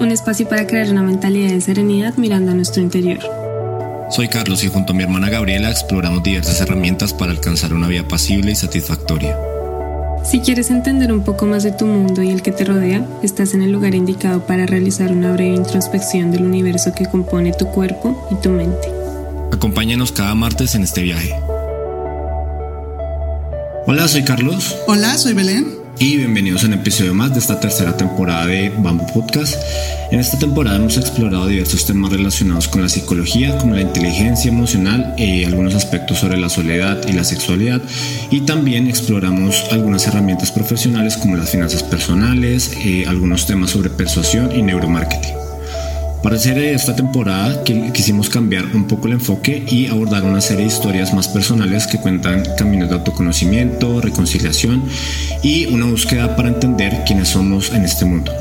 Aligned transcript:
un 0.00 0.12
espacio 0.12 0.48
para 0.48 0.66
crear 0.66 0.88
una 0.90 1.02
mentalidad 1.02 1.50
de 1.50 1.60
serenidad 1.60 2.16
mirando 2.16 2.52
a 2.52 2.54
nuestro 2.54 2.82
interior. 2.82 3.18
Soy 4.10 4.28
Carlos 4.28 4.64
y 4.64 4.68
junto 4.68 4.92
a 4.92 4.96
mi 4.96 5.02
hermana 5.02 5.28
Gabriela 5.28 5.70
exploramos 5.70 6.22
diversas 6.22 6.60
herramientas 6.60 7.12
para 7.12 7.32
alcanzar 7.32 7.74
una 7.74 7.88
vida 7.88 8.06
pasible 8.06 8.52
y 8.52 8.54
satisfactoria. 8.54 9.36
Si 10.24 10.40
quieres 10.40 10.70
entender 10.70 11.12
un 11.12 11.22
poco 11.22 11.46
más 11.46 11.62
de 11.62 11.72
tu 11.72 11.86
mundo 11.86 12.22
y 12.22 12.30
el 12.30 12.42
que 12.42 12.52
te 12.52 12.64
rodea, 12.64 13.06
estás 13.22 13.54
en 13.54 13.62
el 13.62 13.70
lugar 13.70 13.94
indicado 13.94 14.46
para 14.46 14.66
realizar 14.66 15.12
una 15.12 15.32
breve 15.32 15.54
introspección 15.54 16.30
del 16.30 16.44
universo 16.44 16.92
que 16.94 17.06
compone 17.06 17.52
tu 17.52 17.66
cuerpo 17.66 18.28
y 18.30 18.34
tu 18.36 18.50
mente. 18.50 18.88
Acompáñanos 19.52 20.12
cada 20.12 20.34
martes 20.34 20.74
en 20.74 20.82
este 20.82 21.02
viaje. 21.02 21.34
Hola, 23.86 24.06
soy 24.08 24.22
Carlos. 24.22 24.76
Hola, 24.86 25.16
soy 25.16 25.34
Belén 25.34 25.77
y 26.00 26.16
bienvenidos 26.16 26.62
a 26.62 26.66
un 26.68 26.74
episodio 26.74 27.12
más 27.14 27.32
de 27.32 27.40
esta 27.40 27.58
tercera 27.58 27.96
temporada 27.96 28.46
de 28.46 28.70
Bamboo 28.70 29.06
Podcast. 29.12 29.54
En 30.10 30.20
esta 30.20 30.38
temporada 30.38 30.76
hemos 30.76 30.96
explorado 30.96 31.46
diversos 31.46 31.86
temas 31.86 32.12
relacionados 32.12 32.68
con 32.68 32.82
la 32.82 32.88
psicología, 32.88 33.56
como 33.58 33.74
la 33.74 33.82
inteligencia 33.82 34.50
emocional, 34.50 35.14
y 35.16 35.44
algunos 35.44 35.74
aspectos 35.74 36.18
sobre 36.18 36.36
la 36.36 36.48
soledad 36.48 37.06
y 37.08 37.12
la 37.12 37.24
sexualidad 37.24 37.82
y 38.30 38.42
también 38.42 38.86
exploramos 38.86 39.64
algunas 39.72 40.06
herramientas 40.06 40.52
profesionales 40.52 41.16
como 41.16 41.36
las 41.36 41.50
finanzas 41.50 41.82
personales, 41.82 42.72
eh, 42.84 43.04
algunos 43.06 43.46
temas 43.46 43.70
sobre 43.70 43.90
persuasión 43.90 44.54
y 44.54 44.62
neuromarketing. 44.62 45.47
Para 46.22 46.34
hacer 46.34 46.58
esta 46.58 46.96
temporada 46.96 47.62
quisimos 47.64 48.28
cambiar 48.28 48.66
un 48.74 48.88
poco 48.88 49.06
el 49.06 49.14
enfoque 49.14 49.64
y 49.68 49.86
abordar 49.86 50.24
una 50.24 50.40
serie 50.40 50.64
de 50.64 50.72
historias 50.72 51.14
más 51.14 51.28
personales 51.28 51.86
que 51.86 51.98
cuentan 51.98 52.42
caminos 52.56 52.88
de 52.88 52.96
autoconocimiento, 52.96 54.00
reconciliación 54.00 54.82
y 55.42 55.66
una 55.66 55.86
búsqueda 55.86 56.34
para 56.34 56.48
entender 56.48 57.04
quiénes 57.06 57.28
somos 57.28 57.70
en 57.72 57.84
este 57.84 58.04
mundo. 58.04 58.32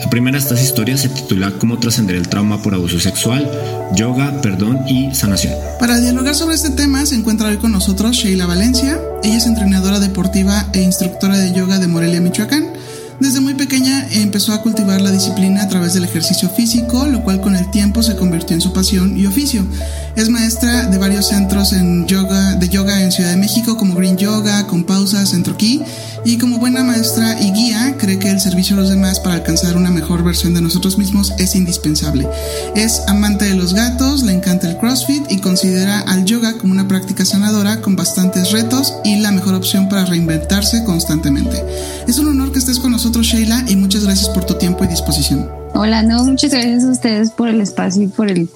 La 0.00 0.08
primera 0.10 0.38
de 0.38 0.44
estas 0.44 0.62
historias 0.62 1.00
se 1.00 1.08
titula 1.08 1.50
Cómo 1.58 1.78
trascender 1.80 2.14
el 2.14 2.28
trauma 2.28 2.62
por 2.62 2.72
abuso 2.72 3.00
sexual, 3.00 3.50
yoga, 3.96 4.40
perdón 4.40 4.86
y 4.86 5.12
sanación. 5.12 5.54
Para 5.80 5.98
dialogar 5.98 6.36
sobre 6.36 6.54
este 6.54 6.70
tema 6.70 7.04
se 7.04 7.16
encuentra 7.16 7.48
hoy 7.48 7.56
con 7.56 7.72
nosotros 7.72 8.16
Sheila 8.16 8.46
Valencia. 8.46 9.00
Ella 9.24 9.38
es 9.38 9.46
entrenadora 9.46 9.98
deportiva 9.98 10.66
e 10.72 10.82
instructora 10.82 11.36
de 11.36 11.52
yoga 11.52 11.80
de 11.80 11.88
Morelia, 11.88 12.20
Michoacán. 12.20 12.77
Desde 13.20 13.40
muy 13.40 13.54
pequeña 13.54 14.06
empezó 14.12 14.52
a 14.52 14.62
cultivar 14.62 15.00
la 15.00 15.10
disciplina 15.10 15.62
a 15.62 15.68
través 15.68 15.92
del 15.92 16.04
ejercicio 16.04 16.48
físico, 16.50 17.04
lo 17.08 17.24
cual 17.24 17.40
con 17.40 17.56
el 17.56 17.68
tiempo 17.72 18.00
se 18.00 18.14
convirtió 18.14 18.54
en 18.54 18.60
su 18.60 18.72
pasión 18.72 19.18
y 19.18 19.26
oficio. 19.26 19.66
Es 20.14 20.28
maestra 20.28 20.86
de 20.86 20.98
varios 20.98 21.26
centros 21.26 21.72
en 21.72 22.06
yoga, 22.06 22.54
de 22.54 22.68
yoga 22.68 23.02
en 23.02 23.10
Ciudad 23.10 23.30
de 23.30 23.36
México 23.36 23.76
como 23.76 23.96
Green 23.96 24.16
Yoga, 24.16 24.68
con 24.68 24.84
Pausa, 24.84 25.26
Centro 25.26 25.56
Key, 25.56 25.82
y 26.24 26.38
como 26.38 26.58
buena 26.58 26.84
maestra 26.84 27.40
y 27.40 27.50
guía 27.50 27.96
cree 27.98 28.20
que 28.20 28.30
el 28.30 28.40
servicio 28.40 28.76
a 28.76 28.80
los 28.80 28.90
demás 28.90 29.18
para 29.18 29.36
alcanzar 29.36 29.76
una 29.76 29.90
mejor 29.90 30.22
versión 30.22 30.54
de 30.54 30.60
nosotros 30.60 30.96
mismos 30.96 31.32
es 31.38 31.56
indispensable. 31.56 32.28
Es 32.76 33.02
amante 33.08 33.46
de 33.46 33.54
los 33.54 33.74
gatos, 33.74 34.22
le 34.22 34.32
encanta 34.32 34.68
el 34.68 34.76
CrossFit 34.76 35.24
y 35.30 35.38
considera 35.38 36.00
al 36.00 36.24
yoga 36.24 36.56
como 36.56 36.72
una 36.72 36.86
práctica 36.86 37.24
sanadora 37.24 37.80
con 37.80 37.96
bastantes 37.96 38.52
retos 38.52 38.94
y 39.04 39.16
la 39.16 39.32
mejor 39.32 39.54
opción 39.54 39.88
para 39.88 40.04
reinventarse 40.04 40.84
constantemente. 40.84 41.64
Es 42.06 42.18
un 42.18 42.28
honor 42.28 42.52
que 42.52 42.58
estés 42.58 42.78
con 42.78 42.92
nosotros 42.92 43.07
Sheila, 43.10 43.64
y 43.68 43.76
muchas 43.76 44.04
gracias 44.04 44.28
por 44.28 44.44
tu 44.44 44.54
tiempo 44.54 44.84
y 44.84 44.86
disposición. 44.86 45.48
Hola, 45.74 46.02
no, 46.02 46.24
muchas 46.24 46.50
gracias 46.50 46.84
a 46.84 46.90
ustedes 46.90 47.30
por 47.30 47.48
el 47.48 47.60
espacio 47.60 48.02
y 48.02 48.08
por 48.08 48.30
el, 48.30 48.48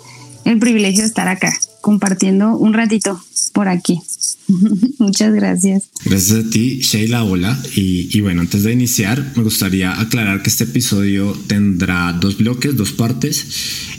el 0.44 0.58
privilegio 0.58 1.00
de 1.00 1.08
estar 1.08 1.26
acá, 1.26 1.52
compartiendo 1.80 2.56
un 2.56 2.74
ratito 2.74 3.20
por 3.52 3.68
aquí. 3.68 4.00
Muchas 4.98 5.32
gracias. 5.32 5.84
Gracias 6.04 6.46
a 6.46 6.50
ti, 6.50 6.80
Sheila. 6.80 7.24
Hola. 7.24 7.58
Y, 7.74 8.16
y, 8.16 8.20
bueno, 8.20 8.42
antes 8.42 8.62
de 8.62 8.72
iniciar, 8.72 9.32
me 9.36 9.42
gustaría 9.42 9.98
aclarar 9.98 10.42
que 10.42 10.50
este 10.50 10.64
episodio 10.64 11.36
tendrá 11.46 12.12
dos 12.12 12.36
bloques, 12.36 12.76
dos 12.76 12.92
partes. 12.92 13.46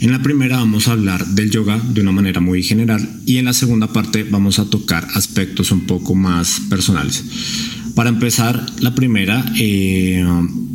En 0.00 0.12
la 0.12 0.22
primera 0.22 0.58
vamos 0.58 0.88
a 0.88 0.92
hablar 0.92 1.26
del 1.26 1.50
yoga 1.50 1.78
de 1.78 2.00
una 2.00 2.12
manera 2.12 2.40
muy 2.40 2.62
general 2.62 3.08
y 3.26 3.38
en 3.38 3.46
la 3.46 3.52
segunda 3.52 3.92
parte 3.92 4.24
vamos 4.24 4.58
a 4.58 4.66
tocar 4.66 5.06
aspectos 5.14 5.72
un 5.72 5.86
poco 5.86 6.14
más 6.14 6.60
personales. 6.70 7.24
Para 7.94 8.10
empezar, 8.10 8.60
la 8.80 8.94
primera, 8.94 9.44
eh, 9.58 10.24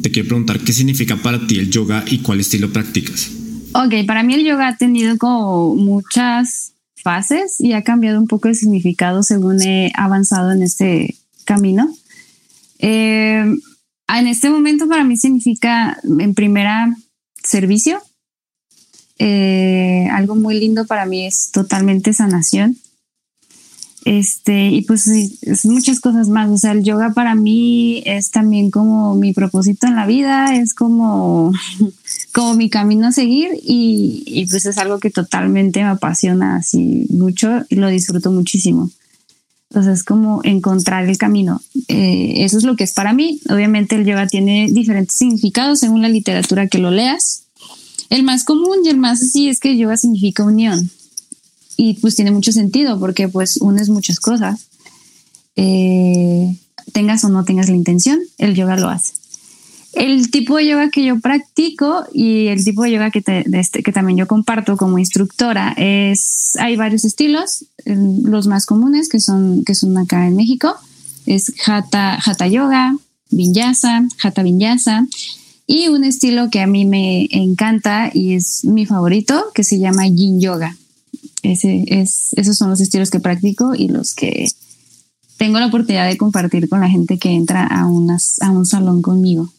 te 0.02 0.10
quiero 0.10 0.30
preguntar 0.30 0.60
qué 0.60 0.72
significa 0.72 1.18
para 1.18 1.46
ti 1.48 1.60
el 1.60 1.70
yoga 1.70 2.06
y 2.08 2.20
cuál 2.20 2.40
estilo 2.40 2.72
practicas. 2.72 3.30
Ok, 3.74 4.06
para 4.08 4.24
mí 4.24 4.36
el 4.36 4.46
yoga 4.46 4.70
ha 4.70 4.78
tenido 4.78 5.18
como 5.18 5.76
muchas 5.76 6.74
fases 7.04 7.60
y 7.60 7.74
ha 7.74 7.84
cambiado 7.84 8.20
un 8.20 8.28
poco 8.28 8.48
de 8.48 8.56
significado 8.56 9.22
según 9.22 9.62
he 9.62 9.92
avanzado 9.96 10.52
en 10.52 10.64
este 10.64 11.16
camino. 11.46 11.94
Eh, 12.80 13.44
en 14.18 14.28
este 14.28 14.50
momento 14.50 14.88
para 14.88 15.04
mí 15.04 15.18
significa 15.18 16.00
en 16.04 16.34
primera 16.34 16.96
servicio. 17.44 18.02
Eh, 19.18 20.08
algo 20.12 20.36
muy 20.36 20.58
lindo 20.58 20.86
para 20.86 21.06
mí 21.06 21.26
es 21.26 21.52
totalmente 21.52 22.14
sanación. 22.14 22.78
Este, 24.06 24.70
y 24.70 24.82
pues 24.84 25.08
es 25.08 25.66
muchas 25.66 26.00
cosas 26.00 26.30
más. 26.30 26.50
O 26.50 26.58
sea, 26.58 26.72
el 26.72 26.84
yoga 26.84 27.14
para 27.14 27.36
mí 27.36 28.02
es 28.06 28.32
también 28.32 28.72
como 28.72 29.16
mi 29.16 29.34
propósito 29.34 29.88
en 29.88 29.96
la 29.96 30.06
vida, 30.06 30.56
es 30.56 30.74
como, 30.74 31.52
como 32.34 32.56
mi 32.56 32.70
camino 32.70 33.08
a 33.08 33.12
seguir 33.12 33.52
y, 33.62 34.24
y 34.26 34.46
pues 34.48 34.66
es 34.66 34.78
algo 34.78 35.00
que 35.00 35.10
totalmente 35.10 35.82
me 35.82 35.90
apasiona 35.90 36.58
así 36.58 37.06
mucho 37.10 37.66
y 37.70 37.76
lo 37.76 37.90
disfruto 37.90 38.32
muchísimo. 38.32 38.90
Entonces 39.70 40.00
es 40.00 40.04
como 40.04 40.42
encontrar 40.44 41.08
el 41.08 41.18
camino. 41.18 41.62
Eh, 41.88 42.34
eso 42.38 42.58
es 42.58 42.64
lo 42.64 42.76
que 42.76 42.84
es 42.84 42.94
para 42.94 43.14
mí. 43.14 43.40
Obviamente 43.50 43.96
el 43.96 44.06
yoga 44.06 44.26
tiene 44.26 44.68
diferentes 44.72 45.16
significados 45.16 45.80
según 45.80 46.02
la 46.02 46.10
literatura 46.10 46.68
que 46.68 46.80
lo 46.80 46.90
leas. 46.90 47.44
El 48.10 48.24
más 48.24 48.44
común 48.44 48.80
y 48.84 48.90
el 48.90 48.98
más 48.98 49.22
así 49.22 49.50
es 49.50 49.60
que 49.60 49.78
yoga 49.78 49.96
significa 49.96 50.44
unión 50.44 50.90
y 51.82 51.94
pues 51.94 52.18
tiene 52.18 52.32
mucho 52.32 52.52
sentido 52.52 53.00
porque 53.00 53.30
pues 53.30 53.56
unes 53.56 53.88
muchas 53.88 54.20
cosas. 54.20 54.68
Eh, 55.56 56.54
tengas 56.92 57.24
o 57.24 57.30
no 57.30 57.46
tengas 57.46 57.70
la 57.70 57.78
intención, 57.78 58.20
el 58.38 58.54
yoga 58.54 58.76
lo 58.76 58.90
hace. 58.90 59.14
El 59.94 60.30
tipo 60.30 60.58
de 60.58 60.68
yoga 60.68 60.90
que 60.90 61.06
yo 61.06 61.22
practico 61.22 62.04
y 62.14 62.48
el 62.48 62.66
tipo 62.66 62.84
de 62.84 62.92
yoga 62.92 63.12
que, 63.12 63.24
este, 63.54 63.82
que 63.82 63.94
también 63.94 64.18
yo 64.18 64.28
comparto 64.28 64.76
como 64.76 65.00
instructora 65.00 65.74
es, 65.78 66.58
hay 66.58 66.76
varios 66.76 67.06
estilos, 67.06 67.64
los 67.86 68.48
más 68.48 68.66
comunes 68.66 69.08
que 69.08 69.22
son, 69.22 69.64
que 69.64 69.74
son 69.74 69.98
acá 69.98 70.28
en 70.28 70.36
México, 70.36 70.76
es 71.26 71.54
Hatha, 71.66 72.20
hatha 72.22 72.48
Yoga, 72.48 72.94
Vinyasa, 73.30 74.06
Hatha 74.22 74.44
Vinyasa, 74.44 75.08
y 75.66 75.88
un 75.88 76.04
estilo 76.04 76.50
que 76.50 76.60
a 76.60 76.68
mí 76.68 76.84
me 76.84 77.30
encanta 77.32 78.12
y 78.14 78.34
es 78.34 78.66
mi 78.66 78.86
favorito, 78.86 79.46
que 79.54 79.64
se 79.64 79.80
llama 79.80 80.08
Yin 80.08 80.42
Yoga. 80.42 80.76
Ese 81.44 81.86
es, 81.88 82.34
esos 82.34 82.58
son 82.58 82.70
los 82.70 82.82
estilos 82.82 83.10
que 83.10 83.20
practico 83.20 83.74
y 83.76 83.88
los 83.88 84.14
que 84.14 84.48
tengo 85.38 85.60
la 85.60 85.68
oportunidad 85.68 86.08
de 86.08 86.18
compartir 86.18 86.68
con 86.68 86.82
la 86.82 86.90
gente 86.90 87.18
que 87.18 87.30
entra 87.32 87.66
a, 87.66 87.88
unas, 87.88 88.42
a 88.42 88.52
un 88.52 88.66
salón 88.66 89.02
conmigo. 89.02 89.52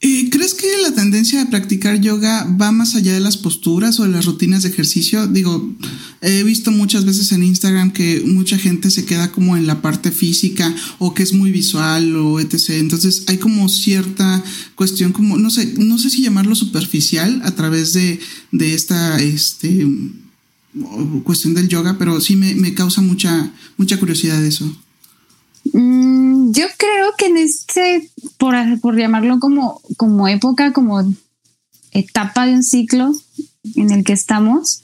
¿Crees 0.00 0.54
que 0.54 0.66
la 0.80 0.94
tendencia 0.94 1.40
de 1.40 1.50
practicar 1.50 2.00
yoga 2.00 2.44
va 2.44 2.70
más 2.70 2.94
allá 2.94 3.12
de 3.12 3.18
las 3.18 3.36
posturas 3.36 3.98
o 3.98 4.04
de 4.04 4.10
las 4.10 4.26
rutinas 4.26 4.62
de 4.62 4.68
ejercicio? 4.68 5.26
Digo, 5.26 5.74
he 6.20 6.44
visto 6.44 6.70
muchas 6.70 7.04
veces 7.04 7.32
en 7.32 7.42
Instagram 7.42 7.92
que 7.92 8.22
mucha 8.24 8.56
gente 8.58 8.92
se 8.92 9.04
queda 9.04 9.32
como 9.32 9.56
en 9.56 9.66
la 9.66 9.82
parte 9.82 10.12
física 10.12 10.72
o 11.00 11.14
que 11.14 11.24
es 11.24 11.32
muy 11.32 11.50
visual 11.50 12.14
o 12.14 12.38
etc. 12.38 12.70
Entonces 12.74 13.24
hay 13.26 13.38
como 13.38 13.68
cierta 13.68 14.44
cuestión 14.76 15.10
como, 15.10 15.36
no 15.36 15.50
sé, 15.50 15.74
no 15.78 15.98
sé 15.98 16.10
si 16.10 16.22
llamarlo 16.22 16.54
superficial 16.54 17.42
a 17.44 17.50
través 17.56 17.92
de, 17.92 18.20
de 18.52 18.74
esta, 18.74 19.20
este, 19.20 19.84
cuestión 21.24 21.54
del 21.54 21.68
yoga, 21.68 21.96
pero 21.98 22.20
sí 22.20 22.36
me, 22.36 22.74
causa 22.74 23.00
mucha, 23.00 23.52
mucha 23.76 23.98
curiosidad 23.98 24.42
eso. 24.44 24.64
Mm, 25.72 26.52
yo 26.52 26.66
creo 26.76 27.12
que 27.16 27.26
en 27.26 27.36
este, 27.36 28.10
por, 28.36 28.54
por 28.80 28.96
llamarlo 28.96 29.38
como, 29.38 29.80
como 29.96 30.28
época, 30.28 30.72
como 30.72 31.12
etapa 31.92 32.46
de 32.46 32.54
un 32.54 32.62
ciclo 32.62 33.12
en 33.74 33.90
el 33.90 34.04
que 34.04 34.12
estamos, 34.12 34.82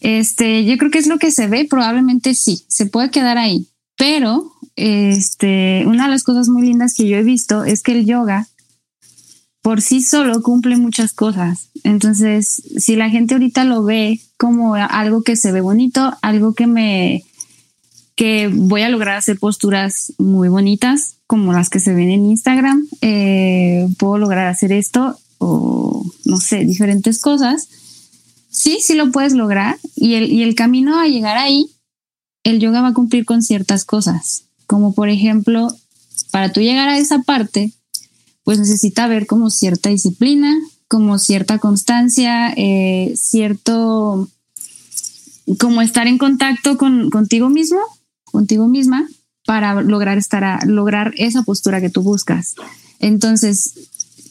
este, 0.00 0.64
yo 0.64 0.78
creo 0.78 0.90
que 0.90 0.98
es 0.98 1.06
lo 1.06 1.18
que 1.18 1.30
se 1.30 1.46
ve, 1.46 1.66
probablemente 1.68 2.34
sí, 2.34 2.64
se 2.68 2.86
puede 2.86 3.10
quedar 3.10 3.38
ahí, 3.38 3.66
pero 3.96 4.52
este, 4.76 5.84
una 5.86 6.04
de 6.04 6.10
las 6.10 6.22
cosas 6.22 6.48
muy 6.48 6.62
lindas 6.62 6.94
que 6.94 7.06
yo 7.06 7.16
he 7.16 7.22
visto 7.22 7.64
es 7.64 7.82
que 7.82 7.92
el 7.92 8.06
yoga 8.06 8.48
por 9.62 9.82
sí 9.82 10.02
solo 10.02 10.42
cumple 10.42 10.76
muchas 10.76 11.12
cosas. 11.12 11.68
Entonces, 11.84 12.62
si 12.78 12.96
la 12.96 13.10
gente 13.10 13.34
ahorita 13.34 13.64
lo 13.64 13.84
ve 13.84 14.20
como 14.40 14.74
algo 14.74 15.20
que 15.20 15.36
se 15.36 15.52
ve 15.52 15.60
bonito, 15.60 16.14
algo 16.22 16.54
que 16.54 16.66
me 16.66 17.24
que 18.16 18.48
voy 18.48 18.80
a 18.80 18.88
lograr 18.88 19.18
hacer 19.18 19.38
posturas 19.38 20.14
muy 20.16 20.48
bonitas 20.48 21.16
como 21.26 21.52
las 21.52 21.68
que 21.68 21.78
se 21.78 21.92
ven 21.92 22.08
en 22.08 22.24
Instagram, 22.24 22.88
eh, 23.02 23.86
puedo 23.98 24.16
lograr 24.16 24.46
hacer 24.46 24.72
esto 24.72 25.18
o 25.36 26.06
no 26.24 26.38
sé, 26.38 26.64
diferentes 26.64 27.20
cosas. 27.20 27.68
Sí, 28.48 28.78
sí 28.80 28.94
lo 28.94 29.12
puedes 29.12 29.34
lograr 29.34 29.78
y 29.94 30.14
el, 30.14 30.32
y 30.32 30.42
el 30.42 30.54
camino 30.54 30.98
a 30.98 31.06
llegar 31.06 31.36
ahí, 31.36 31.66
el 32.42 32.60
yoga 32.60 32.80
va 32.80 32.88
a 32.88 32.94
cumplir 32.94 33.26
con 33.26 33.42
ciertas 33.42 33.84
cosas, 33.84 34.44
como 34.66 34.94
por 34.94 35.10
ejemplo, 35.10 35.68
para 36.30 36.50
tú 36.50 36.60
llegar 36.60 36.88
a 36.88 36.96
esa 36.96 37.22
parte, 37.24 37.74
pues 38.42 38.58
necesita 38.58 39.04
haber 39.04 39.26
como 39.26 39.50
cierta 39.50 39.90
disciplina, 39.90 40.56
como 40.90 41.20
cierta 41.20 41.60
constancia, 41.60 42.52
eh, 42.56 43.12
cierto, 43.14 44.28
como 45.56 45.82
estar 45.82 46.08
en 46.08 46.18
contacto 46.18 46.76
con, 46.76 47.10
contigo 47.10 47.48
mismo 47.48 47.78
contigo 48.24 48.66
misma 48.66 49.08
para 49.46 49.80
lograr 49.82 50.18
estar 50.18 50.42
a, 50.42 50.58
lograr 50.66 51.14
esa 51.16 51.44
postura 51.44 51.80
que 51.80 51.90
tú 51.90 52.02
buscas. 52.02 52.56
Entonces, 52.98 53.74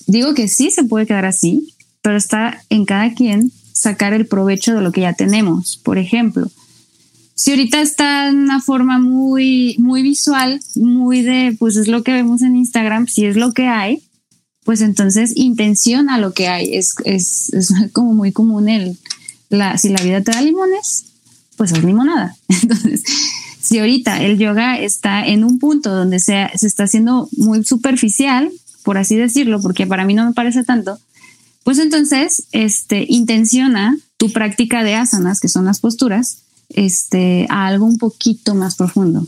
digo 0.06 0.34
que 0.34 0.50
sí 0.50 0.70
se 0.70 0.84
puede 0.84 1.06
quedar 1.06 1.26
así, 1.26 1.74
pero 2.02 2.18
está 2.18 2.62
en 2.70 2.84
cada 2.84 3.14
quien 3.14 3.54
sacar 3.72 4.12
el 4.12 4.28
provecho 4.28 4.74
de 4.74 4.82
lo 4.82 4.92
que 4.92 5.02
ya 5.02 5.14
tenemos. 5.14 5.78
Por 5.78 5.98
ejemplo, 5.98 6.52
si 7.36 7.52
ahorita 7.52 7.80
está 7.80 8.28
en 8.28 8.38
una 8.38 8.60
forma 8.60 9.00
muy, 9.00 9.78
muy 9.80 10.04
visual, 10.04 10.60
muy 10.76 11.22
de, 11.22 11.56
pues 11.58 11.78
es 11.78 11.88
lo 11.88 12.04
que 12.04 12.12
vemos 12.12 12.42
en 12.42 12.58
Instagram, 12.58 13.08
si 13.08 13.26
es 13.26 13.38
lo 13.38 13.54
que 13.54 13.68
hay, 13.68 14.04
pues 14.69 14.81
entonces 14.81 15.31
intenciona 15.33 16.19
lo 16.19 16.31
que 16.31 16.48
hay. 16.48 16.75
Es, 16.75 16.94
es, 17.04 17.51
es 17.54 17.74
como 17.92 18.13
muy 18.13 18.31
común 18.31 18.69
el, 18.69 19.00
la, 19.50 19.80
si 19.80 19.89
la 19.89 20.00
vida 20.04 20.21
te 20.21 20.31
da 20.31 20.44
limones, 20.44 21.06
pues 21.57 21.71
es 21.71 21.83
limonada. 21.83 22.36
Entonces, 22.62 23.01
si 23.60 23.80
ahorita 23.80 24.21
el 24.24 24.38
yoga 24.38 24.77
está 24.77 25.25
en 25.25 25.44
un 25.44 25.57
punto 25.57 25.89
donde 25.89 26.19
se, 26.19 26.51
se 26.56 26.68
está 26.68 26.83
haciendo 26.83 27.27
muy 27.36 27.63
superficial, 27.63 28.51
por 28.83 29.00
así 29.00 29.16
decirlo, 29.16 29.60
porque 29.60 29.88
para 29.88 30.06
mí 30.06 30.13
no 30.13 30.24
me 30.24 30.33
parece 30.33 30.63
tanto, 30.63 31.00
pues 31.63 31.80
entonces 31.80 32.44
este, 32.51 33.07
intenciona 33.10 33.98
tu 34.18 34.31
práctica 34.31 34.83
de 34.83 34.94
asanas, 34.94 35.39
que 35.39 35.48
son 35.48 35.65
las 35.65 35.80
posturas, 35.80 36.44
este, 36.69 37.48
a 37.50 37.65
algo 37.65 37.88
un 37.88 37.98
poquito 37.98 38.54
más 38.54 38.75
profundo. 38.75 39.25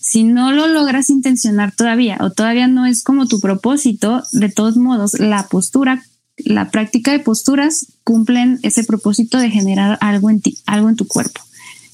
Si 0.00 0.24
no 0.24 0.52
lo 0.52 0.66
logras 0.66 1.10
intencionar 1.10 1.74
todavía 1.76 2.18
o 2.20 2.30
todavía 2.30 2.66
no 2.66 2.86
es 2.86 3.02
como 3.02 3.28
tu 3.28 3.40
propósito, 3.40 4.22
de 4.32 4.48
todos 4.48 4.76
modos, 4.76 5.20
la 5.20 5.46
postura, 5.48 6.02
la 6.38 6.70
práctica 6.70 7.12
de 7.12 7.20
posturas 7.20 7.86
cumplen 8.02 8.58
ese 8.62 8.82
propósito 8.82 9.38
de 9.38 9.50
generar 9.50 9.98
algo 10.00 10.30
en 10.30 10.40
ti, 10.40 10.58
algo 10.66 10.88
en 10.88 10.96
tu 10.96 11.06
cuerpo 11.06 11.42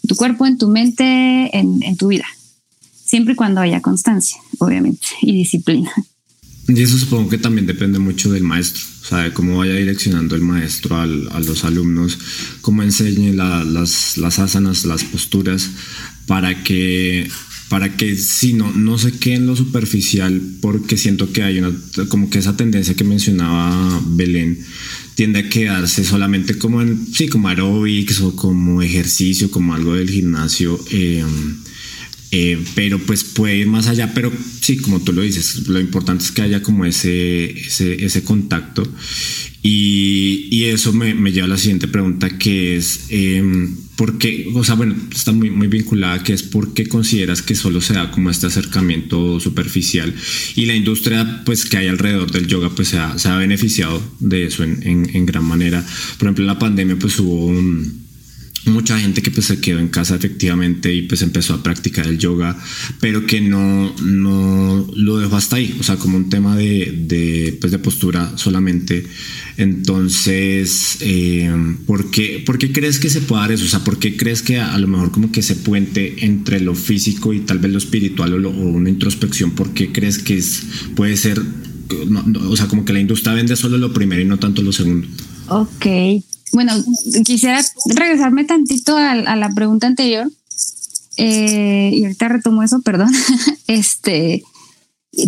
tu 0.06 0.14
cuerpo, 0.14 0.47
en 0.47 0.58
tu 0.58 0.69
mente, 0.69 1.56
en, 1.56 1.97
tu 1.97 2.08
vida. 2.08 2.26
Siempre 3.05 3.35
y 3.35 3.37
cuando 3.37 3.61
haya 3.61 3.81
constancia, 3.81 4.38
obviamente, 4.59 5.06
y 5.23 5.32
disciplina. 5.32 5.91
Y 6.69 6.82
eso 6.82 6.99
supongo 6.99 7.29
que 7.29 7.38
también 7.38 7.67
depende 7.67 8.00
mucho 8.00 8.32
del 8.32 8.43
maestro, 8.43 8.82
o 9.02 9.05
sea, 9.05 9.19
de 9.19 9.32
cómo 9.32 9.59
vaya 9.59 9.75
direccionando 9.75 10.35
el 10.35 10.43
maestro 10.43 10.97
a 10.97 11.06
los 11.06 11.64
alumnos, 11.64 12.19
cómo 12.61 12.82
enseñe 12.82 13.32
las, 13.35 14.17
las 14.17 14.38
asanas, 14.38 14.85
las 14.85 15.05
posturas, 15.05 15.70
para 16.26 16.64
que 16.64 17.31
para 17.68 17.96
que 17.96 18.16
si 18.16 18.52
no, 18.52 18.72
no 18.72 18.96
se 18.98 19.12
quede 19.12 19.34
en 19.34 19.46
lo 19.46 19.56
superficial, 19.56 20.40
porque 20.60 20.96
siento 20.96 21.32
que 21.32 21.42
hay 21.42 21.58
una, 21.58 21.72
como 22.08 22.30
que 22.30 22.38
esa 22.38 22.56
tendencia 22.56 22.94
que 22.94 23.04
mencionaba 23.04 24.00
Belén, 24.06 24.58
tiende 25.16 25.40
a 25.40 25.48
quedarse 25.48 26.04
solamente 26.04 26.58
como 26.58 26.82
en, 26.82 27.06
sí, 27.12 27.28
como 27.28 27.48
aerobics 27.48 28.20
o 28.20 28.36
como 28.36 28.82
ejercicio, 28.82 29.50
como 29.50 29.74
algo 29.74 29.94
del 29.94 30.10
gimnasio. 30.10 30.78
Em, 30.90 31.56
eh, 32.32 32.58
pero 32.74 32.98
pues 32.98 33.24
puede 33.24 33.56
ir 33.56 33.66
más 33.66 33.86
allá, 33.86 34.12
pero 34.12 34.32
sí, 34.60 34.76
como 34.76 35.00
tú 35.00 35.12
lo 35.12 35.22
dices, 35.22 35.68
lo 35.68 35.80
importante 35.80 36.24
es 36.24 36.32
que 36.32 36.42
haya 36.42 36.62
como 36.62 36.84
ese, 36.84 37.50
ese, 37.50 38.04
ese 38.04 38.22
contacto. 38.22 38.86
Y, 39.62 40.48
y 40.50 40.64
eso 40.64 40.92
me, 40.92 41.14
lleva 41.32 41.46
a 41.46 41.50
la 41.50 41.56
siguiente 41.56 41.88
pregunta, 41.88 42.36
que 42.36 42.76
es, 42.76 43.06
eh, 43.08 43.42
¿por 43.96 44.19
qué? 44.19 44.46
O 44.54 44.62
sea, 44.62 44.75
bueno, 44.75 44.94
está 45.12 45.32
muy, 45.32 45.50
muy 45.50 45.66
vinculada, 45.66 46.22
que 46.22 46.32
es 46.32 46.43
¿por 46.43 46.75
qué 46.75 46.87
consideras 46.87 47.43
que 47.43 47.54
solo 47.54 47.81
se 47.81 47.94
da 47.94 48.10
como 48.10 48.31
este 48.31 48.46
acercamiento 48.46 49.40
superficial? 49.40 50.14
Y 50.54 50.66
la 50.66 50.75
industria, 50.75 51.43
pues, 51.44 51.64
que 51.64 51.78
hay 51.78 51.88
alrededor 51.88 52.31
del 52.31 52.46
yoga, 52.46 52.70
pues, 52.70 52.88
se 52.88 52.98
ha, 52.98 53.19
se 53.19 53.28
ha 53.28 53.37
beneficiado 53.37 54.02
de 54.20 54.46
eso 54.46 54.62
en, 54.62 54.87
en, 54.87 55.10
en, 55.14 55.26
gran 55.26 55.44
manera. 55.44 55.84
Por 56.19 56.26
ejemplo, 56.26 56.44
en 56.44 56.48
la 56.48 56.58
pandemia, 56.58 56.96
pues, 56.98 57.19
hubo 57.19 57.46
un 57.46 58.06
mucha 58.66 58.98
gente 58.98 59.22
que 59.22 59.30
pues 59.30 59.46
se 59.46 59.60
quedó 59.60 59.78
en 59.78 59.88
casa 59.88 60.16
efectivamente 60.16 60.92
y 60.92 61.02
pues 61.02 61.22
empezó 61.22 61.54
a 61.54 61.62
practicar 61.62 62.06
el 62.06 62.18
yoga, 62.18 62.58
pero 63.00 63.26
que 63.26 63.40
no, 63.40 63.94
no 64.02 64.86
lo 64.94 65.18
dejó 65.18 65.36
hasta 65.36 65.56
ahí, 65.56 65.76
o 65.78 65.82
sea, 65.82 65.96
como 65.96 66.16
un 66.16 66.28
tema 66.28 66.56
de, 66.56 66.92
de, 67.06 67.56
pues 67.60 67.72
de 67.72 67.78
postura 67.78 68.36
solamente. 68.36 69.06
Entonces, 69.56 70.98
eh, 71.00 71.50
¿por, 71.86 72.10
qué, 72.10 72.42
¿por, 72.44 72.58
qué, 72.58 72.72
crees 72.72 72.98
que 72.98 73.08
se 73.08 73.20
puede 73.20 73.42
dar 73.42 73.52
eso? 73.52 73.64
O 73.64 73.68
sea, 73.68 73.84
¿por 73.84 73.98
qué 73.98 74.16
crees 74.16 74.42
que 74.42 74.58
a, 74.58 74.76
lo 74.78 74.88
mejor 74.88 75.12
como 75.12 75.32
que 75.32 75.42
se 75.42 75.56
puente 75.56 76.26
entre 76.26 76.60
lo 76.60 76.74
físico 76.74 77.32
y 77.32 77.40
tal 77.40 77.58
vez 77.58 77.72
lo 77.72 77.78
espiritual 77.78 78.44
o, 78.44 78.50
una 78.50 78.90
introspección? 78.90 79.52
¿Por 79.52 79.72
qué 79.72 79.92
crees 79.92 80.18
que 80.18 80.36
es, 80.36 80.62
puede 80.94 81.16
ser, 81.16 81.40
o 81.40 82.56
sea, 82.56 82.66
como 82.66 82.84
que 82.84 82.92
la 82.92 83.00
industria 83.00 83.34
vende 83.34 83.56
solo 83.56 83.78
lo 83.78 83.92
primero 83.92 84.20
y 84.20 84.24
no 84.24 84.38
tanto 84.38 84.62
lo 84.62 84.72
segundo? 84.72 85.06
Ok, 85.48 85.86
bueno, 86.52 86.72
quisiera 87.25 87.60
regresarme 87.87 88.44
tantito 88.44 88.96
a, 88.96 89.14
la 89.14 89.50
pregunta 89.50 89.87
anterior. 89.87 90.31
Eh, 91.19 91.90
y 91.94 92.02
ahorita 92.04 92.28
retomo 92.28 92.62
eso, 92.62 92.81
perdón. 92.82 93.10
este, 93.66 94.43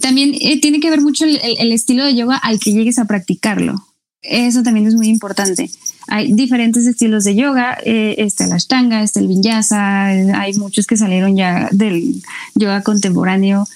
también 0.00 0.35
eh, 0.41 0.61
tiene 0.61 0.81
que 0.81 0.91
ver 0.91 1.00
mucho 1.00 1.25
el, 1.25 1.73
estilo 1.73 2.05
de 2.05 2.15
yoga 2.15 2.37
al 2.37 2.61
que 2.61 2.73
llegues 2.73 2.99
a 2.99 3.06
practicarlo. 3.06 3.75
Eso 4.23 4.62
también 4.62 4.87
es 4.87 4.94
muy 4.94 5.09
importante. 5.09 5.70
Hay 6.09 6.32
diferentes 6.32 6.87
estilos 6.87 7.25
de 7.25 7.37
yoga, 7.37 7.79
eh, 7.85 8.17
está 8.19 8.44
el 8.44 8.53
Ashtanga, 8.53 9.03
está 9.03 9.21
el 9.21 9.29
Vinyasa, 9.29 10.06
hay 10.06 10.55
muchos 10.55 10.87
que 10.87 10.97
salieron 10.97 11.37
ya 11.37 11.69
del 11.71 12.23
yoga 12.55 12.82
contemporáneo 12.82 13.67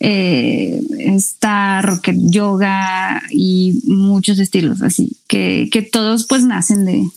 eh, 0.00 0.80
está 0.98 1.82
rocket 1.82 2.16
yoga 2.18 3.22
y 3.30 3.80
muchos 3.84 4.38
estilos 4.38 4.82
así, 4.82 5.16
que, 5.26 5.68
que 5.72 5.82
todos 5.82 6.26
pues 6.26 6.44
nacen 6.44 6.84
de, 6.84 7.08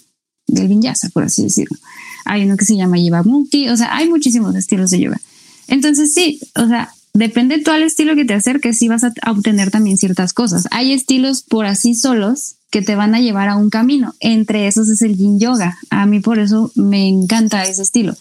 del 0.48 0.68
vinyasa, 0.68 1.10
por 1.10 1.24
así 1.24 1.44
decirlo. 1.44 1.78
Hay 2.26 2.44
uno 2.44 2.58
que 2.58 2.66
se 2.66 2.76
llama 2.76 2.98
Yiva 2.98 3.22
o 3.22 3.78
sea, 3.78 3.96
hay 3.96 4.10
muchísimos 4.10 4.56
estilos 4.56 4.92
de 4.92 5.00
yoga. 5.00 5.22
Entonces 5.68 6.14
sí, 6.14 6.40
o 6.56 6.68
sea, 6.68 6.92
depende 7.14 7.58
de 7.58 7.72
al 7.72 7.84
estilo 7.84 8.16
que 8.16 8.26
te 8.26 8.34
acerques, 8.34 8.78
sí 8.78 8.88
vas 8.88 9.04
a 9.04 9.14
obtener 9.30 9.72
también 9.72 9.98
ciertas 9.98 10.34
cosas. 10.34 10.68
Hay 10.72 10.94
estilos 10.94 11.44
por 11.44 11.66
así 11.66 11.96
solos 11.96 12.56
que 12.70 12.82
te 12.82 12.96
van 12.96 13.16
a 13.16 13.20
llevar 13.20 13.50
a 13.50 13.58
un 13.58 13.70
camino. 13.70 14.16
Entre 14.20 14.68
esos 14.68 14.90
es 14.90 15.02
el 15.02 15.18
yin 15.18 15.40
yoga. 15.40 15.78
A 15.90 16.06
mí 16.06 16.20
por 16.20 16.40
eso 16.40 16.72
me 16.76 17.08
encanta 17.08 17.64
ese 17.64 17.82
estilo. 17.82 18.16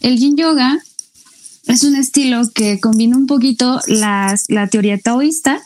El 0.00 0.18
yin 0.18 0.36
yoga 0.36 0.78
es 1.66 1.84
un 1.84 1.96
estilo 1.96 2.42
que 2.54 2.80
combina 2.80 3.16
un 3.16 3.26
poquito 3.26 3.80
la 3.86 4.36
teoría 4.70 4.98
taoísta 4.98 5.62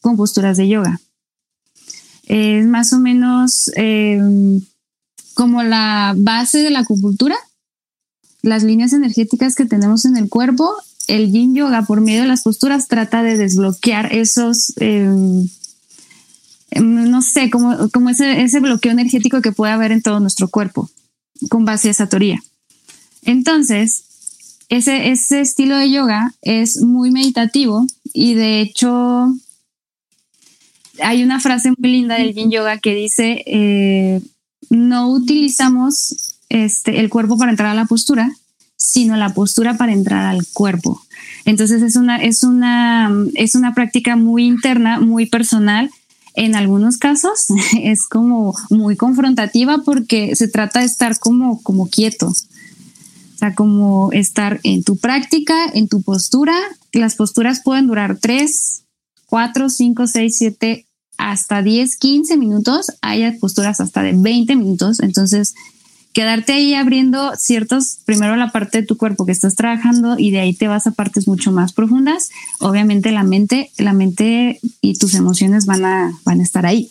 con 0.00 0.16
posturas 0.16 0.56
de 0.56 0.68
yoga. 0.68 1.00
Es 2.26 2.66
más 2.66 2.92
o 2.92 2.98
menos 2.98 3.70
em, 3.76 4.60
como 5.34 5.62
la 5.62 6.14
base 6.16 6.58
de 6.58 6.70
la 6.70 6.80
acupuntura, 6.80 7.36
las 8.42 8.62
líneas 8.62 8.92
energéticas 8.92 9.54
que 9.54 9.64
tenemos 9.64 10.04
en 10.04 10.16
el 10.16 10.28
cuerpo. 10.28 10.74
El 11.08 11.30
yin 11.30 11.54
yoga, 11.54 11.82
por 11.82 12.00
medio 12.00 12.22
de 12.22 12.28
las 12.28 12.42
posturas, 12.42 12.88
trata 12.88 13.22
de 13.22 13.36
desbloquear 13.36 14.12
esos, 14.12 14.72
em, 14.80 15.48
no 16.80 17.22
sé, 17.22 17.48
como, 17.48 17.88
como 17.90 18.10
ese, 18.10 18.42
ese 18.42 18.58
bloqueo 18.58 18.90
energético 18.90 19.40
que 19.40 19.52
puede 19.52 19.72
haber 19.72 19.92
en 19.92 20.02
todo 20.02 20.18
nuestro 20.18 20.48
cuerpo, 20.48 20.90
con 21.48 21.64
base 21.64 21.88
a 21.88 21.90
esa 21.92 22.08
teoría. 22.08 22.42
Entonces, 23.22 24.04
ese, 24.68 25.10
ese 25.10 25.40
estilo 25.40 25.76
de 25.76 25.90
yoga 25.90 26.34
es 26.42 26.80
muy 26.82 27.10
meditativo 27.10 27.86
y 28.12 28.34
de 28.34 28.60
hecho 28.60 29.32
hay 31.02 31.22
una 31.22 31.40
frase 31.40 31.72
muy 31.76 31.90
linda 31.90 32.16
del 32.16 32.34
yin 32.34 32.50
yoga 32.50 32.78
que 32.78 32.94
dice, 32.94 33.42
eh, 33.46 34.20
no 34.70 35.10
utilizamos 35.10 36.36
este, 36.48 37.00
el 37.00 37.10
cuerpo 37.10 37.38
para 37.38 37.50
entrar 37.50 37.70
a 37.70 37.74
la 37.74 37.86
postura, 37.86 38.32
sino 38.76 39.16
la 39.16 39.34
postura 39.34 39.76
para 39.76 39.92
entrar 39.92 40.26
al 40.26 40.46
cuerpo. 40.52 41.00
Entonces 41.44 41.82
es 41.82 41.96
una, 41.96 42.16
es 42.16 42.42
una, 42.42 43.10
es 43.34 43.54
una 43.54 43.74
práctica 43.74 44.16
muy 44.16 44.46
interna, 44.46 45.00
muy 45.00 45.26
personal. 45.26 45.90
En 46.34 46.54
algunos 46.54 46.98
casos 46.98 47.46
es 47.82 48.06
como 48.08 48.54
muy 48.70 48.96
confrontativa 48.96 49.78
porque 49.84 50.34
se 50.36 50.48
trata 50.48 50.80
de 50.80 50.86
estar 50.86 51.18
como, 51.18 51.62
como 51.62 51.88
quieto, 51.88 52.32
o 53.36 53.38
sea, 53.38 53.54
como 53.54 54.12
estar 54.12 54.60
en 54.62 54.82
tu 54.82 54.96
práctica, 54.96 55.54
en 55.74 55.88
tu 55.88 56.00
postura. 56.00 56.56
Las 56.92 57.16
posturas 57.16 57.60
pueden 57.62 57.86
durar 57.86 58.16
tres, 58.18 58.84
cuatro, 59.26 59.68
cinco, 59.68 60.06
seis, 60.06 60.38
siete, 60.38 60.86
hasta 61.18 61.62
10, 61.62 61.96
15 61.96 62.36
minutos, 62.38 62.92
hay 63.02 63.30
posturas 63.38 63.80
hasta 63.80 64.02
de 64.02 64.12
20 64.14 64.56
minutos, 64.56 65.00
entonces 65.00 65.54
quedarte 66.12 66.54
ahí 66.54 66.72
abriendo 66.72 67.32
ciertos, 67.36 67.98
primero 68.06 68.36
la 68.36 68.52
parte 68.52 68.80
de 68.80 68.86
tu 68.86 68.96
cuerpo 68.96 69.26
que 69.26 69.32
estás 69.32 69.54
trabajando 69.54 70.18
y 70.18 70.30
de 70.30 70.40
ahí 70.40 70.54
te 70.54 70.66
vas 70.66 70.86
a 70.86 70.92
partes 70.92 71.28
mucho 71.28 71.52
más 71.52 71.74
profundas. 71.74 72.30
Obviamente 72.58 73.12
la 73.12 73.22
mente, 73.22 73.70
la 73.76 73.92
mente 73.92 74.60
y 74.80 74.94
tus 74.94 75.12
emociones 75.12 75.66
van 75.66 75.84
a, 75.84 76.18
van 76.24 76.40
a 76.40 76.42
estar 76.42 76.64
ahí. 76.64 76.88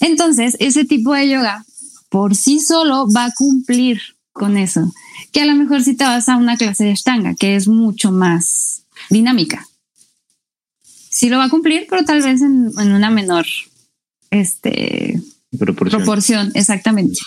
Entonces, 0.00 0.54
ese 0.60 0.84
tipo 0.84 1.14
de 1.14 1.30
yoga 1.30 1.64
por 2.10 2.36
sí 2.36 2.60
solo 2.60 3.10
va 3.10 3.26
a 3.26 3.32
cumplir 3.32 4.00
con 4.38 4.56
eso. 4.56 4.92
Que 5.32 5.42
a 5.42 5.46
lo 5.46 5.54
mejor 5.54 5.82
si 5.82 5.94
te 5.94 6.04
vas 6.04 6.28
a 6.28 6.36
una 6.36 6.56
clase 6.56 6.84
de 6.84 6.92
Ashtanga, 6.92 7.34
que 7.34 7.56
es 7.56 7.68
mucho 7.68 8.12
más 8.12 8.84
dinámica. 9.10 9.66
Sí 10.82 11.28
lo 11.28 11.38
va 11.38 11.44
a 11.44 11.50
cumplir, 11.50 11.86
pero 11.90 12.04
tal 12.04 12.22
vez 12.22 12.40
en, 12.40 12.72
una 12.76 13.10
menor 13.10 13.46
este, 14.30 15.20
proporción. 15.58 16.02
proporción. 16.02 16.52
Exactamente. 16.54 17.18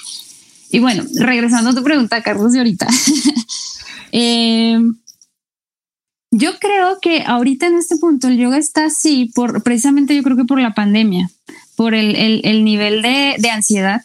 Y 0.70 0.80
bueno, 0.80 1.04
regresando 1.16 1.72
a 1.72 1.76
tu 1.76 1.84
pregunta, 1.84 2.24
Carlos, 2.24 2.54
de 2.54 2.60
ahorita. 2.60 2.88
Eh, 4.14 4.78
yo 6.32 6.58
creo 6.60 7.00
que 7.02 7.24
ahorita 7.26 7.68
en 7.68 7.76
este 7.76 7.98
punto 7.98 8.30
el 8.30 8.38
yoga 8.38 8.58
está 8.58 8.86
así, 8.86 9.32
por, 9.36 9.64
precisamente 9.64 10.16
yo 10.16 10.24
creo 10.24 10.38
que 10.38 10.46
por 10.46 10.62
la 10.62 10.74
pandemia, 10.74 11.30
por 11.76 11.94
el, 11.94 12.64
nivel 12.64 13.02
de, 13.02 13.50
ansiedad, 13.50 14.02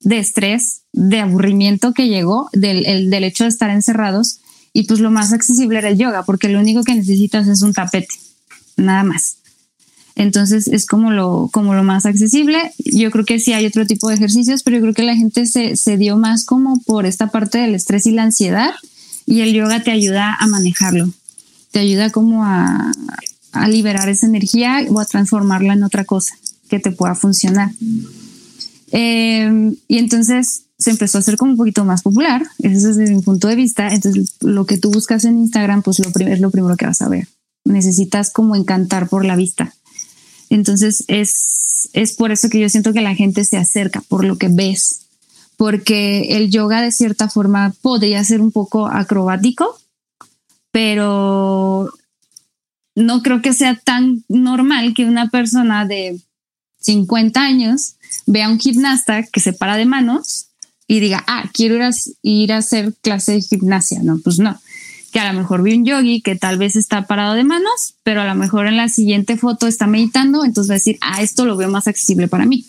de 0.00 0.18
estrés, 0.18 0.82
de 0.92 1.20
aburrimiento 1.20 1.92
que 1.92 2.08
llegó 2.08 2.48
del, 2.52 3.10
del 3.10 3.24
hecho 3.24 3.44
de 3.44 3.50
estar 3.50 3.70
encerrados. 3.70 4.40
Y 4.72 4.84
pues 4.84 5.00
lo 5.00 5.10
más 5.10 5.32
accesible 5.32 5.78
era 5.78 5.88
el 5.88 5.98
yoga, 5.98 6.22
porque 6.24 6.48
lo 6.48 6.60
único 6.60 6.84
que 6.84 6.94
necesitas 6.94 7.48
es 7.48 7.62
un 7.62 7.72
tapete, 7.72 8.14
nada 8.76 9.02
más. 9.02 9.36
Entonces 10.14 10.68
es 10.68 10.86
como 10.86 11.10
lo, 11.10 11.48
como 11.52 11.74
lo 11.74 11.82
más 11.82 12.06
accesible. 12.06 12.72
Yo 12.78 13.10
creo 13.10 13.24
que 13.24 13.40
sí 13.40 13.52
hay 13.52 13.66
otro 13.66 13.86
tipo 13.86 14.08
de 14.08 14.16
ejercicios, 14.16 14.62
pero 14.62 14.76
yo 14.76 14.82
creo 14.82 14.94
que 14.94 15.02
la 15.02 15.16
gente 15.16 15.46
se, 15.46 15.76
se 15.76 15.96
dio 15.96 16.16
más 16.16 16.44
como 16.44 16.80
por 16.82 17.06
esta 17.06 17.28
parte 17.28 17.58
del 17.58 17.74
estrés 17.74 18.06
y 18.06 18.12
la 18.12 18.24
ansiedad 18.24 18.70
y 19.26 19.40
el 19.40 19.54
yoga 19.54 19.82
te 19.82 19.90
ayuda 19.90 20.36
a 20.38 20.46
manejarlo. 20.46 21.10
Te 21.70 21.80
ayuda 21.80 22.10
como 22.10 22.44
a, 22.44 22.92
a 23.52 23.68
liberar 23.68 24.08
esa 24.08 24.26
energía 24.26 24.84
o 24.88 25.00
a 25.00 25.04
transformarla 25.04 25.72
en 25.72 25.84
otra 25.84 26.04
cosa 26.04 26.34
que 26.68 26.80
te 26.80 26.90
pueda 26.90 27.14
funcionar. 27.14 27.70
Em, 28.92 29.76
y 29.88 29.98
entonces 29.98 30.64
se 30.78 30.90
empezó 30.90 31.18
a 31.18 31.20
hacer 31.20 31.36
como 31.36 31.52
un 31.52 31.56
poquito 31.56 31.84
más 31.84 32.02
popular, 32.02 32.42
eso 32.58 32.88
es 32.88 32.96
desde 32.96 33.14
mi 33.14 33.22
punto 33.22 33.48
de 33.48 33.56
vista. 33.56 33.88
Entonces, 33.88 34.36
lo 34.40 34.66
que 34.66 34.78
tú 34.78 34.90
buscas 34.90 35.24
en 35.24 35.38
Instagram, 35.38 35.82
pues 35.82 35.98
lo 35.98 36.10
es 36.26 36.40
lo 36.40 36.50
primero 36.50 36.76
que 36.76 36.86
vas 36.86 37.02
a 37.02 37.08
ver. 37.08 37.28
Necesitas 37.64 38.30
como 38.30 38.56
encantar 38.56 39.08
por 39.08 39.24
la 39.24 39.36
vista. 39.36 39.74
Entonces 40.50 41.04
es, 41.06 41.88
es 41.92 42.12
por 42.14 42.32
eso 42.32 42.48
que 42.48 42.60
yo 42.60 42.68
siento 42.68 42.92
que 42.92 43.00
la 43.00 43.14
gente 43.14 43.44
se 43.44 43.56
acerca 43.56 44.02
por 44.02 44.24
lo 44.24 44.36
que 44.36 44.48
ves, 44.48 45.06
porque 45.56 46.36
el 46.36 46.50
yoga 46.50 46.82
de 46.82 46.90
cierta 46.90 47.28
forma 47.28 47.72
podría 47.80 48.22
ser 48.24 48.40
un 48.40 48.50
poco 48.50 48.88
acrobático, 48.88 49.78
pero 50.72 51.92
no 52.96 53.22
creo 53.22 53.40
que 53.40 53.52
sea 53.52 53.76
tan 53.76 54.24
normal 54.28 54.92
que 54.92 55.04
una 55.04 55.30
persona 55.30 55.86
de 55.86 56.20
50 56.80 57.40
años 57.40 57.94
vea 58.26 58.48
un 58.48 58.58
gimnasta 58.58 59.22
que 59.24 59.40
se 59.40 59.52
para 59.52 59.76
de 59.76 59.86
manos 59.86 60.46
y 60.86 61.00
diga, 61.00 61.22
ah, 61.26 61.48
quiero 61.52 61.76
ir 61.76 61.82
a, 61.82 61.90
ir 62.22 62.52
a 62.52 62.58
hacer 62.58 62.94
clase 63.00 63.32
de 63.32 63.42
gimnasia. 63.42 64.02
No, 64.02 64.18
pues 64.18 64.38
no 64.38 64.60
que 65.10 65.18
a 65.18 65.32
lo 65.32 65.38
mejor 65.38 65.62
vi 65.62 65.74
un 65.74 65.84
yogi 65.84 66.20
que 66.20 66.36
tal 66.36 66.56
vez 66.56 66.76
está 66.76 67.06
parado 67.06 67.34
de 67.34 67.44
manos, 67.44 67.94
pero 68.02 68.20
a 68.20 68.26
lo 68.26 68.34
mejor 68.34 68.66
en 68.66 68.76
la 68.76 68.88
siguiente 68.88 69.36
foto 69.36 69.66
está 69.66 69.86
meditando, 69.86 70.44
entonces 70.44 70.70
va 70.70 70.74
a 70.74 70.78
decir, 70.78 70.98
ah, 71.00 71.22
esto 71.22 71.44
lo 71.44 71.56
veo 71.56 71.68
más 71.68 71.88
accesible 71.88 72.28
para 72.28 72.46
mí. 72.46 72.66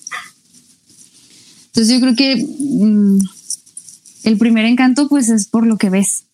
Entonces 1.67 1.93
yo 1.93 2.01
creo 2.01 2.15
que 2.15 2.45
mm, 2.59 3.19
el 4.23 4.37
primer 4.37 4.65
encanto 4.65 5.07
pues 5.07 5.29
es 5.29 5.47
por 5.47 5.65
lo 5.67 5.77
que 5.77 5.89
ves. 5.89 6.25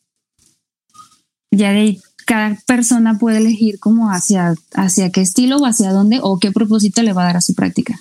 Ya 1.51 1.71
de 1.71 1.79
ahí 1.79 2.01
cada 2.27 2.61
persona 2.67 3.17
puede 3.17 3.37
elegir 3.37 3.79
como 3.79 4.11
hacia, 4.11 4.53
hacia 4.73 5.11
qué 5.11 5.21
estilo 5.21 5.57
o 5.57 5.65
hacia 5.65 5.91
dónde 5.91 6.19
o 6.21 6.39
qué 6.39 6.51
propósito 6.51 7.01
le 7.01 7.13
va 7.13 7.23
a 7.23 7.27
dar 7.27 7.37
a 7.37 7.41
su 7.41 7.55
práctica. 7.55 7.99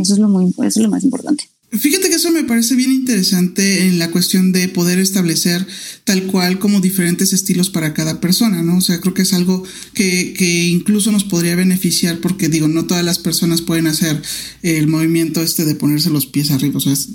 Eso 0.00 0.14
es 0.14 0.18
lo 0.18 0.28
muy, 0.28 0.46
eso 0.46 0.64
es 0.66 0.76
lo 0.78 0.88
más 0.88 1.04
importante. 1.04 1.44
Fíjate 1.70 2.08
que 2.08 2.16
eso 2.16 2.32
me 2.32 2.42
parece 2.42 2.74
bien 2.74 2.90
interesante 2.90 3.86
en 3.86 4.00
la 4.00 4.10
cuestión 4.10 4.50
de 4.50 4.66
poder 4.68 4.98
establecer 4.98 5.64
tal 6.02 6.24
cual 6.24 6.58
como 6.58 6.80
diferentes 6.80 7.32
estilos 7.32 7.70
para 7.70 7.94
cada 7.94 8.20
persona, 8.20 8.62
¿no? 8.62 8.78
O 8.78 8.80
sea, 8.80 8.98
creo 9.00 9.14
que 9.14 9.22
es 9.22 9.32
algo 9.34 9.62
que, 9.94 10.34
que 10.36 10.66
incluso 10.66 11.12
nos 11.12 11.22
podría 11.22 11.54
beneficiar 11.54 12.18
porque 12.18 12.48
digo, 12.48 12.66
no 12.66 12.86
todas 12.86 13.04
las 13.04 13.18
personas 13.18 13.60
pueden 13.60 13.86
hacer 13.86 14.20
el 14.62 14.88
movimiento 14.88 15.42
este 15.42 15.64
de 15.64 15.76
ponerse 15.76 16.10
los 16.10 16.26
pies 16.26 16.50
arriba, 16.50 16.78
o 16.78 16.80
sea, 16.80 16.92
es, 16.92 17.08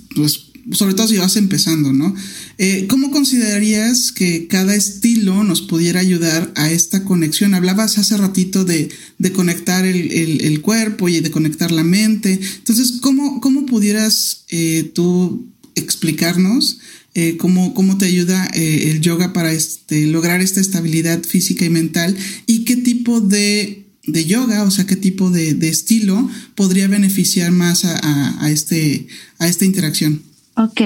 sobre 0.71 0.93
todo 0.93 1.07
si 1.07 1.17
vas 1.17 1.35
empezando, 1.35 1.93
¿no? 1.93 2.15
Eh, 2.57 2.85
¿Cómo 2.89 3.11
considerarías 3.11 4.11
que 4.11 4.47
cada 4.47 4.75
estilo 4.75 5.43
nos 5.43 5.61
pudiera 5.61 5.99
ayudar 5.99 6.51
a 6.55 6.71
esta 6.71 7.03
conexión? 7.03 7.53
Hablabas 7.53 7.97
hace 7.97 8.17
ratito 8.17 8.65
de, 8.65 8.89
conectar 9.33 9.85
el, 9.85 10.61
cuerpo 10.61 11.09
y 11.09 11.19
de 11.19 11.31
conectar 11.31 11.71
la 11.71 11.83
mente. 11.83 12.39
Entonces, 12.57 12.93
¿cómo, 13.01 13.65
pudieras 13.65 14.45
eh, 14.49 14.91
tú 14.93 15.47
explicarnos 15.75 16.79
eh, 17.13 17.37
cómo, 17.37 17.97
te 17.97 18.05
ayuda 18.05 18.45
el 18.53 19.01
yoga 19.01 19.33
para 19.33 19.53
este, 19.53 20.07
lograr 20.07 20.41
esta 20.41 20.61
estabilidad 20.61 21.23
física 21.23 21.65
y 21.65 21.69
mental? 21.69 22.15
¿Y 22.47 22.65
qué 22.65 22.77
tipo 22.77 23.21
de 23.21 23.85
yoga, 24.25 24.63
o 24.63 24.71
sea, 24.71 24.85
qué 24.85 24.95
tipo 24.95 25.31
de, 25.31 25.51
estilo 25.67 26.29
podría 26.55 26.87
beneficiar 26.87 27.51
más 27.51 27.85
a, 27.85 28.49
este, 28.49 29.07
a 29.39 29.47
esta 29.47 29.65
interacción. 29.65 30.21
Ok. 30.55 30.81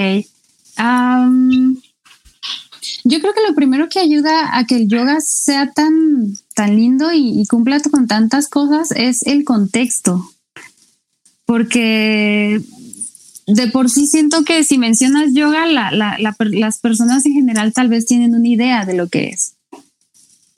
yo 3.04 3.20
creo 3.20 3.34
que 3.34 3.46
lo 3.46 3.54
primero 3.54 3.88
que 3.88 4.00
ayuda 4.00 4.56
a 4.56 4.66
que 4.66 4.76
el 4.76 4.88
yoga 4.88 5.20
sea 5.20 5.70
tan, 5.72 6.34
tan 6.54 6.76
lindo 6.76 7.12
y, 7.12 7.46
cumpla 7.46 7.80
con 7.80 8.06
tantas 8.06 8.48
cosas 8.48 8.90
es 8.92 9.22
el 9.26 9.44
contexto. 9.44 10.30
Porque 11.44 12.60
de 13.46 13.66
por 13.68 13.90
sí 13.90 14.06
siento 14.06 14.44
que 14.44 14.64
si 14.64 14.78
mencionas 14.78 15.32
yoga, 15.32 15.66
las 15.66 16.78
personas 16.78 17.26
en 17.26 17.32
general 17.32 17.72
tal 17.72 17.88
vez 17.88 18.06
tienen 18.06 18.34
una 18.34 18.48
idea 18.48 18.84
de 18.84 18.94
lo 18.94 19.08
que 19.08 19.28
es. 19.28 19.54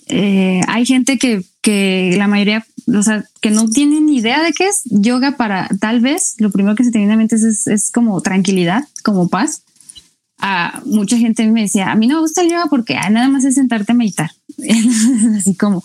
Eh, 0.08 0.60
hay 0.68 0.84
gente 0.84 1.16
que, 1.16 1.42
que 1.62 2.14
la 2.18 2.28
mayoría 2.28 2.66
o 2.86 3.02
sea, 3.02 3.24
que 3.40 3.50
no 3.50 3.68
tienen 3.68 4.08
idea 4.08 4.42
de 4.42 4.52
qué 4.52 4.68
es 4.68 4.82
yoga 4.84 5.36
para 5.36 5.68
tal 5.80 6.00
vez 6.00 6.34
lo 6.38 6.50
primero 6.50 6.74
que 6.74 6.84
se 6.84 6.90
te 6.90 6.98
viene 6.98 7.14
a 7.14 7.16
mente 7.16 7.36
es, 7.36 7.66
es 7.66 7.90
como 7.90 8.20
tranquilidad, 8.20 8.84
como 9.02 9.28
paz. 9.28 9.62
A 10.38 10.82
mucha 10.86 11.16
gente 11.16 11.46
me 11.46 11.62
decía, 11.62 11.92
a 11.92 11.94
mí 11.94 12.06
no 12.06 12.16
me 12.16 12.20
gusta 12.22 12.42
el 12.42 12.50
yoga 12.50 12.66
porque 12.68 12.94
nada 12.94 13.28
más 13.28 13.44
es 13.44 13.54
sentarte 13.54 13.92
a 13.92 13.94
meditar. 13.94 14.30
Así 15.38 15.54
como. 15.54 15.82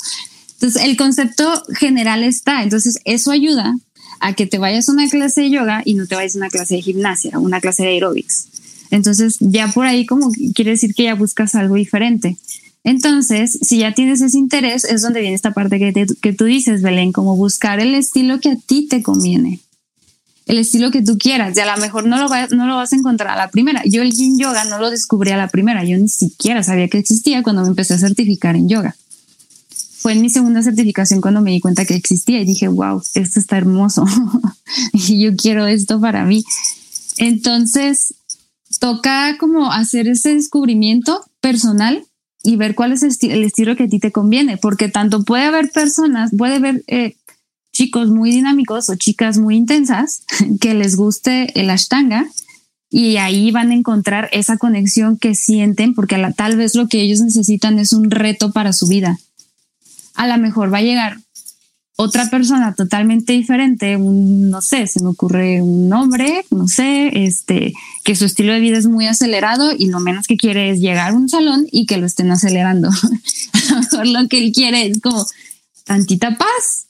Entonces, 0.54 0.82
el 0.84 0.98
concepto 0.98 1.64
general 1.76 2.24
está. 2.24 2.64
Entonces, 2.64 2.98
eso 3.06 3.32
ayuda 3.32 3.76
a 4.20 4.34
que 4.34 4.48
te 4.48 4.58
vayas 4.58 4.90
a 4.90 4.92
una 4.92 5.08
clase 5.08 5.42
de 5.42 5.52
yoga 5.52 5.84
y 5.86 5.94
no 5.94 6.08
te 6.08 6.16
vayas 6.16 6.36
a 6.36 6.40
una 6.40 6.50
clase 6.50 6.76
de 6.76 6.82
gimnasia, 6.82 7.38
una 7.38 7.62
clase 7.62 7.84
de 7.84 7.90
aerobics. 7.90 8.48
Entonces, 8.90 9.38
ya 9.40 9.68
por 9.68 9.86
ahí 9.86 10.06
como 10.06 10.32
quiere 10.56 10.72
decir 10.72 10.94
que 10.96 11.04
ya 11.04 11.16
buscas 11.16 11.56
algo 11.56 11.76
diferente. 11.76 12.38
Entonces, 12.88 13.60
si 13.64 13.80
ya 13.80 13.94
tienes 13.94 14.22
ese 14.22 14.38
interés, 14.38 14.86
es 14.86 15.02
donde 15.02 15.20
viene 15.20 15.36
esta 15.36 15.52
parte 15.52 15.78
que, 15.78 16.08
que 16.22 16.32
tú 16.32 16.46
dices, 16.46 16.82
Belén, 16.82 17.12
como 17.12 17.36
buscar 17.36 17.82
el 17.82 17.94
estilo 17.94 18.40
que 18.40 18.52
a 18.52 18.56
ti 18.56 18.88
te 18.88 19.04
conviene, 19.04 19.60
el 20.46 20.58
estilo 20.58 20.90
que 20.90 21.02
tú 21.02 21.18
quieras. 21.18 21.58
Y 21.58 21.60
a 21.60 21.76
lo 21.76 21.82
mejor 21.82 22.08
no 22.08 22.18
lo, 22.18 22.30
no 22.30 22.66
lo 22.66 22.78
vas 22.78 22.94
a 22.94 22.96
encontrar 22.96 23.34
a 23.34 23.36
la 23.36 23.50
primera. 23.50 23.82
Yo 23.84 24.04
el 24.04 24.14
yin 24.14 24.40
yoga 24.40 24.64
no 24.64 24.80
lo 24.80 24.90
descubrí 24.90 25.32
a 25.32 25.38
la 25.38 25.50
primera, 25.50 25.84
yo 25.84 25.98
ni 25.98 26.08
siquiera 26.08 26.64
sabía 26.64 26.88
que 26.88 26.98
existía 26.98 27.44
cuando 27.44 27.64
me 27.64 27.68
empecé 27.68 27.96
a 27.96 27.98
certificar 27.98 28.56
en 28.56 28.70
yoga. 28.70 28.96
Fue 29.98 30.14
en 30.14 30.22
mi 30.22 30.30
segunda 30.30 30.64
certificación 30.64 31.20
cuando 31.20 31.42
me 31.42 31.52
di 31.52 31.60
cuenta 31.60 31.84
que 31.84 31.96
existía 31.96 32.40
y 32.40 32.46
dije, 32.46 32.70
wow, 32.70 33.04
esto 33.16 33.42
está 33.42 33.58
hermoso 33.58 34.06
y 34.94 35.20
yo 35.22 35.36
quiero 35.36 35.68
esto 35.68 36.00
para 36.00 36.24
mí. 36.24 36.46
Entonces, 37.18 38.14
toca 38.80 39.36
como 39.38 39.74
hacer 39.74 40.08
ese 40.08 40.36
descubrimiento 40.36 41.26
personal 41.42 42.07
y 42.48 42.56
ver 42.56 42.76
cuál 42.76 42.94
es 42.94 43.04
el, 43.04 43.44
estilo 43.44 43.76
que 43.76 43.84
a 43.84 43.88
ti 43.90 44.00
te 44.00 44.14
conviene, 44.14 44.56
porque 44.56 44.88
tanto 44.88 45.26
puede 45.26 45.44
haber 45.44 45.70
personas, 45.70 46.32
puede 46.38 46.56
haber 46.56 46.82
eh, 46.88 47.18
chicos 47.74 48.08
muy 48.08 48.32
dinámicos 48.32 48.88
o 48.90 48.96
chicas 48.96 49.38
muy 49.38 49.58
intensas 49.58 50.24
que 50.62 50.74
les 50.74 50.96
guste 50.96 51.60
el 51.60 51.70
ashtanga 51.70 52.26
y 52.90 53.18
ahí 53.18 53.52
van 53.52 53.72
a 53.72 53.74
encontrar 53.74 54.30
esa 54.32 54.56
conexión 54.58 55.18
que 55.18 55.36
sienten, 55.36 55.94
porque 55.94 56.16
tal 56.38 56.56
vez 56.56 56.74
lo 56.74 56.88
que 56.88 57.02
ellos 57.02 57.20
necesitan 57.20 57.80
es 57.80 57.92
un 57.92 58.10
reto 58.10 58.54
para 58.54 58.72
su 58.72 58.88
vida. 58.88 59.20
A 60.16 60.26
lo 60.26 60.38
mejor 60.38 60.74
va 60.74 60.78
a 60.78 60.84
llegar 60.84 61.18
otra 62.00 62.30
persona 62.30 62.76
totalmente 62.76 63.34
diferente, 63.34 63.98
no 63.98 64.62
sé, 64.62 64.86
se 64.86 65.02
me 65.02 65.10
ocurre 65.10 65.64
un 65.64 65.92
hombre, 65.92 66.46
no 66.52 66.68
sé, 66.68 67.26
este, 67.26 67.74
que 68.04 68.16
su 68.16 68.26
estilo 68.26 68.54
de 68.54 68.60
vida 68.60 68.78
es 68.78 68.86
muy 68.86 69.08
acelerado 69.08 69.72
y 69.76 69.88
lo 69.88 70.00
menos 70.00 70.28
que 70.28 70.38
quiere 70.38 70.70
es 70.70 70.80
llegar 70.80 71.10
a 71.10 71.16
un 71.16 71.28
salón 71.28 71.68
y 71.72 71.88
que 71.88 71.98
lo 71.98 72.06
estén 72.06 72.30
acelerando. 72.30 72.90
lo 74.04 74.28
que 74.30 74.38
él 74.38 74.52
quiere 74.52 74.86
es 74.86 75.02
como 75.02 75.26
tantita 75.86 76.38
paz, 76.38 76.86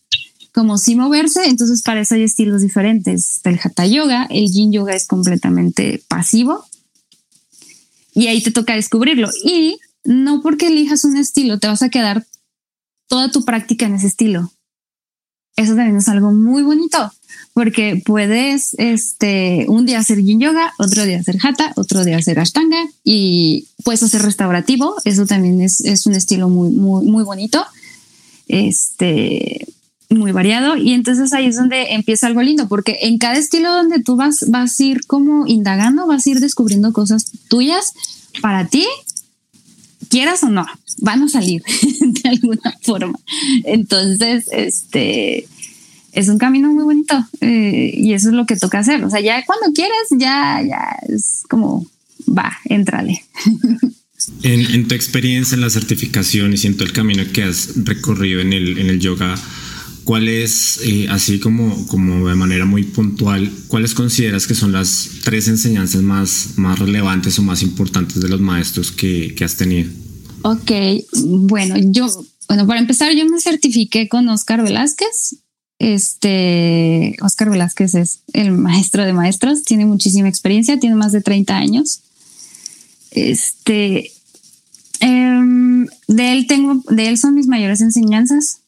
como 0.51 0.77
sí 0.77 0.97
moverse, 0.97 1.45
entonces 1.45 1.83
para 1.83 2.01
eso 2.01 2.15
hay 2.15 2.23
estilos 2.23 2.61
diferentes. 2.61 3.39
El 3.45 3.61
Hatha 3.63 3.85
Yoga, 3.85 4.27
el 4.29 4.51
Yin 4.51 4.73
Yoga 4.73 4.93
es 4.93 5.07
completamente 5.07 6.03
pasivo 6.09 6.65
y 8.13 8.27
ahí 8.27 8.43
te 8.43 8.51
toca 8.51 8.75
descubrirlo. 8.75 9.29
Y 9.45 9.79
no 10.03 10.41
porque 10.41 10.67
elijas 10.67 11.05
un 11.05 11.15
estilo 11.15 11.59
te 11.59 11.67
vas 11.69 11.81
a 11.81 11.89
quedar 11.89 12.27
toda 13.07 13.31
tu 13.31 13.45
práctica 13.45 13.85
en 13.85 13.95
ese 13.95 14.07
estilo. 14.07 14.51
Eso 15.57 15.75
también 15.75 15.97
es 15.97 16.07
algo 16.07 16.31
muy 16.31 16.63
bonito 16.63 17.11
porque 17.57 17.99
puedes 18.05 18.75
este, 18.77 19.65
un 19.67 19.87
día 19.87 19.97
hacer 19.97 20.21
yin 20.21 20.39
yoga, 20.39 20.73
otro 20.77 21.03
día 21.05 21.19
hacer 21.19 21.37
hatha, 21.41 21.73
otro 21.75 22.05
día 22.05 22.17
hacer 22.17 22.39
ashtanga 22.39 22.77
y 23.03 23.65
puedes 23.83 24.03
hacer 24.03 24.21
restaurativo. 24.21 24.95
Eso 25.05 25.25
también 25.25 25.59
es, 25.61 25.81
es 25.81 26.05
un 26.05 26.13
estilo 26.13 26.49
muy, 26.49 26.69
muy, 26.69 27.07
muy 27.07 27.23
bonito. 27.23 27.65
Este, 28.47 29.65
muy 30.09 30.31
variado 30.31 30.77
y 30.77 30.93
entonces 30.93 31.33
ahí 31.33 31.47
es 31.47 31.55
donde 31.55 31.93
empieza 31.93 32.27
algo 32.27 32.43
lindo 32.43 32.67
porque 32.67 32.99
en 33.01 33.17
cada 33.17 33.37
estilo 33.37 33.73
donde 33.73 34.01
tú 34.01 34.15
vas 34.15 34.45
vas 34.47 34.79
a 34.79 34.83
ir 34.83 35.05
como 35.05 35.47
indagando 35.47 36.07
vas 36.07 36.25
a 36.25 36.29
ir 36.29 36.39
descubriendo 36.39 36.93
cosas 36.93 37.31
tuyas 37.49 37.93
para 38.41 38.67
ti 38.67 38.87
quieras 40.09 40.43
o 40.43 40.49
no 40.49 40.65
van 40.97 41.23
a 41.23 41.29
salir 41.29 41.63
de 41.99 42.29
alguna 42.29 42.73
forma. 42.81 43.19
Entonces 43.63 44.45
este 44.51 45.47
es 46.13 46.29
un 46.29 46.37
camino 46.37 46.73
muy 46.73 46.83
bonito 46.83 47.27
eh, 47.41 47.91
y 47.93 48.13
eso 48.13 48.29
es 48.29 48.35
lo 48.35 48.45
que 48.45 48.55
toca 48.55 48.79
hacer. 48.79 49.03
O 49.03 49.09
sea 49.09 49.19
ya 49.21 49.43
cuando 49.45 49.73
quieras 49.73 50.07
ya 50.11 50.61
ya 50.67 50.97
es 51.07 51.43
como 51.49 51.85
va 52.27 52.57
entrale. 52.65 53.23
En, 54.41 54.59
en 54.73 54.87
tu 54.87 54.95
experiencia 54.95 55.53
en 55.53 55.61
la 55.61 55.69
certificación 55.69 56.51
y 56.51 56.57
siento 56.57 56.83
el 56.83 56.91
camino 56.91 57.23
que 57.31 57.43
has 57.43 57.69
recorrido 57.85 58.41
en 58.41 58.51
el, 58.51 58.79
en 58.79 58.89
el 58.89 58.99
yoga 58.99 59.35
¿cuáles, 60.07 60.79
eh, 60.85 61.07
así 61.09 61.37
como, 61.37 61.85
como 61.87 62.29
de 62.29 62.35
manera 62.35 62.63
muy 62.63 62.83
puntual, 62.83 63.51
cuáles 63.67 63.93
consideras 63.93 64.47
que 64.47 64.55
son 64.55 64.71
las 64.71 65.09
tres 65.25 65.49
enseñanzas 65.49 66.01
más, 66.01 66.51
más 66.55 66.79
relevantes 66.79 67.37
o 67.39 67.43
más 67.43 67.61
importantes 67.61 68.21
de 68.21 68.29
los 68.29 68.39
maestros 68.39 68.93
que, 68.93 69.35
que 69.35 69.43
has 69.43 69.57
tenido? 69.57 69.91
Ok, 70.41 70.71
bueno, 71.25 71.75
yo, 71.77 72.07
bueno, 72.47 72.67
para 72.67 72.79
empezar, 72.79 73.13
yo 73.13 73.25
me 73.25 73.39
certifiqué 73.39 74.07
con 74.07 74.27
Oscar 74.29 74.61
Velázquez. 74.63 75.37
Este, 75.79 77.15
Oscar 77.21 77.49
Velázquez 77.49 77.93
es 77.95 78.19
el 78.33 78.51
maestro 78.51 79.05
de 79.05 79.13
maestros, 79.13 79.63
tiene 79.63 79.85
muchísima 79.85 80.27
experiencia, 80.27 80.79
tiene 80.79 80.95
más 80.95 81.11
de 81.11 81.21
30 81.21 81.55
años. 81.55 82.01
Este, 83.11 84.11
em, 84.99 85.87
de 86.07 86.31
él 86.33 86.47
tengo, 86.47 86.81
de 86.89 87.07
él 87.09 87.17
son 87.17 87.35
mis 87.35 87.47
mayores 87.47 87.81
enseñanzas. 87.81 88.61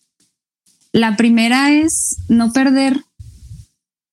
La 0.91 1.17
primera 1.17 1.71
es 1.71 2.17
no 2.27 2.51
perder 2.51 3.03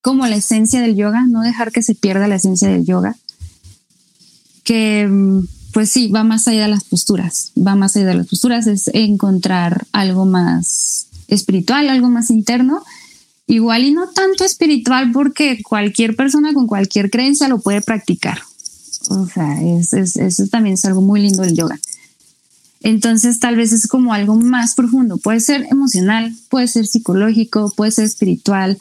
como 0.01 0.25
la 0.27 0.35
esencia 0.37 0.81
del 0.81 0.95
yoga, 0.95 1.25
no 1.27 1.41
dejar 1.41 1.71
que 1.71 1.83
se 1.83 1.95
pierda 1.95 2.27
la 2.27 2.35
esencia 2.35 2.69
del 2.69 2.85
yoga, 2.85 3.15
que 4.63 5.07
mm, 5.07 5.47
pues 5.77 5.91
sí, 5.91 6.07
va 6.07 6.23
más 6.23 6.47
allá 6.47 6.63
de 6.63 6.69
las 6.69 6.85
posturas, 6.85 7.51
va 7.55 7.75
más 7.75 7.95
allá 7.95 8.07
de 8.07 8.15
las 8.15 8.25
posturas, 8.25 8.65
es 8.65 8.89
encontrar 8.95 9.85
algo 9.91 10.25
más 10.25 11.05
espiritual, 11.27 11.89
algo 11.89 12.09
más 12.09 12.31
interno, 12.31 12.83
igual 13.45 13.83
y 13.83 13.91
no 13.91 14.09
tanto 14.09 14.43
espiritual 14.43 15.11
porque 15.11 15.61
cualquier 15.61 16.15
persona 16.15 16.55
con 16.55 16.65
cualquier 16.65 17.11
creencia 17.11 17.47
lo 17.47 17.59
puede 17.59 17.83
practicar. 17.83 18.39
O 19.11 19.27
sea, 19.27 19.55
eso 19.61 20.47
también 20.47 20.73
es 20.73 20.85
algo 20.85 21.03
muy 21.03 21.21
lindo 21.21 21.43
del 21.43 21.55
yoga. 21.55 21.79
Entonces 22.81 23.39
tal 23.39 23.55
vez 23.55 23.71
es 23.71 23.85
como 23.85 24.15
algo 24.15 24.35
más 24.35 24.73
profundo, 24.73 25.17
puede 25.17 25.41
ser 25.41 25.67
emocional, 25.69 26.35
puede 26.49 26.67
ser 26.67 26.87
psicológico, 26.87 27.71
puede 27.77 27.91
ser 27.91 28.05
espiritual, 28.05 28.79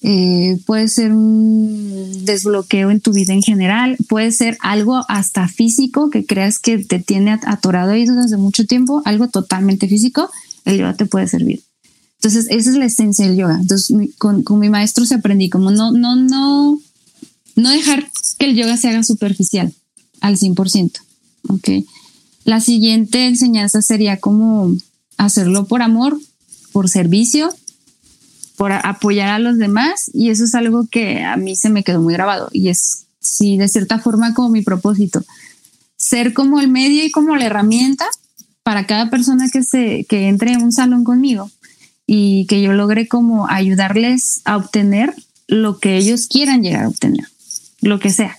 eh, 0.00 0.58
puede 0.64 0.88
ser 0.88 1.12
un 1.12 2.24
desbloqueo 2.24 2.90
en 2.90 3.00
tu 3.00 3.12
vida 3.12 3.32
en 3.32 3.42
general, 3.42 3.96
puede 4.08 4.30
ser 4.30 4.56
algo 4.60 5.04
hasta 5.08 5.48
físico 5.48 6.08
que 6.10 6.24
creas 6.24 6.60
que 6.60 6.78
te 6.78 7.00
tiene 7.00 7.38
atorado 7.46 7.92
ahí 7.92 8.06
desde 8.06 8.36
mucho 8.36 8.64
tiempo, 8.64 9.02
algo 9.04 9.28
totalmente 9.28 9.88
físico, 9.88 10.30
el 10.64 10.78
yoga 10.78 10.94
te 10.94 11.06
puede 11.06 11.26
servir. 11.26 11.62
Entonces 12.16 12.46
esa 12.50 12.70
es 12.70 12.76
la 12.76 12.86
esencia 12.86 13.26
del 13.26 13.36
yoga. 13.36 13.58
Entonces 13.60 13.96
con, 14.18 14.42
con 14.42 14.58
mi 14.58 14.68
maestro 14.68 15.04
se 15.04 15.16
aprendí 15.16 15.50
como 15.50 15.70
no, 15.70 15.92
no, 15.92 16.16
no, 16.16 16.80
no 17.56 17.70
dejar 17.70 18.08
que 18.38 18.46
el 18.46 18.56
yoga 18.56 18.76
se 18.76 18.88
haga 18.88 19.02
superficial 19.02 19.72
al 20.20 20.36
100%. 20.36 20.92
¿ok? 21.48 21.68
La 22.44 22.60
siguiente 22.60 23.26
enseñanza 23.26 23.82
sería 23.82 24.18
como 24.18 24.74
hacerlo 25.16 25.66
por 25.66 25.82
amor, 25.82 26.18
por 26.72 26.88
servicio, 26.88 27.50
por 28.58 28.72
apoyar 28.72 29.28
a 29.28 29.38
los 29.38 29.56
demás 29.56 30.10
y 30.12 30.30
eso 30.30 30.44
es 30.44 30.54
algo 30.56 30.88
que 30.90 31.22
a 31.22 31.36
mí 31.36 31.54
se 31.54 31.70
me 31.70 31.84
quedó 31.84 32.02
muy 32.02 32.12
grabado 32.12 32.48
y 32.52 32.68
es, 32.68 33.06
sí, 33.20 33.56
de 33.56 33.68
cierta 33.68 34.00
forma 34.00 34.34
como 34.34 34.50
mi 34.50 34.62
propósito. 34.62 35.24
Ser 35.96 36.34
como 36.34 36.60
el 36.60 36.66
medio 36.68 37.04
y 37.04 37.12
como 37.12 37.36
la 37.36 37.46
herramienta 37.46 38.06
para 38.64 38.84
cada 38.84 39.10
persona 39.10 39.48
que, 39.48 39.62
se, 39.62 40.04
que 40.08 40.28
entre 40.28 40.52
en 40.52 40.62
un 40.62 40.72
salón 40.72 41.04
conmigo 41.04 41.50
y 42.04 42.46
que 42.46 42.60
yo 42.60 42.72
logre 42.72 43.06
como 43.06 43.48
ayudarles 43.48 44.42
a 44.44 44.56
obtener 44.56 45.14
lo 45.46 45.78
que 45.78 45.96
ellos 45.96 46.26
quieran 46.26 46.62
llegar 46.62 46.84
a 46.84 46.88
obtener, 46.88 47.28
lo 47.80 48.00
que 48.00 48.10
sea 48.10 48.36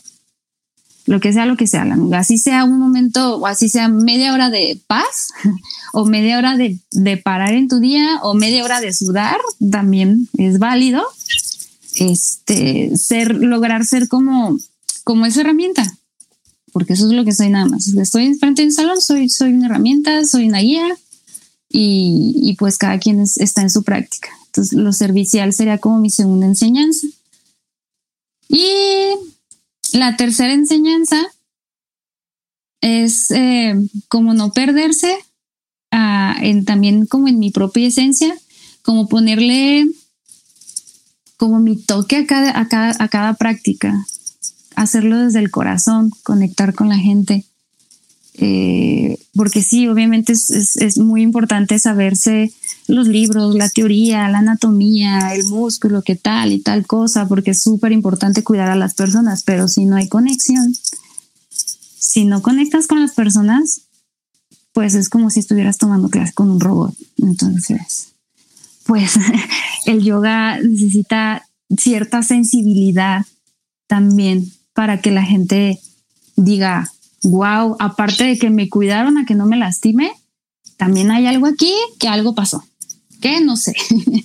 lo 1.09 1.19
que 1.19 1.33
sea, 1.33 1.47
lo 1.47 1.57
que 1.57 1.65
sea, 1.65 1.87
así 2.13 2.37
sea 2.37 2.63
un 2.65 2.77
momento 2.77 3.37
o 3.37 3.47
así 3.47 3.67
sea 3.67 3.87
media 3.87 4.31
hora 4.31 4.51
de 4.51 4.79
paz 4.85 5.29
o 5.93 6.05
media 6.05 6.37
hora 6.37 6.55
de, 6.55 6.77
de, 6.91 7.17
parar 7.17 7.55
en 7.55 7.67
tu 7.67 7.79
día 7.79 8.19
o 8.21 8.35
media 8.35 8.63
hora 8.63 8.79
de 8.79 8.93
sudar, 8.93 9.37
también 9.71 10.29
es 10.37 10.59
válido. 10.59 11.03
Este, 11.95 12.95
ser, 12.95 13.33
lograr 13.33 13.85
ser 13.85 14.07
como, 14.07 14.55
como 15.03 15.25
esa 15.25 15.41
herramienta, 15.41 15.83
porque 16.71 16.93
eso 16.93 17.07
es 17.07 17.13
lo 17.13 17.25
que 17.25 17.33
soy 17.33 17.49
nada 17.49 17.65
más. 17.65 17.87
Estoy 17.87 18.35
frente 18.35 18.61
de 18.61 18.67
un 18.67 18.73
salón, 18.73 19.01
soy, 19.01 19.29
soy 19.29 19.53
una 19.53 19.65
herramienta, 19.65 20.23
soy 20.25 20.47
una 20.47 20.59
guía 20.59 20.85
y 21.71 22.55
pues 22.59 22.77
cada 22.77 22.99
quien 22.99 23.21
está 23.21 23.63
en 23.63 23.71
su 23.71 23.81
práctica. 23.81 24.29
Entonces, 24.45 24.77
lo 24.77 24.93
servicial 24.93 25.53
sería 25.53 25.79
como 25.79 25.99
mi 25.99 26.11
segunda 26.11 26.45
enseñanza. 26.45 27.07
Y 28.47 29.15
la 29.93 30.17
tercera 30.17 30.53
enseñanza 30.53 31.21
es 32.81 33.31
eh, 33.31 33.75
como 34.07 34.33
no 34.33 34.51
perderse 34.51 35.17
en, 36.41 36.65
también 36.65 37.05
como 37.05 37.27
en 37.27 37.39
mi 37.39 37.51
propia 37.51 37.87
esencia, 37.87 38.33
como 38.81 39.07
ponerle 39.07 39.87
como 41.37 41.59
mi 41.59 41.77
toque 41.77 42.17
a 42.17 42.25
cada, 42.25 42.59
a 42.59 42.67
cada, 42.67 42.95
a 42.99 43.07
cada 43.07 43.33
práctica, 43.35 44.05
hacerlo 44.75 45.19
desde 45.19 45.39
el 45.39 45.51
corazón, 45.51 46.11
conectar 46.23 46.73
con 46.73 46.89
la 46.89 46.97
gente. 46.97 47.45
Eh, 48.35 49.17
porque 49.35 49.61
sí, 49.61 49.87
obviamente 49.87 50.33
es, 50.33 50.97
muy 50.97 51.21
importante 51.21 51.77
saberse 51.79 52.53
los 52.87 53.07
libros, 53.07 53.55
la 53.55 53.69
teoría, 53.69 54.29
la 54.29 54.39
anatomía, 54.39 55.33
el 55.33 55.45
músculo, 55.45 56.01
qué 56.01 56.15
tal 56.15 56.53
y 56.53 56.59
tal 56.59 56.85
cosa, 56.85 57.27
porque 57.27 57.51
es 57.51 57.61
súper 57.61 57.91
importante 57.91 58.43
cuidar 58.43 58.69
a 58.69 58.75
las 58.75 58.93
personas, 58.93 59.43
pero 59.43 59.67
si 59.67 59.85
no 59.85 59.97
hay 59.97 60.07
conexión, 60.07 60.73
si 61.49 62.25
no 62.25 62.41
conectas 62.41 62.87
con 62.87 63.01
las 63.01 63.13
personas, 63.13 63.81
pues 64.73 64.95
es 64.95 65.09
como 65.09 65.29
si 65.29 65.41
estuvieras 65.41 65.77
tomando 65.77 66.09
clase 66.09 66.33
con 66.33 66.49
un 66.49 66.59
robot. 66.59 66.95
Entonces, 67.17 68.13
pues 68.85 69.13
el 69.85 70.01
yoga 70.01 70.59
necesita 70.59 71.45
cierta 71.77 72.23
sensibilidad 72.23 73.25
también 73.87 74.51
para 74.73 75.01
que 75.01 75.11
la 75.11 75.23
gente 75.23 75.79
diga, 76.35 76.89
wow, 77.23 77.75
aparte 77.79 78.23
de 78.23 78.37
que 78.37 78.49
me 78.49 78.69
cuidaron 78.69 79.17
a 79.17 79.25
que 79.25 79.35
no 79.35 79.45
me 79.45 79.57
lastime, 79.57 80.11
también 80.77 81.11
hay 81.11 81.25
algo 81.25 81.47
aquí 81.47 81.73
que 81.99 82.07
algo 82.07 82.35
pasó. 82.35 82.63
¿Qué? 83.21 83.41
No 83.41 83.57
sé. 83.57 83.73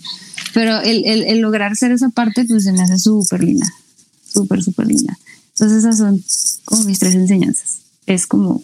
Pero 0.54 0.80
el, 0.80 1.40
lograr 1.40 1.74
ser 1.76 1.90
esa 1.90 2.10
parte, 2.10 2.44
pues 2.44 2.64
se 2.64 2.72
me 2.72 2.82
hace 2.82 2.98
súper 2.98 3.42
linda. 3.42 3.66
Súper, 4.24 4.62
súper 4.62 4.86
linda. 4.86 5.18
Entonces 5.48 5.78
esas 5.78 5.98
son 5.98 6.22
como 6.64 6.84
mis 6.84 7.00
tres 7.00 7.14
enseñanzas. 7.14 7.80
Es 8.06 8.26
como 8.26 8.62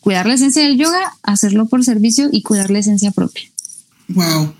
cuidar 0.00 0.26
la 0.26 0.34
esencia 0.34 0.62
del 0.62 0.78
yoga, 0.78 1.14
hacerlo 1.22 1.66
por 1.66 1.84
servicio 1.84 2.28
y 2.32 2.42
cuidar 2.42 2.70
la 2.70 2.78
esencia 2.78 3.10
propia. 3.10 3.42
Wow. 4.08 4.54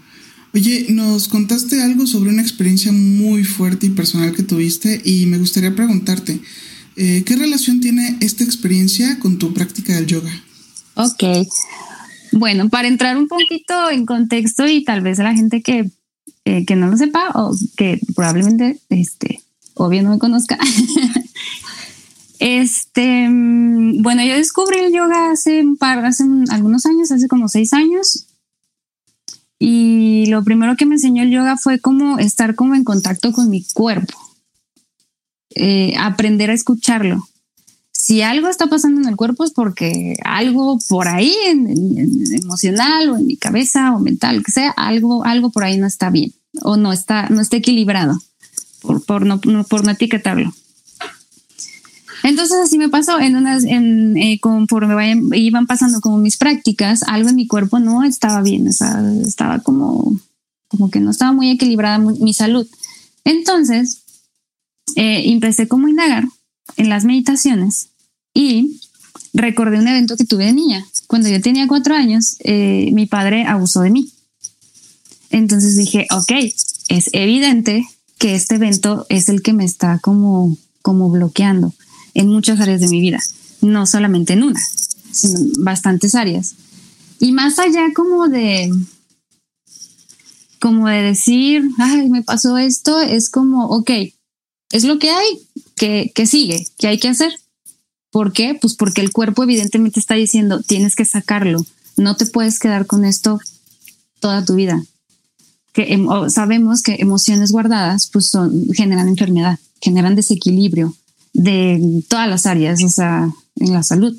Oye, 0.53 0.87
nos 0.91 1.29
contaste 1.29 1.83
algo 1.83 2.07
sobre 2.07 2.31
una 2.31 2.43
experiencia 2.43 2.91
muy 2.93 3.45
fuerte 3.45 3.87
y 3.87 3.91
personal 3.91 4.35
que 4.35 4.43
tuviste 4.43 5.01
y 5.05 5.27
me 5.27 5.39
gustaría 5.39 5.75
preguntarte, 5.75 6.41
eh, 6.97 7.23
¿Qué 7.25 7.37
relación 7.37 7.81
tiene 7.81 8.19
esta 8.21 8.45
experiencia 8.45 9.19
con 9.19 9.39
tu 9.39 9.53
práctica 9.53 9.95
del 9.95 10.07
yoga? 10.07 10.31
Ok. 10.95 11.47
Bueno, 12.33 12.69
para 12.69 12.89
entrar 12.89 13.17
un 13.17 13.29
poquito 13.29 13.91
en 13.91 14.07
contexto 14.07 14.67
y 14.67 14.83
tal 14.83 15.03
vez 15.03 15.19
la 15.19 15.35
gente 15.35 15.63
que, 15.63 15.91
eh, 16.45 16.65
que 16.65 16.77
no 16.77 16.89
lo 16.89 16.97
sepa 16.97 17.31
o 17.35 17.55
que 17.77 18.01
probablemente, 18.15 18.81
este, 18.89 19.43
obvio 19.75 20.03
no 20.03 20.11
me 20.11 20.19
conozca. 20.19 20.59
este, 22.39 23.29
mm, 23.29 24.03
bueno, 24.03 24.25
yo 24.25 24.35
descubrí 24.35 24.79
el 24.79 24.93
yoga 24.93 25.31
hace 25.31 25.63
un 25.63 25.77
par, 25.77 26.05
hace 26.05 26.25
algunos 26.51 26.87
años, 26.87 27.11
hace 27.13 27.29
como 27.29 27.49
seis 27.49 27.73
años. 27.73 28.27
Y 29.59 30.27
lo 30.27 30.45
primero 30.45 30.77
que 30.77 30.87
me 30.87 30.97
enseñó 30.97 31.23
el 31.23 31.31
yoga 31.31 31.57
fue 31.57 31.79
como 31.79 32.19
estar 32.19 32.55
como 32.55 32.75
en 32.75 32.85
contacto 32.85 33.33
con 33.33 33.49
mi 33.49 33.65
cuerpo, 33.73 34.19
eh, 35.57 35.95
aprender 35.99 36.51
a 36.51 36.55
escucharlo. 36.55 37.27
Si 37.91 38.21
algo 38.21 38.49
está 38.49 38.67
pasando 38.67 39.01
en 39.01 39.09
el 39.09 39.17
cuerpo 39.17 39.43
es 39.43 39.53
porque 39.53 40.17
algo 40.23 40.79
por 40.87 41.09
ahí, 41.09 41.35
en, 41.47 41.67
emocional 42.35 43.09
o 43.09 43.17
en 43.17 43.27
mi 43.27 43.37
cabeza 43.37 43.93
o 43.93 43.99
mental, 43.99 44.45
que 44.45 44.53
sea, 44.53 44.71
algo, 44.71 45.25
algo 45.25 45.51
por 45.51 45.65
ahí 45.65 45.79
no 45.79 45.87
está 45.87 46.11
bien 46.11 46.33
o 46.63 46.77
no 46.77 46.93
está, 46.93 47.29
no 47.31 47.41
está 47.41 47.57
equilibrado, 47.57 48.21
por, 48.83 49.03
por, 49.05 49.25
no, 49.25 49.41
por 49.41 49.85
no 49.85 49.91
etiquetarlo. 49.91 50.53
Entonces 52.23 52.59
así 52.63 52.77
me 52.77 52.91
pasó, 52.91 53.19
en 53.19 53.35
unas, 53.35 53.65
en, 53.65 54.17
eh, 54.19 54.39
conforme 54.41 54.95
vayan, 54.95 55.31
iban 55.33 55.67
pasando 55.67 56.01
como 56.01 56.19
mis 56.19 56.37
prácticas, 56.37 57.03
algo 57.03 57.31
en 57.31 57.37
mi 57.37 57.47
cuerpo 57.47 57.79
no 57.79 58.05
estaba 58.05 58.43
bien, 58.43 58.67
estaba 58.69 59.61
como, 59.61 60.21
como 60.69 60.91
que 60.91 61.01
no 61.01 61.13
estaba 61.13 61.33
muy 61.33 61.51
equilibrada 61.51 61.99
mi 61.99 62.35
salud. 62.35 62.67
Entonces, 63.25 64.03
eh, 64.95 65.31
empecé 65.31 65.69
como 65.69 65.87
a 65.87 65.91
indagar 65.91 66.25
en 66.77 66.89
las 66.89 67.05
meditaciones 67.05 67.89
y 68.33 68.81
recordé 69.33 69.79
un 69.79 69.89
evento 69.89 70.17
que 70.17 70.25
tuve 70.25 70.47
de 70.47 70.53
niña. 70.53 70.87
Cuando 71.07 71.29
yo 71.29 71.41
tenía 71.41 71.67
cuatro 71.67 71.95
años, 71.95 72.37
eh, 72.41 72.91
mi 72.93 73.07
padre 73.07 73.45
abusó 73.45 73.83
de 73.83 73.91
mí. 73.91 74.11
Entonces 75.31 75.77
dije, 75.77 76.07
ok, 76.11 76.33
es 76.89 77.11
evidente 77.13 77.87
que 78.19 78.35
este 78.35 78.57
evento 78.57 79.07
es 79.09 79.29
el 79.29 79.43
que 79.43 79.53
me 79.53 79.65
está 79.65 79.99
como, 79.99 80.57
como 80.83 81.11
bloqueando 81.11 81.75
en 82.15 82.29
muchas 82.29 82.61
áreas 82.61 82.81
de 82.81 82.89
mi 82.89 83.01
vida, 83.01 83.19
no 83.61 83.87
solamente 83.87 84.33
en 84.33 84.43
una, 84.43 84.61
sino 85.11 85.39
en 85.39 85.53
bastantes 85.59 86.15
áreas. 86.15 86.55
Y 87.19 87.33
más 87.33 87.59
allá 87.59 87.89
como 87.95 88.29
de, 88.29 88.73
como 90.61 90.89
de 90.89 91.03
decir, 91.03 91.69
ay, 91.79 92.09
me 92.09 92.23
pasó 92.23 92.57
esto, 92.57 93.01
es 93.01 93.29
como, 93.29 93.67
ok, 93.67 93.91
es 94.71 94.85
lo 94.85 94.99
que 94.99 95.11
hay, 95.11 95.41
que, 95.77 96.13
que 96.15 96.27
sigue, 96.27 96.67
que 96.79 96.89
hay 96.89 96.99
que 96.99 97.09
hacer. 97.09 97.33
¿Por 98.11 98.33
qué? 98.33 98.57
Pues 98.61 98.75
porque 98.75 99.01
el 99.01 99.13
cuerpo 99.13 99.43
evidentemente 99.43 100.01
está 100.01 100.15
diciendo, 100.15 100.63
tienes 100.63 100.97
que 100.97 101.05
sacarlo, 101.05 101.65
no 101.97 102.17
te 102.17 102.27
puedes 102.27 102.59
quedar 102.59 102.87
con 102.87 103.05
esto 103.05 103.41
toda 104.21 104.45
tu 104.45 104.55
vida 104.55 104.83
que 105.77 105.93
em, 105.93 106.09
sabemos 106.31 106.81
que 106.81 106.97
emociones 107.01 107.53
guardadas 107.53 108.09
pues 108.11 108.31
son, 108.31 108.73
generan 108.73 109.09
enfermedad, 109.09 109.59
generan 109.83 110.17
desequilibrio 110.17 110.97
de 111.35 112.03
todas 112.09 112.31
las 112.31 112.47
áreas, 112.47 112.83
o 112.83 112.89
sea, 112.89 113.31
en 113.57 113.73
la 113.75 113.83
salud 113.83 114.17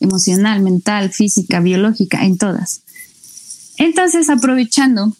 emocional, 0.00 0.60
mental, 0.60 1.10
física, 1.10 1.60
biológica, 1.60 2.26
en 2.26 2.36
todas. 2.36 2.82
Entonces, 3.78 4.28
aprovechando 4.28 5.16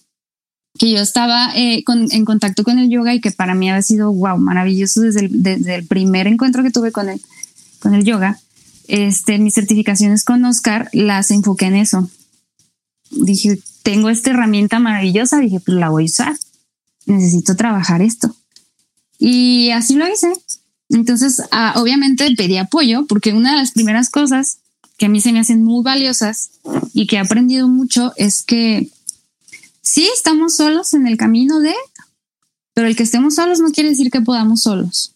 que 0.78 0.90
yo 0.90 1.00
estaba 1.00 1.50
eh, 1.56 1.84
en 1.86 2.24
contacto 2.24 2.64
con 2.64 2.78
el 2.78 2.88
yoga 2.88 3.12
y 3.14 3.20
que 3.20 3.30
para 3.30 3.54
mí 3.54 3.68
había 3.68 3.82
sido, 3.82 4.12
wow, 4.12 4.38
maravilloso 4.38 5.00
desde 5.00 5.20
el, 5.20 5.42
desde 5.42 5.74
el 5.74 5.86
primer 5.86 6.26
encuentro 6.26 6.62
que 6.62 6.70
tuve 6.70 6.92
con 6.92 7.08
el, 7.08 7.20
con 7.80 7.94
el 7.94 8.04
yoga, 8.04 8.38
este, 8.86 9.38
mis 9.38 9.54
certificaciones 9.54 10.24
con 10.24 10.44
Oscar 10.44 10.88
las 10.92 11.30
enfoqué 11.30 11.66
en 11.66 11.76
eso. 11.76 12.08
Dije, 13.10 13.58
tengo 13.82 14.08
esta 14.08 14.30
herramienta 14.30 14.78
maravillosa, 14.78 15.38
dije, 15.38 15.60
pues 15.60 15.76
la 15.76 15.90
voy 15.90 16.04
a 16.04 16.06
usar. 16.06 16.36
Necesito 17.06 17.56
trabajar 17.56 18.02
esto. 18.02 18.34
Y 19.18 19.70
así 19.70 19.94
lo 19.94 20.06
hice. 20.06 20.32
Entonces, 20.90 21.42
ah, 21.50 21.74
obviamente 21.76 22.34
pedí 22.36 22.56
apoyo 22.56 23.06
porque 23.06 23.32
una 23.32 23.52
de 23.52 23.58
las 23.58 23.72
primeras 23.72 24.10
cosas 24.10 24.58
que 24.96 25.06
a 25.06 25.08
mí 25.08 25.20
se 25.20 25.32
me 25.32 25.40
hacen 25.40 25.64
muy 25.64 25.82
valiosas 25.82 26.50
y 26.92 27.06
que 27.06 27.16
he 27.16 27.18
aprendido 27.18 27.68
mucho 27.68 28.12
es 28.16 28.42
que 28.42 28.90
sí 29.88 30.08
estamos 30.14 30.54
solos 30.54 30.92
en 30.92 31.06
el 31.06 31.16
camino 31.16 31.60
de, 31.60 31.74
pero 32.74 32.88
el 32.88 32.94
que 32.94 33.04
estemos 33.04 33.34
solos 33.34 33.58
no 33.60 33.70
quiere 33.70 33.90
decir 33.90 34.10
que 34.10 34.20
podamos 34.20 34.62
solos. 34.62 35.14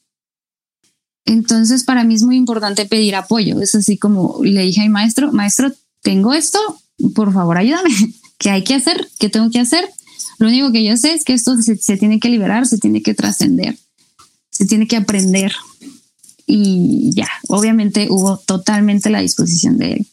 Entonces, 1.24 1.84
para 1.84 2.04
mí 2.04 2.14
es 2.14 2.22
muy 2.22 2.36
importante 2.36 2.86
pedir 2.86 3.14
apoyo. 3.14 3.60
Es 3.60 3.74
así 3.74 3.98
como 3.98 4.40
le 4.42 4.62
dije 4.62 4.80
a 4.80 4.84
mi 4.84 4.90
maestro, 4.90 5.30
maestro, 5.30 5.72
tengo 6.00 6.32
esto, 6.32 6.58
por 7.14 7.32
favor, 7.32 7.58
ayúdame. 7.58 7.90
¿Qué 8.38 8.50
hay 8.50 8.64
que 8.64 8.74
hacer? 8.74 9.08
¿Qué 9.18 9.28
tengo 9.28 9.50
que 9.50 9.60
hacer? 9.60 9.88
Lo 10.38 10.48
único 10.48 10.72
que 10.72 10.82
yo 10.82 10.96
sé 10.96 11.12
es 11.12 11.24
que 11.24 11.34
esto 11.34 11.56
se, 11.60 11.96
tiene 11.96 12.18
que 12.18 12.28
liberar, 12.28 12.66
se 12.66 12.78
tiene 12.78 13.02
que 13.02 13.14
trascender, 13.14 13.76
se 14.50 14.66
tiene 14.66 14.88
que 14.88 14.96
aprender. 14.96 15.52
Y 16.46 17.10
ya, 17.14 17.28
obviamente 17.48 18.08
hubo 18.10 18.38
totalmente 18.38 19.10
la 19.10 19.20
disposición 19.20 19.78
de 19.78 19.92
él. 19.92 20.06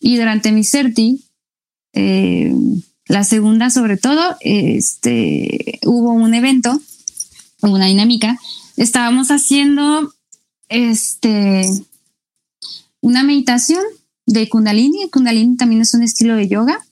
Y 0.00 0.16
durante 0.16 0.52
mi 0.52 0.64
CERTI, 0.64 1.22
eh, 1.92 2.54
la 3.12 3.24
segunda 3.24 3.68
sobre 3.68 3.98
todo, 3.98 4.36
este, 4.40 5.78
hubo 5.84 6.12
un 6.12 6.32
evento, 6.32 6.80
una 7.60 7.86
dinámica. 7.86 8.38
Estábamos 8.76 9.30
haciendo 9.30 10.14
este, 10.68 11.62
una 13.02 13.22
meditación 13.22 13.82
de 14.24 14.48
Kundalini. 14.48 15.10
Kundalini 15.10 15.56
también 15.56 15.82
es 15.82 15.92
un 15.92 16.02
estilo 16.02 16.36
de 16.36 16.48
yoga 16.48 16.82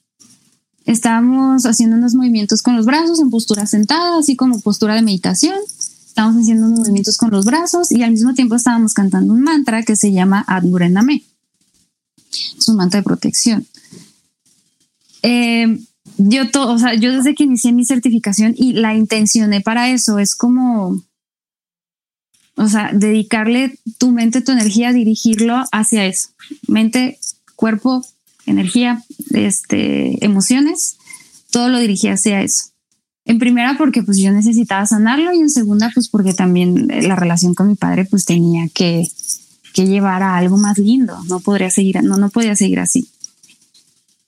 Estábamos 0.85 1.65
haciendo 1.67 1.97
unos 1.97 2.15
movimientos 2.15 2.63
con 2.63 2.77
los 2.77 2.85
brazos 2.85 3.21
en 3.21 3.31
postura 3.31 3.65
sentada, 3.67 4.19
así 4.19 4.37
como 4.37 4.61
postura 4.61 4.95
de 4.95 5.03
meditación. 5.03 5.55
Estábamos 6.07 6.43
haciendo 6.43 6.67
unos 6.67 6.81
movimientos 6.81 7.17
con 7.17 7.31
los 7.31 7.45
brazos 7.47 7.93
y 7.93 8.03
al 8.03 8.11
mismo 8.11 8.35
tiempo 8.35 8.57
estábamos 8.57 8.93
cantando 8.93 9.33
un 9.33 9.41
mantra 9.41 9.85
que 9.85 9.97
se 9.97 10.13
llama 10.13 10.45
Admurename. 10.47 11.23
Es 12.59 12.69
un 12.69 12.77
mantra 12.77 13.01
de 13.01 13.05
protección. 13.05 13.67
Eh, 15.23 15.79
yo, 16.19 16.51
todo, 16.51 16.73
o 16.73 16.79
sea, 16.79 16.95
yo 16.95 17.13
desde 17.13 17.35
que 17.35 17.45
inicié 17.45 17.73
mi 17.73 17.85
certificación 17.85 18.55
y 18.57 18.73
la 18.75 18.95
intencioné 18.95 19.61
para 19.61 19.91
eso, 19.91 20.19
es 20.19 20.35
como, 20.35 21.03
o 22.57 22.69
sea, 22.69 22.91
dedicarle 22.93 23.79
tu 23.99 24.11
mente, 24.11 24.43
tu 24.43 24.53
energía, 24.53 24.93
dirigirlo 24.93 25.65
hacia 25.73 26.07
eso. 26.07 26.29
Mente, 26.67 27.19
cuerpo, 27.57 28.05
energía, 28.47 29.03
este, 29.33 30.25
emociones, 30.25 30.97
todo 31.51 31.69
lo 31.69 31.79
dirigía 31.79 32.15
hacia 32.15 32.43
eso. 32.43 32.71
En 33.25 33.39
primera 33.39 33.77
porque 33.79 34.03
pues 34.03 34.19
yo 34.19 34.33
necesitaba 34.33 34.87
sanarlo 34.87 35.33
y 35.33 35.39
en 35.39 35.51
segunda 35.51 35.91
pues 35.95 36.09
porque 36.09 36.35
también 36.35 36.89
la 37.07 37.17
relación 37.17 37.55
con 37.55 37.69
mi 37.69 37.77
padre 37.77 38.05
pues 38.05 38.25
tenía 38.25 38.69
que, 38.75 39.07
que 39.73 39.87
llevar 39.87 40.23
a 40.23 40.37
algo 40.37 40.57
más 40.57 40.79
lindo, 40.79 41.17
no 41.29 41.41
podría 41.41 41.71
seguir, 41.71 42.03
no, 42.03 42.17
no 42.17 42.31
podía 42.31 42.57
seguir 42.57 42.81
así. 42.81 43.09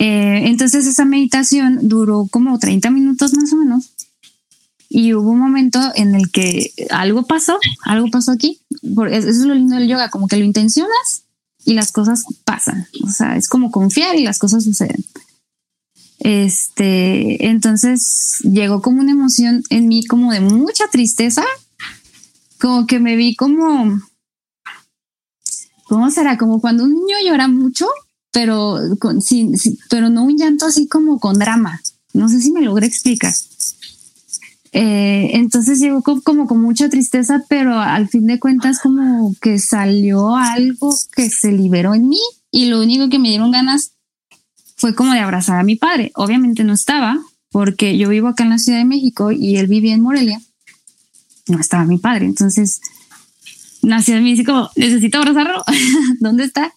Eh, 0.04 0.48
entonces 0.48 0.84
esa 0.84 1.04
meditación 1.04 1.78
duró 1.88 2.26
como 2.28 2.58
30 2.58 2.90
minutos 2.90 3.34
más 3.34 3.52
o 3.52 3.56
menos 3.56 3.92
y 4.88 5.14
hubo 5.14 5.30
un 5.30 5.38
momento 5.38 5.78
en 5.94 6.16
el 6.16 6.32
que 6.32 6.72
algo 6.90 7.22
pasó, 7.22 7.56
algo 7.84 8.08
pasó 8.10 8.32
aquí, 8.32 8.58
eso 8.82 9.28
es 9.28 9.36
lo 9.44 9.54
lindo 9.54 9.76
del 9.76 9.86
yoga, 9.86 10.10
como 10.10 10.26
que 10.26 10.36
lo 10.38 10.44
intencionas 10.44 11.22
y 11.64 11.74
las 11.74 11.92
cosas 11.92 12.24
pasan. 12.44 12.88
O 13.04 13.10
sea, 13.10 13.36
es 13.36 13.48
como 13.48 13.70
confiar 13.70 14.16
y 14.16 14.24
las 14.24 14.40
cosas 14.40 14.64
suceden. 14.64 15.04
Este, 16.18 17.46
entonces 17.46 18.40
llegó 18.42 18.82
como 18.82 19.02
una 19.02 19.12
emoción 19.12 19.62
en 19.70 19.86
mí 19.86 20.04
como 20.04 20.32
de 20.32 20.40
mucha 20.40 20.88
tristeza, 20.88 21.44
como 22.60 22.88
que 22.88 22.98
me 22.98 23.14
vi 23.14 23.36
como, 23.36 24.02
¿cómo 25.84 26.10
será? 26.10 26.36
Como 26.38 26.60
cuando 26.60 26.82
un 26.82 26.92
niño 26.92 27.18
llora 27.24 27.46
mucho, 27.46 27.86
pero, 28.32 28.78
con, 28.98 29.22
sin, 29.22 29.54
pero 29.88 30.10
no 30.10 30.24
un 30.24 30.36
llanto 30.36 30.66
así 30.66 30.88
como 30.88 31.20
con 31.20 31.38
drama. 31.38 31.80
No 32.12 32.28
sé 32.28 32.40
si 32.40 32.50
me 32.50 32.62
logré 32.62 32.86
explicar. 32.86 33.32
Eh, 34.72 35.32
entonces 35.34 35.78
llegó 35.80 36.02
como, 36.02 36.46
con 36.46 36.60
mucha 36.60 36.88
tristeza, 36.88 37.44
pero 37.48 37.78
al 37.78 38.08
fin 38.08 38.26
de 38.26 38.40
cuentas 38.40 38.80
como 38.80 39.34
que 39.40 39.58
salió 39.58 40.34
algo 40.36 40.98
que 41.14 41.28
se 41.28 41.52
liberó 41.52 41.94
en 41.94 42.08
mí 42.08 42.20
y 42.50 42.66
lo 42.66 42.80
único 42.80 43.10
que 43.10 43.18
me 43.18 43.28
dieron 43.28 43.50
ganas 43.50 43.92
fue 44.76 44.94
como 44.94 45.12
de 45.12 45.20
abrazar 45.20 45.60
a 45.60 45.62
mi 45.62 45.76
padre. 45.76 46.10
Obviamente 46.14 46.64
no 46.64 46.72
estaba 46.72 47.20
porque 47.50 47.98
yo 47.98 48.08
vivo 48.08 48.28
acá 48.28 48.44
en 48.44 48.50
la 48.50 48.58
Ciudad 48.58 48.78
de 48.78 48.86
México 48.86 49.30
y 49.30 49.56
él 49.58 49.66
vivía 49.66 49.92
en 49.92 50.00
Morelia. 50.00 50.40
No 51.48 51.60
estaba 51.60 51.84
mi 51.84 51.98
padre. 51.98 52.24
Entonces 52.24 52.80
nació 53.82 54.16
en 54.16 54.24
mí 54.24 54.32
así 54.32 54.44
como, 54.44 54.70
necesito 54.74 55.18
abrazarlo. 55.18 55.62
¿Dónde 56.20 56.44
está? 56.44 56.72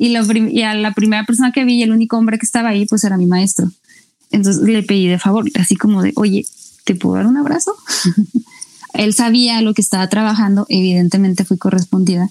Y, 0.00 0.10
lo 0.10 0.24
y 0.32 0.62
a 0.62 0.74
la 0.74 0.92
primera 0.92 1.24
persona 1.24 1.50
que 1.50 1.64
vi, 1.64 1.82
el 1.82 1.90
único 1.90 2.16
hombre 2.16 2.38
que 2.38 2.46
estaba 2.46 2.68
ahí, 2.68 2.86
pues 2.86 3.02
era 3.02 3.16
mi 3.16 3.26
maestro. 3.26 3.68
Entonces 4.30 4.62
le 4.62 4.84
pedí 4.84 5.08
de 5.08 5.18
favor, 5.18 5.44
así 5.58 5.74
como 5.74 6.02
de, 6.02 6.12
oye, 6.14 6.46
¿te 6.84 6.94
puedo 6.94 7.16
dar 7.16 7.26
un 7.26 7.36
abrazo? 7.36 7.74
Él 8.94 9.12
sabía 9.12 9.60
lo 9.60 9.74
que 9.74 9.82
estaba 9.82 10.08
trabajando, 10.08 10.66
evidentemente 10.68 11.44
fui 11.44 11.58
correspondida. 11.58 12.30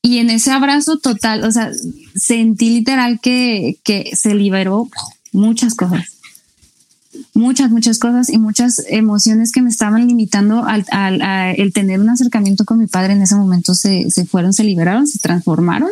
Y 0.00 0.18
en 0.18 0.30
ese 0.30 0.50
abrazo 0.50 0.98
total, 0.98 1.44
o 1.44 1.52
sea, 1.52 1.70
sentí 2.16 2.70
literal 2.70 3.20
que, 3.20 3.78
que 3.84 4.16
se 4.16 4.34
liberó 4.34 4.88
muchas 5.30 5.74
cosas, 5.74 6.06
muchas, 7.34 7.70
muchas 7.70 7.98
cosas 7.98 8.30
y 8.30 8.38
muchas 8.38 8.82
emociones 8.88 9.52
que 9.52 9.62
me 9.62 9.70
estaban 9.70 10.06
limitando 10.06 10.64
al, 10.64 10.86
el 11.56 11.72
tener 11.72 12.00
un 12.00 12.10
acercamiento 12.10 12.64
con 12.64 12.78
mi 12.78 12.86
padre 12.86 13.12
en 13.12 13.22
ese 13.22 13.36
momento 13.36 13.74
se, 13.74 14.10
se 14.10 14.24
fueron, 14.24 14.52
se 14.52 14.64
liberaron, 14.64 15.06
se 15.06 15.18
transformaron 15.18 15.90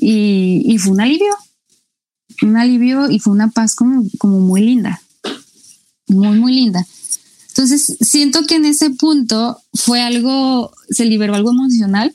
y, 0.00 0.62
y 0.64 0.78
fue 0.78 0.92
un 0.92 1.00
alivio. 1.00 1.36
un 2.42 2.56
alivio 2.56 3.10
y 3.10 3.18
fue 3.18 3.32
una 3.32 3.50
paz 3.50 3.74
como, 3.74 4.04
como 4.18 4.40
muy 4.40 4.62
linda, 4.62 5.02
muy, 6.08 6.38
muy 6.38 6.54
linda. 6.54 6.86
Entonces, 7.48 7.96
siento 8.00 8.46
que 8.46 8.54
en 8.54 8.64
ese 8.64 8.90
punto 8.90 9.60
fue 9.74 10.00
algo, 10.00 10.72
se 10.88 11.04
liberó 11.04 11.34
algo 11.34 11.50
emocional, 11.50 12.14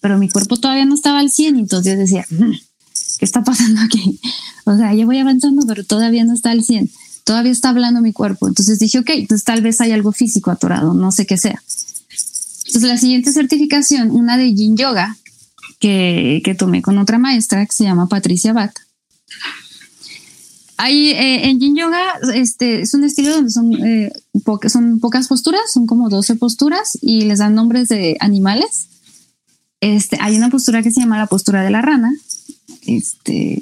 pero 0.00 0.18
mi 0.18 0.28
cuerpo 0.28 0.56
todavía 0.56 0.84
no 0.84 0.94
estaba 0.94 1.18
al 1.18 1.30
100, 1.30 1.56
entonces 1.56 1.98
decía, 1.98 2.24
mm, 2.30 2.52
¿qué 3.18 3.24
está 3.24 3.42
pasando 3.42 3.80
aquí? 3.80 4.20
O 4.64 4.76
sea, 4.76 4.94
ya 4.94 5.06
voy 5.06 5.18
avanzando, 5.18 5.66
pero 5.66 5.82
todavía 5.82 6.24
no 6.24 6.34
está 6.34 6.50
al 6.50 6.62
100, 6.62 6.90
todavía 7.24 7.50
está 7.50 7.70
hablando 7.70 8.00
mi 8.00 8.12
cuerpo. 8.12 8.46
Entonces 8.46 8.78
dije, 8.78 8.98
ok, 8.98 9.10
pues 9.26 9.42
tal 9.42 9.62
vez 9.62 9.80
hay 9.80 9.92
algo 9.92 10.12
físico 10.12 10.50
atorado, 10.50 10.94
no 10.94 11.10
sé 11.10 11.26
qué 11.26 11.38
sea. 11.38 11.60
Entonces 12.66 12.82
la 12.82 12.98
siguiente 12.98 13.32
certificación, 13.32 14.10
una 14.10 14.36
de 14.36 14.54
Yin 14.54 14.76
Yoga, 14.76 15.16
que, 15.78 16.42
que 16.44 16.54
tomé 16.54 16.82
con 16.82 16.98
otra 16.98 17.18
maestra 17.18 17.64
que 17.66 17.72
se 17.72 17.84
llama 17.84 18.08
Patricia 18.08 18.52
Bat. 18.52 18.74
Hay, 20.80 21.10
eh, 21.10 21.48
en 21.48 21.58
Yin 21.58 21.74
Yoga 21.74 22.00
este, 22.34 22.82
es 22.82 22.94
un 22.94 23.02
estilo 23.02 23.34
donde 23.34 23.50
son, 23.50 23.74
eh, 23.84 24.12
son 24.68 25.00
pocas 25.00 25.26
posturas, 25.26 25.72
son 25.72 25.86
como 25.86 26.08
12 26.08 26.36
posturas 26.36 26.96
y 27.02 27.22
les 27.22 27.40
dan 27.40 27.56
nombres 27.56 27.88
de 27.88 28.16
animales. 28.20 28.88
Este, 29.80 30.18
hay 30.20 30.36
una 30.36 30.50
postura 30.50 30.82
que 30.84 30.92
se 30.92 31.00
llama 31.00 31.18
la 31.18 31.26
postura 31.26 31.62
de 31.62 31.70
la 31.70 31.82
rana. 31.82 32.12
Este, 32.86 33.60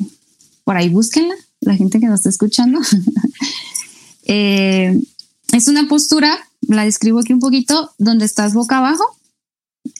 por 0.64 0.76
ahí 0.76 0.90
búsquenla, 0.90 1.35
la 1.61 1.74
gente 1.74 2.00
que 2.00 2.07
nos 2.07 2.20
está 2.20 2.29
escuchando. 2.31 2.81
Eh, 4.29 5.00
es 5.52 5.68
una 5.68 5.87
postura, 5.87 6.37
la 6.62 6.83
describo 6.83 7.20
aquí 7.20 7.33
un 7.33 7.38
poquito, 7.38 7.92
donde 7.96 8.24
estás 8.24 8.55
boca 8.55 8.79
abajo 8.79 9.05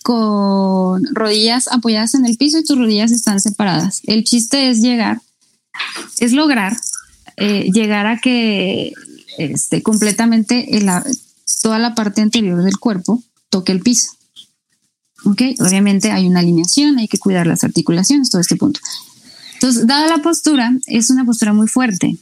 con 0.03 1.05
rodillas 1.15 1.69
apoyadas 1.69 2.15
en 2.15 2.27
el 2.27 2.37
piso 2.37 2.59
y 2.59 2.65
tus 2.65 2.79
rodillas 2.79 3.13
están 3.13 3.41
separadas. 3.41 4.03
El 4.05 4.25
chiste 4.25 4.71
es 4.71 4.81
llegar, 4.81 5.21
es 6.19 6.33
lograr 6.33 6.77
eh, 7.37 7.71
llegar 7.71 8.07
a 8.07 8.19
que 8.19 8.95
este, 9.37 9.83
completamente 9.83 10.67
toda 11.63 11.79
la 11.79 11.95
parte 11.95 12.23
anterior 12.23 12.63
del 12.63 12.79
cuerpo 12.79 13.23
toque 13.51 13.73
el 13.73 13.81
piso. 13.81 14.13
¿Ok? 15.25 15.43
Obviamente 15.61 16.13
hay 16.13 16.27
una 16.27 16.41
alineación, 16.41 16.99
hay 16.99 17.09
que 17.09 17.19
cuidar 17.19 17.47
las 17.47 17.65
articulaciones, 17.65 18.31
todo 18.31 18.41
este 18.41 18.57
punto. 18.57 18.81
Entonces, 19.55 19.87
dada 19.87 20.07
la 20.07 20.23
postura, 20.23 20.73
es 20.87 21.11
una 21.11 21.25
postura 21.25 21.53
muy 21.53 21.67
fuerte. 21.67 22.17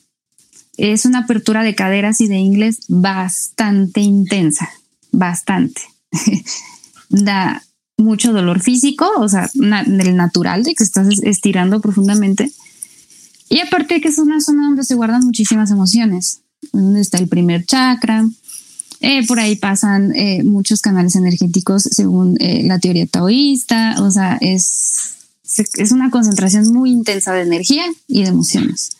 Es 0.76 1.04
una 1.04 1.20
apertura 1.20 1.62
de 1.62 1.74
caderas 1.74 2.20
y 2.20 2.26
de 2.26 2.36
inglés 2.36 2.80
bastante 2.88 4.00
intensa, 4.00 4.68
bastante. 5.12 5.82
da 7.08 7.62
mucho 7.96 8.32
dolor 8.32 8.60
físico, 8.60 9.08
o 9.18 9.28
sea, 9.28 9.50
del 9.54 10.16
natural 10.16 10.64
de 10.64 10.74
que 10.74 10.84
estás 10.84 11.06
estirando 11.22 11.80
profundamente. 11.80 12.50
Y 13.48 13.60
aparte 13.60 14.00
que 14.00 14.08
es 14.08 14.18
una 14.18 14.40
zona 14.40 14.66
donde 14.66 14.84
se 14.84 14.94
guardan 14.94 15.24
muchísimas 15.24 15.70
emociones, 15.70 16.40
donde 16.72 17.00
está 17.00 17.18
el 17.18 17.28
primer 17.28 17.64
chakra, 17.66 18.26
eh, 19.00 19.26
por 19.26 19.38
ahí 19.38 19.56
pasan 19.56 20.14
eh, 20.16 20.42
muchos 20.44 20.80
canales 20.80 21.14
energéticos 21.14 21.82
según 21.82 22.36
eh, 22.40 22.62
la 22.64 22.78
teoría 22.78 23.06
taoísta, 23.06 23.96
o 24.00 24.10
sea, 24.10 24.38
es, 24.40 25.14
es 25.74 25.92
una 25.92 26.10
concentración 26.10 26.72
muy 26.72 26.90
intensa 26.90 27.32
de 27.32 27.42
energía 27.42 27.84
y 28.08 28.22
de 28.22 28.28
emociones. 28.28 28.96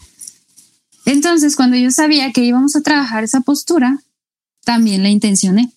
Entonces, 1.07 1.57
cuando 1.57 1.77
yo 1.77 1.91
sabía 1.91 2.33
que 2.33 2.45
íbamos 2.45 2.77
a 2.77 2.83
trabajar 2.83 3.25
esa 3.25 3.41
postura, 3.41 3.99
también 4.65 5.03
la 5.03 5.11
intencioné 5.11 5.71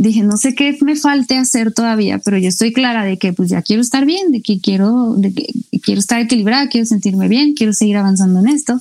dije, 0.00 0.22
no 0.22 0.38
sé 0.38 0.54
qué 0.54 0.76
me 0.80 0.96
falte 0.96 1.36
hacer 1.36 1.74
todavía, 1.74 2.18
pero 2.18 2.38
yo 2.38 2.48
estoy 2.48 2.72
clara 2.72 3.04
de 3.04 3.18
que 3.18 3.34
pues 3.34 3.50
ya 3.50 3.60
quiero 3.60 3.82
estar 3.82 4.06
bien, 4.06 4.32
de 4.32 4.40
que 4.40 4.58
quiero, 4.58 5.14
de 5.14 5.32
que 5.32 5.52
quiero 5.82 6.00
estar 6.00 6.18
equilibrada, 6.20 6.68
quiero 6.68 6.86
sentirme 6.86 7.28
bien, 7.28 7.52
quiero 7.52 7.74
seguir 7.74 7.98
avanzando 7.98 8.40
en 8.40 8.48
esto. 8.48 8.80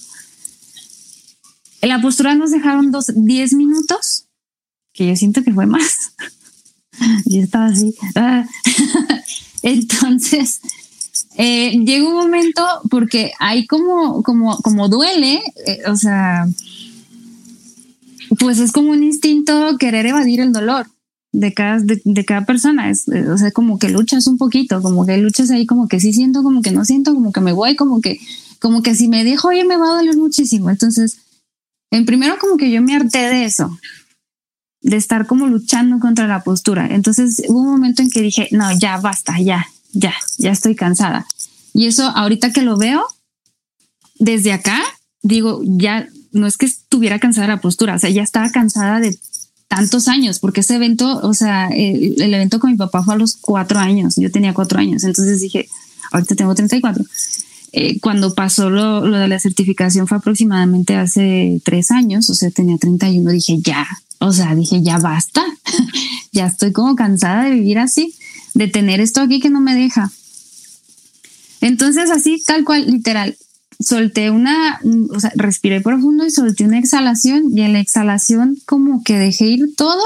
En 1.81 1.89
la 1.89 2.01
postura 2.01 2.35
nos 2.35 2.51
dejaron 2.51 2.91
dos, 2.91 3.11
10 3.13 3.53
minutos, 3.53 4.27
que 4.93 5.07
yo 5.07 5.15
siento 5.17 5.43
que 5.43 5.53
fue 5.53 5.65
más. 5.65 6.13
yo 7.25 7.41
estaba 7.41 7.65
así. 7.65 7.93
Ah. 8.15 8.45
Entonces, 9.61 10.61
eh, 11.35 11.77
llega 11.85 12.07
un 12.07 12.15
momento 12.15 12.65
porque 12.89 13.33
hay 13.39 13.67
como, 13.67 14.23
como, 14.23 14.57
como 14.59 14.87
duele, 14.87 15.41
eh, 15.67 15.81
o 15.87 15.97
sea, 15.97 16.47
pues 18.39 18.59
es 18.59 18.71
como 18.71 18.91
un 18.91 19.03
instinto 19.03 19.77
querer 19.77 20.05
evadir 20.05 20.39
el 20.39 20.53
dolor 20.53 20.87
de 21.31 21.53
cada, 21.53 21.79
de, 21.79 22.25
cada 22.25 22.45
persona. 22.45 22.89
Es, 22.89 23.07
o 23.07 23.37
sea, 23.37 23.51
como 23.51 23.79
que 23.79 23.89
luchas 23.89 24.27
un 24.27 24.37
poquito, 24.37 24.81
como 24.81 25.05
que 25.05 25.17
luchas 25.17 25.51
ahí, 25.51 25.65
como 25.65 25.87
que 25.87 25.99
sí 25.99 26.13
siento, 26.13 26.43
como 26.43 26.61
que 26.61 26.71
no 26.71 26.85
siento, 26.85 27.13
como 27.13 27.31
que 27.31 27.41
me 27.41 27.53
voy, 27.53 27.75
como 27.75 28.01
que, 28.01 28.19
como 28.59 28.81
que 28.81 28.95
si 28.95 29.07
me 29.07 29.23
dejo 29.23 29.49
oye, 29.49 29.65
me 29.65 29.77
va 29.77 29.91
a 29.91 29.95
doler 29.97 30.17
muchísimo. 30.17 30.69
Entonces, 30.69 31.17
en 31.91 32.05
primero 32.05 32.37
como 32.39 32.57
que 32.57 32.71
yo 32.71 32.81
me 32.81 32.95
harté 32.95 33.19
de 33.19 33.45
eso, 33.45 33.77
de 34.81 34.97
estar 34.97 35.27
como 35.27 35.47
luchando 35.47 35.99
contra 35.99 36.27
la 36.27 36.43
postura. 36.43 36.87
Entonces 36.89 37.43
hubo 37.47 37.61
un 37.61 37.71
momento 37.71 38.01
en 38.01 38.09
que 38.09 38.21
dije, 38.21 38.47
no, 38.51 38.71
ya 38.77 38.97
basta, 38.97 39.39
ya, 39.39 39.67
ya, 39.91 40.13
ya 40.37 40.51
estoy 40.51 40.75
cansada. 40.75 41.25
Y 41.73 41.87
eso 41.87 42.03
ahorita 42.03 42.51
que 42.51 42.61
lo 42.61 42.77
veo, 42.77 43.05
desde 44.17 44.51
acá, 44.51 44.81
digo, 45.21 45.61
ya 45.63 46.07
no 46.31 46.47
es 46.47 46.57
que 46.57 46.65
estuviera 46.65 47.19
cansada 47.19 47.47
de 47.47 47.53
la 47.53 47.61
postura, 47.61 47.95
o 47.95 47.99
sea, 47.99 48.09
ya 48.09 48.21
estaba 48.21 48.49
cansada 48.51 48.99
de 48.99 49.17
tantos 49.69 50.07
años, 50.07 50.39
porque 50.39 50.61
ese 50.61 50.75
evento, 50.75 51.21
o 51.23 51.33
sea, 51.33 51.67
el, 51.67 52.21
evento 52.33 52.59
con 52.59 52.71
mi 52.71 52.75
papá 52.75 53.03
fue 53.03 53.13
a 53.13 53.17
los 53.17 53.37
cuatro 53.37 53.79
años, 53.79 54.15
yo 54.17 54.29
tenía 54.31 54.53
cuatro 54.53 54.79
años, 54.79 55.03
entonces 55.03 55.39
dije, 55.39 55.69
ahorita 56.11 56.35
tengo 56.35 56.53
34. 56.53 57.05
Eh, 57.71 57.99
cuando 57.99 58.33
pasó 58.33 58.71
lo, 58.71 59.05
lo, 59.05 59.19
de 59.19 59.27
la 59.27 59.39
certificación 59.39 60.07
fue 60.07 60.17
aproximadamente 60.17 60.95
hace 60.95 61.61
tres 61.63 61.91
años, 61.91 62.27
o 62.31 62.35
sea, 62.35 62.49
tenía 62.49 62.77
31, 62.77 63.29
dije, 63.29 63.59
ya, 63.61 63.87
o 64.17 64.33
sea, 64.33 64.55
dije, 64.55 64.81
ya 64.81 64.97
basta, 64.97 65.45
ya 66.31 66.47
estoy 66.47 66.71
como 66.71 66.95
cansada 66.95 67.43
de 67.43 67.51
vivir 67.51 67.77
así, 67.77 68.15
de 68.55 68.67
tener 68.69 68.99
esto 68.99 69.21
aquí 69.21 69.39
que 69.39 69.51
no 69.51 69.61
me 69.61 69.75
deja. 69.75 70.11
Entonces, 71.61 72.09
así, 72.09 72.41
tal 72.43 72.63
cual, 72.63 72.89
literal, 72.89 73.37
solté 73.79 74.29
una, 74.29 74.81
o 75.09 75.19
sea, 75.19 75.31
respiré 75.35 75.79
profundo 75.81 76.25
y 76.25 76.31
solté 76.31 76.65
una 76.65 76.79
exhalación 76.79 77.57
y 77.57 77.61
en 77.61 77.73
la 77.73 77.79
exhalación 77.79 78.57
como 78.65 79.03
que 79.03 79.17
dejé 79.17 79.45
ir 79.47 79.75
todo, 79.75 80.03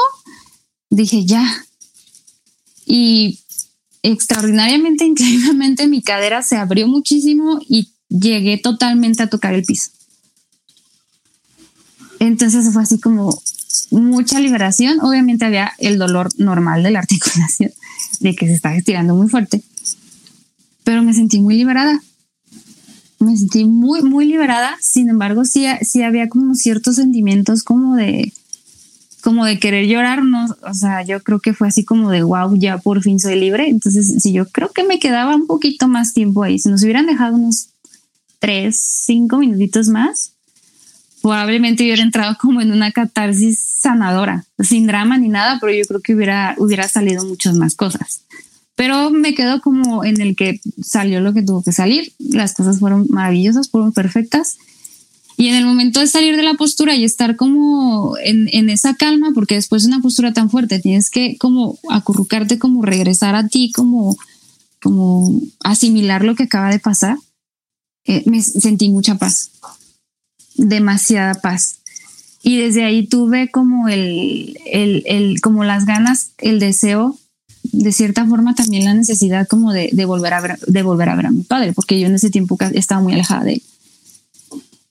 dije 0.89 1.25
ya. 1.25 1.43
Y 2.86 3.39
extraordinariamente, 4.03 5.05
increíblemente, 5.05 5.88
mi 5.88 6.03
cadera 6.03 6.43
se 6.43 6.55
abrió 6.57 6.88
muchísimo 6.88 7.59
y 7.67 7.89
llegué 8.09 8.57
totalmente 8.57 9.23
a 9.23 9.29
tocar 9.29 9.55
el 9.55 9.63
piso. 9.63 9.89
Entonces 12.19 12.71
fue 12.71 12.83
así 12.83 12.99
como 12.99 13.41
mucha 13.89 14.39
liberación. 14.39 14.99
Obviamente 15.01 15.45
había 15.45 15.73
el 15.79 15.97
dolor 15.97 16.29
normal 16.38 16.83
de 16.83 16.91
la 16.91 16.99
articulación, 17.05 17.71
de 18.19 18.36
que 18.36 18.45
se 18.45 18.53
estaba 18.53 18.75
estirando 18.75 19.15
muy 19.15 19.29
fuerte, 19.29 19.63
pero 20.83 21.01
me 21.01 21.13
sentí 21.15 21.39
muy 21.39 21.55
liberada 21.55 21.99
me 23.23 23.38
sentí 23.38 23.65
muy, 23.65 24.01
muy 24.01 24.25
liberada. 24.25 24.77
Sin 24.81 25.09
embargo, 25.09 25.45
sí, 25.45 25.65
sí 25.81 26.03
había 26.03 26.29
como 26.29 26.55
ciertos 26.55 26.95
sentimientos 26.95 27.63
como 27.63 27.95
de, 27.95 28.33
como 29.21 29.45
de 29.45 29.59
querer 29.59 29.88
llorar, 29.88 30.23
no, 30.23 30.45
o 30.45 30.73
sea, 30.73 31.03
yo 31.03 31.21
creo 31.23 31.39
que 31.39 31.53
fue 31.53 31.67
así 31.67 31.86
como 31.86 32.09
de 32.09 32.23
wow, 32.23 32.55
ya 32.57 32.77
por 32.77 33.01
fin 33.01 33.19
soy 33.19 33.39
libre. 33.39 33.69
Entonces, 33.69 34.21
sí, 34.21 34.33
yo 34.33 34.47
creo 34.47 34.69
que 34.71 34.83
me 34.83 34.99
quedaba 34.99 35.36
un 35.36 35.47
poquito 35.47 35.88
más 35.88 36.13
tiempo 36.13 36.43
ahí. 36.43 36.59
Si 36.59 36.69
nos 36.69 36.83
hubieran 36.83 37.05
dejado 37.05 37.36
unos 37.36 37.69
tres, 38.39 38.79
cinco 38.79 39.38
minutitos 39.38 39.88
más, 39.88 40.33
probablemente 41.21 41.83
hubiera 41.83 42.03
entrado 42.03 42.38
como 42.39 42.62
en 42.62 42.71
una 42.71 42.91
catarsis 42.91 43.59
sanadora, 43.59 44.45
sin 44.59 44.88
drama 44.88 45.17
ni 45.17 45.29
nada, 45.29 45.57
pero 45.62 45.73
yo 45.73 45.86
creo 45.86 46.01
que 46.01 46.13
hubiera, 46.13 46.55
hubiera 46.57 46.88
salido 46.88 47.25
muchas 47.25 47.55
más 47.55 47.75
cosas 47.75 48.23
pero 48.75 49.12
me 49.12 49.36
quedo 49.36 49.62
como 49.62 50.03
en 50.03 50.19
el 50.19 50.36
que 50.36 50.59
salió 50.81 51.21
lo 51.21 51.33
que 51.33 51.43
tuvo 51.43 51.63
que 51.63 51.71
salir. 51.71 52.13
Las 52.17 52.53
cosas 52.53 52.79
fueron 52.79 53.05
maravillosas, 53.09 53.69
fueron 53.69 53.93
perfectas. 53.93 54.57
Y 55.38 55.47
en 55.47 55.55
el 55.55 55.65
momento 55.65 55.99
de 55.99 56.07
salir 56.07 56.36
de 56.36 56.43
la 56.43 56.55
postura 56.55 56.95
y 56.95 57.03
estar 57.03 57.36
como 57.36 58.17
en, 58.23 58.49
en, 58.51 58.69
esa 58.69 58.95
calma, 58.95 59.31
porque 59.33 59.55
después 59.55 59.83
de 59.83 59.89
una 59.89 60.01
postura 60.01 60.33
tan 60.33 60.49
fuerte 60.49 60.79
tienes 60.79 61.09
que 61.09 61.38
como 61.38 61.79
acurrucarte, 61.89 62.59
como 62.59 62.83
regresar 62.83 63.36
a 63.36 63.47
ti, 63.47 63.71
como, 63.71 64.15
como 64.81 65.41
asimilar 65.63 66.23
lo 66.23 66.36
que 66.36 66.43
acaba 66.43 66.69
de 66.69 66.79
pasar, 66.79 67.17
eh, 68.05 68.23
me 68.25 68.41
sentí 68.41 68.89
mucha 68.89 69.15
paz, 69.15 69.51
demasiada 70.55 71.36
paz. 71.36 71.79
Y 72.43 72.57
desde 72.57 72.83
ahí 72.83 73.07
tuve 73.07 73.49
como 73.49 73.88
el, 73.88 74.59
el, 74.65 75.03
el, 75.05 75.41
como 75.41 75.63
las 75.63 75.86
ganas, 75.86 76.31
el 76.38 76.59
deseo 76.59 77.17
de 77.73 77.91
cierta 77.91 78.25
forma 78.25 78.55
también 78.55 78.86
la 78.86 78.93
necesidad 78.93 79.47
como 79.47 79.73
de, 79.73 79.91
volver 80.05 80.33
a 80.33 80.41
ver, 80.41 80.59
de 80.59 80.83
volver 80.83 81.09
a 81.09 81.15
ver 81.15 81.25
a 81.25 81.31
mi 81.31 81.43
padre, 81.43 81.73
porque 81.73 81.99
yo 81.99 82.07
en 82.07 82.15
ese 82.15 82.29
tiempo 82.29 82.57
estaba 82.73 83.01
muy 83.01 83.13
alejada 83.13 83.43
de 83.43 83.53
él. 83.53 83.63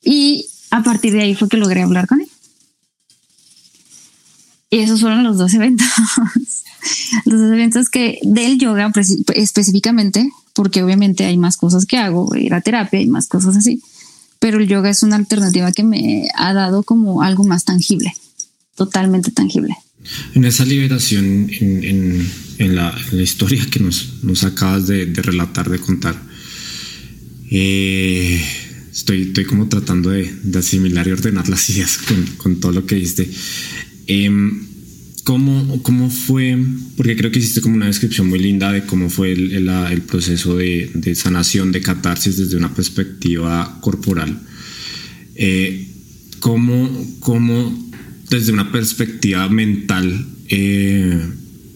Y 0.05 0.47
a 0.71 0.83
partir 0.83 1.14
de 1.14 1.23
ahí 1.23 1.35
fue 1.35 1.49
que 1.49 1.57
logré 1.57 1.83
hablar 1.83 2.07
con 2.07 2.21
él. 2.21 2.29
Y 4.68 4.79
esos 4.81 5.01
fueron 5.01 5.23
los 5.23 5.38
dos 5.38 5.55
eventos. 5.55 5.87
los 7.25 7.40
dos 7.40 7.53
eventos 7.53 7.88
que 7.88 8.18
del 8.23 8.59
yoga 8.59 8.90
específicamente 9.35 10.31
porque 10.53 10.83
obviamente 10.83 11.25
hay 11.25 11.38
más 11.38 11.57
cosas 11.57 11.87
que 11.87 11.97
hago, 11.97 12.35
ir 12.37 12.55
a 12.55 12.61
terapia 12.61 13.01
y 13.01 13.07
más 13.07 13.27
cosas 13.27 13.57
así, 13.57 13.83
pero 14.38 14.59
el 14.59 14.68
yoga 14.68 14.90
es 14.90 15.03
una 15.03 15.16
alternativa 15.16 15.73
que 15.73 15.85
me 15.85 16.29
ha 16.35 16.53
dado 16.53 16.83
como 16.83 17.23
algo 17.23 17.45
más 17.45 17.64
tangible, 17.64 18.14
totalmente 18.77 19.31
tangible. 19.31 19.77
En 20.35 20.45
esa 20.45 20.64
liberación, 20.64 21.49
en, 21.61 22.29
la, 22.68 22.96
historia 23.12 23.64
que 23.70 23.81
nos, 23.81 24.44
acabas 24.44 24.87
de, 24.87 25.07
relatar, 25.14 25.68
de 25.68 25.79
contar, 25.79 26.20
eh, 27.51 28.42
estoy, 28.92 29.22
estoy 29.22 29.44
como 29.44 29.68
tratando 29.68 30.11
de, 30.11 30.33
asimilar 30.57 31.07
y 31.09 31.12
ordenar 31.12 31.48
las 31.48 31.68
ideas 31.70 31.98
con, 32.38 32.61
todo 32.61 32.72
lo 32.72 32.87
que 32.87 32.96
diste. 32.96 33.29
Em, 34.07 34.66
¿Cómo, 35.25 35.81
¿Cómo 35.83 36.11
fue? 36.11 36.59
Porque 36.96 37.16
creo 37.16 37.31
que 37.31 37.38
hiciste 37.38 37.61
como 37.61 37.77
una 37.77 37.87
descripción 37.87 38.27
muy 38.29 38.40
linda 38.40 38.72
de 38.72 38.85
cómo 38.85 39.09
fue 39.09 39.31
el, 39.33 39.68
el, 39.68 40.03
proceso 40.03 40.57
de, 40.57 40.90
de, 40.94 41.14
sanación, 41.14 41.70
de 41.70 41.81
catarsis 41.81 42.37
desde 42.37 42.57
una 42.57 42.75
perspectiva 42.75 43.79
corporal. 43.81 44.40
Eh, 45.37 45.88
¿cómo, 46.42 46.90
¿Cómo 47.20 47.90
desde 48.29 48.53
una 48.53 48.72
perspectiva 48.72 49.48
mental 49.48 50.27
eh, 50.48 51.18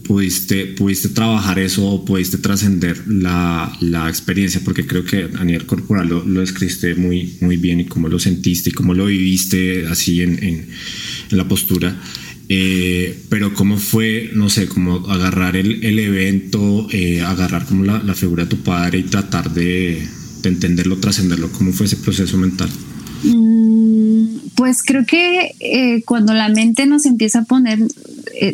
pudiste, 0.07 0.67
pudiste 0.67 1.09
trabajar 1.09 1.59
eso 1.59 1.85
o 1.87 2.05
pudiste 2.05 2.39
trascender 2.39 3.03
la, 3.07 3.77
la, 3.81 4.09
experiencia? 4.09 4.61
Porque 4.65 4.87
creo 4.87 5.05
que 5.05 5.29
a 5.39 5.45
nivel 5.45 5.67
corporal 5.67 6.09
lo, 6.09 6.25
lo, 6.25 6.41
describiste 6.41 6.95
muy, 6.95 7.37
muy 7.41 7.57
bien 7.57 7.81
y 7.81 7.85
cómo 7.87 8.09
lo 8.09 8.19
sentiste 8.19 8.71
y 8.71 8.73
cómo 8.73 8.95
lo 8.95 9.07
viviste 9.07 9.87
así 9.87 10.23
en, 10.23 10.43
en, 10.43 10.69
la 11.31 11.47
postura. 11.49 12.01
Eh, 12.49 13.19
pero 13.29 13.53
cómo 13.55 13.77
fue, 13.77 14.31
no 14.35 14.49
sé, 14.49 14.69
como 14.69 15.09
agarrar 15.11 15.57
el, 15.57 15.85
el 15.85 15.99
evento, 15.99 16.87
eh, 16.93 17.21
agarrar 17.21 17.67
como 17.67 17.85
la, 17.85 18.01
la, 18.03 18.15
figura 18.15 18.45
de 18.45 18.51
tu 18.51 18.59
padre 18.59 19.01
y 19.01 19.03
tratar 19.03 19.53
de, 19.53 20.07
de 20.43 20.49
entenderlo, 20.49 20.99
trascenderlo, 20.99 21.51
¿cómo 21.51 21.73
fue 21.73 21.87
ese 21.87 21.97
proceso 21.97 22.39
mental? 22.39 22.69
Mm, 23.25 23.66
pues 24.57 24.83
creo 24.83 25.05
que 25.07 25.55
eh, 25.61 26.03
cuando 26.05 26.35
la 26.35 26.49
mente 26.49 26.87
nos 26.87 27.07
empieza 27.07 27.41
a 27.41 27.45
poner 27.45 27.79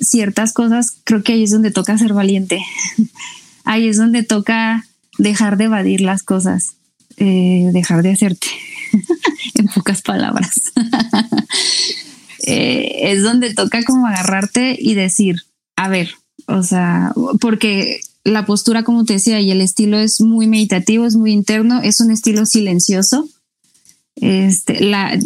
ciertas 0.00 0.52
cosas, 0.52 0.96
creo 1.04 1.22
que 1.22 1.32
ahí 1.32 1.44
es 1.44 1.50
donde 1.50 1.70
toca 1.70 1.98
ser 1.98 2.12
valiente. 2.12 2.62
ahí 3.64 3.88
es 3.88 3.96
donde 3.96 4.22
toca 4.22 4.86
dejar 5.18 5.56
de 5.56 5.64
evadir 5.64 6.00
las 6.00 6.22
cosas, 6.22 6.74
dejar 7.16 8.02
de 8.02 8.12
hacerte, 8.12 8.48
en 9.54 9.66
pocas 9.68 10.02
palabras. 10.02 10.72
Eh, 12.44 13.12
es 13.12 13.22
donde 13.22 13.54
toca 13.54 13.84
como 13.84 14.06
agarrarte 14.06 14.76
y 14.78 14.94
decir, 14.94 15.42
a 15.76 15.88
ver, 15.88 16.10
o 16.46 16.62
sea, 16.62 17.12
porque 17.40 18.00
la 18.24 18.46
postura, 18.46 18.82
como 18.82 19.04
te 19.04 19.14
decía, 19.14 19.40
y 19.40 19.50
el 19.50 19.60
estilo 19.60 19.98
es 19.98 20.20
muy 20.20 20.48
meditativo, 20.48 21.06
es 21.06 21.16
muy 21.16 21.32
interno, 21.32 21.80
es 21.82 22.00
un 22.00 22.10
estilo 22.10 22.44
silencioso. 22.46 23.28
Este, 24.16 24.84
la, 24.84 25.18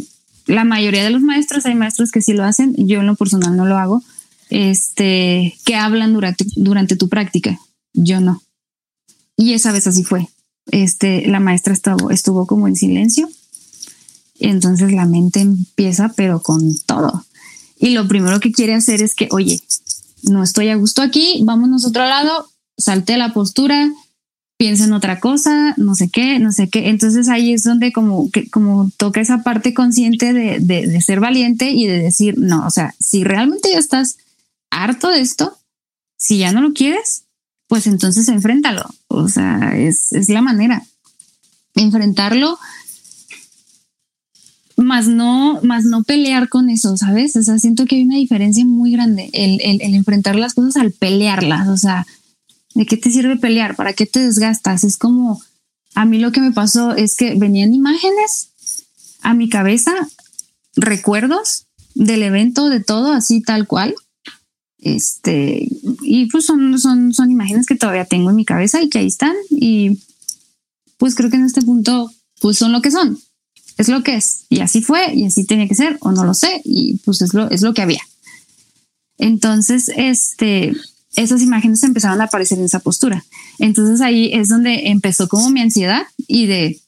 la 0.47 0.65
mayoría 0.65 1.05
de 1.05 1.11
los 1.11 1.23
maestros, 1.23 1.67
hay 1.67 1.75
maestros 1.75 2.11
que 2.11 2.23
sí 2.23 2.33
lo 2.33 2.45
hacen, 2.45 2.75
yo 2.77 3.01
en 3.01 3.07
lo 3.07 3.17
personal 3.17 3.57
no 3.57 3.67
lo 3.67 3.79
hago, 3.79 4.03
este, 4.51 5.57
que 5.65 5.75
hablan 5.75 6.13
durante, 6.13 6.45
durante 6.57 6.97
tu 6.97 7.09
práctica, 7.09 7.59
yo 7.93 8.21
no. 8.21 8.43
Y 9.37 9.53
esa 9.53 9.73
vez 9.73 9.87
así 9.87 10.05
fue. 10.05 10.29
Este, 10.71 11.27
la 11.29 11.41
maestra 11.41 11.73
estuvo, 11.75 12.11
estuvo 12.11 12.47
como 12.47 12.69
en 12.69 12.77
silencio 12.77 13.29
entonces 14.39 14.93
la 14.93 15.07
mente 15.07 15.41
empieza, 15.41 16.13
pero 16.17 16.43
con 16.43 16.77
todo. 16.87 17.25
Y 17.79 17.91
lo 17.91 18.09
primero 18.09 18.41
que 18.41 18.53
quiere 18.53 18.75
hacer 18.75 19.03
es 19.03 19.15
que, 19.15 19.29
oye, 19.31 19.61
no 20.23 20.43
estoy 20.43 20.69
a 20.69 20.77
gusto 20.77 21.03
aquí, 21.03 21.41
vámonos 21.45 21.85
a 21.85 21.89
otro 21.89 22.07
lado, 22.07 22.49
salte 22.77 23.17
la 23.17 23.33
postura, 23.33 23.91
piensa 24.57 24.85
en 24.85 24.93
otra 24.93 25.21
cosa, 25.21 25.75
no 25.77 25.95
sé 25.95 26.09
qué, 26.09 26.39
no 26.39 26.53
sé 26.53 26.69
qué. 26.69 26.89
Entonces 26.89 27.29
ahí 27.29 27.53
es 27.53 27.63
donde 27.63 27.93
como, 27.93 28.31
que, 28.31 28.49
como 28.49 28.91
toca 28.97 29.21
esa 29.21 29.43
parte 29.43 29.75
consciente 29.75 30.33
de, 30.33 30.61
de, 30.61 31.01
ser 31.01 31.21
valiente 31.21 31.71
y 31.71 31.87
de 31.87 31.99
decir, 31.99 32.39
no, 32.39 32.67
o 32.67 32.71
sea, 32.71 32.95
si 32.99 33.25
realmente 33.25 33.71
ya 33.71 33.79
estás 33.79 34.17
harto 34.71 35.09
de 35.11 35.21
esto, 35.21 35.57
si 36.17 36.39
ya 36.39 36.53
no 36.53 36.63
lo 36.63 36.73
quieres, 36.73 37.25
pues 37.69 37.87
entonces 37.87 38.29
enfréntalo. 38.29 38.85
O 39.09 39.29
sea, 39.29 39.77
es, 39.77 40.13
es 40.13 40.29
la 40.29 40.41
manera. 40.41 40.83
Enfrentarlo 41.75 42.59
más 44.77 45.09
no, 45.09 45.61
más 45.63 45.85
no 45.85 46.05
pelear 46.05 46.49
con 46.49 46.71
eso, 46.71 46.97
¿sabes? 46.97 47.35
O 47.37 47.43
sea, 47.43 47.59
siento 47.59 47.87
que 47.87 47.97
hay 47.97 48.05
una 48.05 48.17
diferencia 48.17 48.65
muy 48.65 48.93
grande 48.93 49.31
el, 49.33 49.61
el, 49.63 49.95
enfrentar 49.95 50.37
las 50.37 50.55
cosas 50.55 50.77
al 50.77 50.93
pelearlas, 50.93 51.69
o 51.69 51.77
sea, 51.77 52.07
¿de 52.77 52.87
qué 52.87 52.97
te 52.97 53.11
sirve 53.11 53.37
pelear? 53.37 53.75
¿Para 53.75 53.93
qué 53.93 54.07
te 54.07 54.21
desgastas? 54.21 54.85
Es 54.85 54.97
como, 54.97 55.43
a 55.95 56.05
mí 56.05 56.19
lo 56.19 56.31
que 56.31 56.41
me 56.41 56.53
pasó 56.53 56.95
es 56.95 57.17
que 57.17 57.35
venían 57.35 57.75
imágenes 57.75 58.51
a 59.23 59.35
mi 59.35 59.49
cabeza, 59.49 59.93
recuerdos 60.77 61.67
del 61.95 62.23
evento, 62.23 62.69
de 62.69 62.81
todo, 62.81 63.13
así 63.13 63.41
tal 63.41 63.67
cual. 63.67 63.95
Este, 64.79 65.67
y 66.03 66.27
pues 66.27 66.45
son, 66.45 66.79
son, 66.79 67.13
son 67.13 67.31
imágenes 67.31 67.67
que 67.67 67.77
todavía 67.77 68.05
tengo 68.05 68.31
en 68.31 68.37
mi 68.37 68.45
cabeza 68.45 68.83
y 68.83 68.89
que 68.89 68.99
ahí 68.99 69.07
están. 69.07 69.35
Y 69.51 69.99
pues 70.99 71.15
creo 71.15 71.31
que 71.31 71.37
en 71.37 71.47
este 71.47 71.63
punto, 71.63 72.13
pues 72.41 72.59
son 72.59 72.73
lo 72.73 72.83
que 72.83 72.91
son 72.91 73.19
es 73.77 73.89
lo 73.89 74.03
que 74.03 74.17
es. 74.17 74.47
Y 74.49 74.61
así 74.61 74.83
fue, 74.83 75.15
y 75.15 75.25
así 75.25 75.45
tenía 75.45 75.69
que 75.69 75.75
ser, 75.75 75.99
o 76.01 76.13
no 76.13 76.25
lo 76.25 76.35
sé, 76.35 76.61
y 76.65 76.97
pues 76.99 77.23
es 77.23 77.35
lo, 77.35 77.51
es 77.51 77.63
lo 77.63 77.75
que 77.75 77.83
había. 77.83 78.03
Entonces, 79.19 79.91
este, 79.97 80.75
esas 81.17 81.43
imágenes 81.43 81.83
empezaron 81.83 82.21
a 82.21 82.25
aparecer 82.25 82.59
en 82.59 82.65
esa 82.67 82.81
postura. 82.81 83.25
Entonces 83.59 84.01
ahí 84.01 84.31
es 84.33 84.49
donde 84.49 84.89
empezó 84.89 85.29
como 85.29 85.51
mi 85.51 85.61
ansiedad 85.61 86.03
y 86.29 86.47
de, 86.47 86.81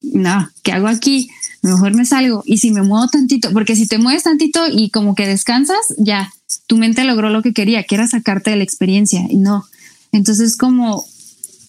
no, 0.00 0.48
¿qué 0.62 0.72
hago 0.72 0.88
aquí? 0.88 1.28
Mejor 1.62 1.94
me 1.94 2.06
salgo. 2.06 2.42
Y 2.46 2.58
si 2.58 2.70
me 2.70 2.82
muevo 2.82 3.06
tantito, 3.08 3.52
porque 3.52 3.76
si 3.76 3.86
te 3.86 3.98
mueves 3.98 4.22
tantito 4.22 4.66
y 4.70 4.90
como 4.90 5.14
que 5.14 5.26
descansas, 5.26 5.94
ya, 5.98 6.32
tu 6.66 6.76
mente 6.76 7.04
logró 7.04 7.28
lo 7.28 7.42
que 7.42 7.52
quería, 7.52 7.84
que 7.84 7.96
era 7.96 8.08
sacarte 8.08 8.50
de 8.50 8.56
la 8.56 8.64
experiencia. 8.64 9.26
Y 9.28 9.36
no. 9.36 9.66
Entonces, 10.12 10.56
como 10.56 11.04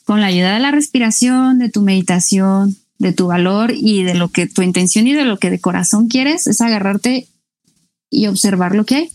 con 0.06 0.22
la 0.22 0.28
ayuda 0.28 0.54
de 0.54 0.60
la 0.60 0.72
respiración, 0.72 1.60
de 1.60 1.70
tu 1.70 1.82
meditación, 1.82 2.78
de 3.00 3.14
tu 3.14 3.28
valor 3.28 3.74
y 3.76 4.04
de 4.04 4.14
lo 4.14 4.30
que 4.30 4.48
tu 4.48 4.62
intención 4.62 5.08
y 5.08 5.14
de 5.14 5.26
lo 5.26 5.38
que 5.38 5.50
de 5.50 5.60
corazón 5.60 6.08
quieres 6.08 6.48
es 6.48 6.62
agarrarte 6.62 7.28
y 8.10 8.28
observar 8.28 8.76
lo 8.76 8.86
que 8.86 8.96
hay, 8.96 9.12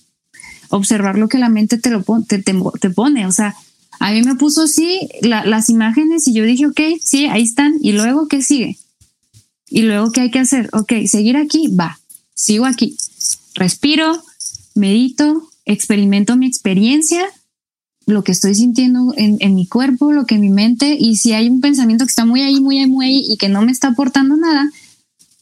observar 0.69 1.19
lo 1.19 1.29
que 1.29 1.39
la 1.39 1.49
mente 1.49 1.79
te, 1.79 1.91
lo 1.91 2.03
te, 2.27 2.39
te, 2.39 2.91
pone. 2.91 3.27
O 3.27 3.33
sea, 3.33 3.55
a 4.01 4.13
mí 4.13 4.23
me 4.23 4.35
puso 4.35 4.63
así 4.63 5.09
las 5.23 5.69
imágenes 5.69 6.27
y 6.29 6.33
yo 6.33 6.45
dije, 6.45 6.67
ok, 6.67 6.81
sí, 7.01 7.27
ahí 7.27 7.43
están. 7.43 7.75
Y 7.81 7.93
luego, 7.93 8.29
¿qué 8.29 8.43
sigue? 8.43 8.79
Y 9.69 9.83
luego, 9.83 10.13
¿qué 10.13 10.23
hay 10.23 10.31
que 10.31 10.39
hacer? 10.39 10.69
Ok, 10.73 10.93
seguir 11.07 11.37
aquí, 11.37 11.69
va, 11.69 11.99
sigo 12.35 12.67
aquí. 12.67 12.97
Respiro, 13.55 14.23
medito, 14.75 15.51
experimento 15.65 16.37
mi 16.37 16.47
experiencia 16.47 17.27
lo 18.07 18.23
que 18.23 18.33
estoy 18.33 18.55
sintiendo 18.55 19.13
en, 19.17 19.55
mi 19.55 19.67
cuerpo, 19.67 20.13
lo 20.13 20.27
que 20.27 20.37
en 20.37 20.41
mi 20.41 20.49
mente, 20.49 20.97
y 20.99 21.17
si 21.17 21.33
hay 21.33 21.49
un 21.49 21.61
pensamiento 21.61 22.05
que 22.05 22.11
está 22.11 22.25
muy 22.25 22.41
ahí, 22.41 22.61
muy 22.61 22.79
ahí, 22.79 22.87
muy 22.87 23.07
ahí 23.07 23.25
y 23.29 23.37
que 23.37 23.49
no 23.49 23.63
me 23.63 23.73
está 23.73 23.89
aportando 23.89 24.37
nada, 24.37 24.71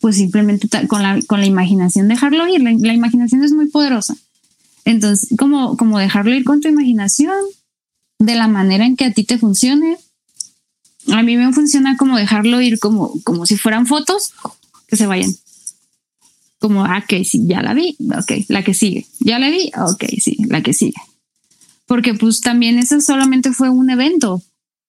pues 0.00 0.16
simplemente 0.16 0.68
con 0.88 1.02
la, 1.02 1.20
con 1.26 1.40
la 1.40 1.46
imaginación 1.46 2.08
dejarlo 2.08 2.48
ir. 2.48 2.62
La, 2.62 2.94
imaginación 2.94 3.44
es 3.44 3.52
muy 3.52 3.66
poderosa. 3.68 4.16
Entonces, 4.84 5.28
como, 5.38 5.76
como 5.76 5.98
dejarlo 5.98 6.34
ir 6.34 6.44
con 6.44 6.60
tu 6.60 6.68
imaginación, 6.68 7.36
de 8.18 8.34
la 8.34 8.48
manera 8.48 8.86
en 8.86 8.96
que 8.96 9.06
a 9.06 9.12
ti 9.12 9.24
te 9.24 9.38
funcione. 9.38 9.98
A 11.12 11.22
mí 11.22 11.36
me 11.36 11.52
funciona 11.52 11.96
como 11.96 12.16
dejarlo 12.16 12.60
ir 12.60 12.78
como, 12.78 13.12
como 13.24 13.44
si 13.44 13.56
fueran 13.56 13.86
fotos 13.86 14.32
que 14.86 14.96
se 14.96 15.06
vayan. 15.06 15.34
Como, 16.58 16.84
ah, 16.84 17.02
ok, 17.04 17.24
sí, 17.24 17.42
ya 17.46 17.60
la 17.60 17.74
vi, 17.74 17.96
ok, 18.00 18.46
la 18.48 18.62
que 18.62 18.72
sigue. 18.72 19.06
Ya 19.20 19.38
la 19.38 19.50
vi, 19.50 19.70
ok, 19.76 20.04
sí, 20.18 20.38
la 20.48 20.62
que 20.62 20.72
sigue 20.72 20.94
porque 21.86 22.14
pues 22.14 22.40
también 22.40 22.78
eso 22.78 23.00
solamente 23.00 23.52
fue 23.52 23.68
un 23.70 23.90
evento. 23.90 24.42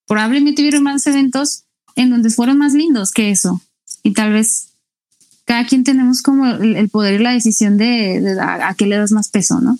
Probablemente 0.06 0.62
hubieron 0.62 0.82
más 0.82 1.06
eventos 1.06 1.64
en 1.94 2.10
donde 2.10 2.30
fueron 2.30 2.58
más 2.58 2.74
lindos 2.74 3.12
que 3.12 3.30
eso. 3.30 3.60
Y 4.02 4.12
tal 4.12 4.32
vez 4.32 4.68
cada 5.44 5.66
quien 5.66 5.84
tenemos 5.84 6.22
como 6.22 6.46
el, 6.46 6.88
poder 6.88 7.20
y 7.20 7.22
la 7.22 7.32
decisión 7.32 7.76
de, 7.76 8.36
a, 8.40 8.74
qué 8.74 8.86
le 8.86 8.96
das 8.96 9.12
más 9.12 9.28
peso, 9.28 9.60
¿no? 9.60 9.78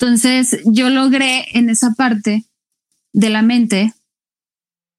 Entonces 0.00 0.56
yo 0.64 0.88
logré 0.88 1.44
en 1.52 1.68
esa 1.68 1.92
parte 1.92 2.46
de 3.12 3.28
la 3.28 3.42
mente, 3.42 3.92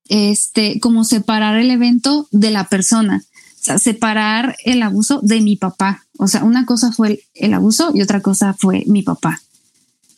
este, 0.10 0.80
como 0.80 1.06
separar 1.06 1.58
el 1.58 1.72
evento 1.72 2.28
de 2.30 2.52
la 2.52 2.70
persona, 2.70 3.24
o 3.26 3.64
sea, 3.64 3.80
separar 3.80 4.56
el 4.64 4.84
abuso 4.84 5.20
de 5.24 5.42
mi 5.42 5.56
papá. 5.56 6.06
O 6.20 6.28
sea, 6.28 6.44
una 6.44 6.68
cosa 6.68 6.92
fue 6.92 7.24
el 7.34 7.56
abuso 7.56 7.92
y 7.96 8.04
otra 8.04 8.22
cosa 8.22 8.54
fue 8.54 8.84
mi 8.86 9.02
papá 9.02 9.42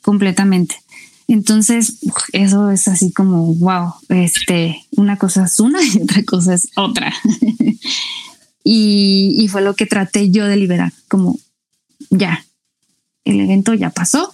completamente. 0.02 0.76
Entonces, 1.30 2.00
eso 2.34 2.70
es 2.70 2.90
así 2.90 3.14
como, 3.14 3.56
wow, 3.56 3.94
este, 4.10 4.86
una 4.98 5.18
cosa 5.18 5.46
es 5.46 5.62
una 5.62 5.82
y 5.94 6.02
otra 6.02 6.24
cosa 6.26 6.56
es 6.56 6.68
otra. 6.76 7.14
y, 8.66 9.48
fue 9.50 9.62
lo 9.62 9.76
que 9.76 9.86
traté 9.86 10.30
yo 10.30 10.46
de 10.46 10.58
liberar, 10.58 10.92
como, 11.08 11.40
ya, 12.10 12.46
el 13.24 13.40
evento 13.40 13.74
ya 13.74 13.90
pasó, 13.90 14.34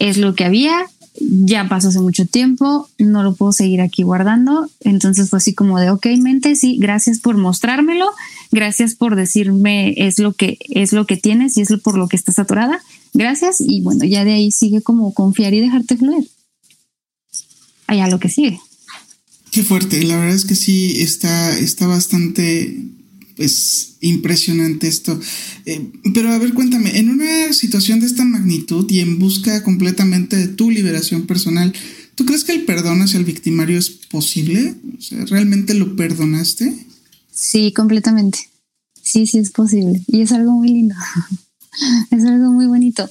es 0.00 0.16
lo 0.16 0.34
que 0.34 0.44
había, 0.44 0.86
ya 1.20 1.68
pasó 1.68 1.88
hace 1.88 2.00
mucho 2.00 2.26
tiempo, 2.26 2.88
no 2.98 3.22
lo 3.22 3.34
puedo 3.34 3.52
seguir 3.52 3.82
aquí 3.82 4.02
guardando. 4.02 4.68
Entonces 4.80 5.28
fue 5.28 5.36
así 5.36 5.54
como 5.54 5.78
de, 5.78 5.90
ok, 5.90 6.06
mente, 6.18 6.56
sí, 6.56 6.78
gracias 6.78 7.20
por 7.20 7.36
mostrármelo, 7.36 8.10
gracias 8.50 8.94
por 8.94 9.14
decirme 9.14 9.94
es 9.96 10.18
lo 10.18 10.32
que 10.32 10.58
es 10.70 10.92
lo 10.92 11.06
que 11.06 11.18
tienes 11.18 11.56
y 11.56 11.60
es 11.60 11.72
por 11.84 11.98
lo 11.98 12.08
que 12.08 12.16
estás 12.16 12.38
atorada. 12.38 12.82
Gracias 13.12 13.60
y 13.60 13.82
bueno, 13.82 14.04
ya 14.04 14.24
de 14.24 14.32
ahí 14.32 14.50
sigue 14.50 14.80
como 14.80 15.12
confiar 15.12 15.52
y 15.52 15.60
dejarte 15.60 15.96
fluir. 15.96 16.28
Allá 17.86 18.08
lo 18.08 18.18
que 18.18 18.30
sigue. 18.30 18.58
Qué 19.50 19.64
fuerte, 19.64 20.02
la 20.04 20.16
verdad 20.16 20.34
es 20.34 20.44
que 20.46 20.54
sí 20.54 21.02
está, 21.02 21.58
está 21.58 21.86
bastante 21.86 22.86
pues 23.40 23.94
impresionante 24.02 24.86
esto. 24.86 25.18
Eh, 25.64 25.90
pero 26.12 26.30
a 26.30 26.36
ver, 26.36 26.52
cuéntame, 26.52 26.98
en 26.98 27.08
una 27.08 27.54
situación 27.54 27.98
de 27.98 28.04
esta 28.04 28.22
magnitud 28.22 28.84
y 28.90 29.00
en 29.00 29.18
busca 29.18 29.62
completamente 29.62 30.36
de 30.36 30.48
tu 30.48 30.70
liberación 30.70 31.26
personal, 31.26 31.72
¿tú 32.16 32.26
crees 32.26 32.44
que 32.44 32.52
el 32.52 32.66
perdón 32.66 33.00
hacia 33.00 33.16
el 33.16 33.24
victimario 33.24 33.78
es 33.78 33.88
posible? 33.88 34.74
O 34.98 35.00
sea, 35.00 35.24
¿realmente 35.24 35.72
lo 35.72 35.96
perdonaste? 35.96 36.86
Sí, 37.32 37.72
completamente. 37.72 38.40
Sí, 39.00 39.26
sí 39.26 39.38
es 39.38 39.48
posible. 39.48 40.02
Y 40.06 40.20
es 40.20 40.32
algo 40.32 40.52
muy 40.52 40.68
lindo. 40.68 40.94
es 42.10 42.22
algo 42.26 42.52
muy 42.52 42.66
bonito. 42.66 43.08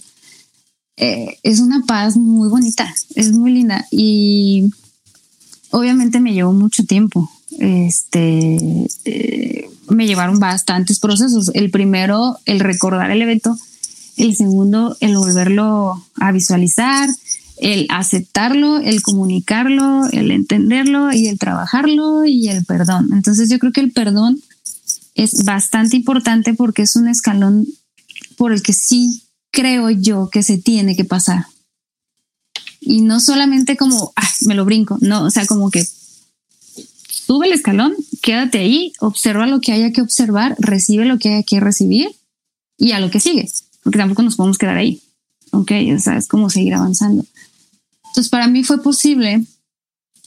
Eh, 0.96 1.40
es 1.42 1.60
una 1.60 1.84
paz 1.88 2.18
muy 2.18 2.50
bonita, 2.50 2.94
es 3.16 3.32
muy 3.32 3.52
linda. 3.52 3.88
Y 3.90 4.70
obviamente 5.72 6.20
me 6.20 6.36
llevó 6.36 6.54
mucho 6.54 6.84
tiempo. 6.84 7.32
Este, 7.58 8.58
eh, 9.06 9.70
me 9.90 10.08
llevaron 10.08 10.40
bastantes 10.40 11.00
procesos. 11.00 11.52
El 11.54 11.72
primero, 11.72 12.38
el 12.46 12.60
recordar 12.60 13.12
el 13.12 13.22
evento. 13.22 13.58
El 14.18 14.36
segundo, 14.36 14.98
el 15.00 15.16
volverlo 15.16 16.06
a 16.16 16.32
visualizar, 16.32 17.10
el 17.58 17.88
aceptarlo, 17.90 18.78
el 18.78 19.02
comunicarlo, 19.02 20.08
el 20.12 20.32
entenderlo 20.32 21.14
y 21.14 21.28
el 21.28 21.40
trabajarlo 21.40 22.26
y 22.26 22.50
el 22.50 22.66
perdón. 22.66 23.10
Entonces 23.14 23.50
yo 23.50 23.60
creo 23.60 23.72
que 23.72 23.82
el 23.82 23.92
perdón 23.92 24.42
es 25.16 25.44
bastante 25.44 25.96
importante 25.96 26.54
porque 26.54 26.82
es 26.82 26.96
un 26.96 27.08
escalón 27.08 27.68
por 28.38 28.54
el 28.54 28.62
que 28.62 28.74
sí 28.74 29.24
creo 29.52 29.90
yo 29.90 30.30
que 30.30 30.44
se 30.44 30.58
tiene 30.58 30.96
que 30.96 31.06
pasar. 31.06 31.46
Y 32.80 33.02
no 33.02 33.20
solamente 33.20 33.76
como, 33.76 34.14
ah, 34.16 34.30
me 34.42 34.56
lo 34.56 34.64
brinco, 34.64 34.98
no, 35.02 35.26
o 35.26 35.30
sea, 35.30 35.46
como 35.46 35.70
que 35.70 35.86
sube 37.10 37.48
el 37.48 37.54
escalón, 37.54 37.94
quédate 38.22 38.59
ahí, 38.59 38.93
observa 38.99 39.47
lo 39.47 39.61
que 39.61 39.72
haya 39.72 39.91
que 39.91 40.01
observar, 40.01 40.55
recibe 40.59 41.05
lo 41.05 41.17
que 41.17 41.30
haya 41.30 41.43
que 41.43 41.59
recibir 41.59 42.15
y 42.78 42.91
a 42.91 42.99
lo 42.99 43.09
que 43.09 43.20
sigue, 43.20 43.49
porque 43.84 43.99
tampoco 43.99 44.22
nos 44.22 44.36
podemos 44.36 44.57
quedar 44.57 44.78
ahí. 44.78 45.01
Ok, 45.51 45.72
o 45.95 45.99
sea, 45.99 46.17
es 46.17 46.28
como 46.28 46.49
seguir 46.49 46.76
avanzando. 46.76 47.26
Entonces, 48.07 48.30
para 48.30 48.47
mí 48.47 48.63
fue 48.63 48.82
posible 48.82 49.43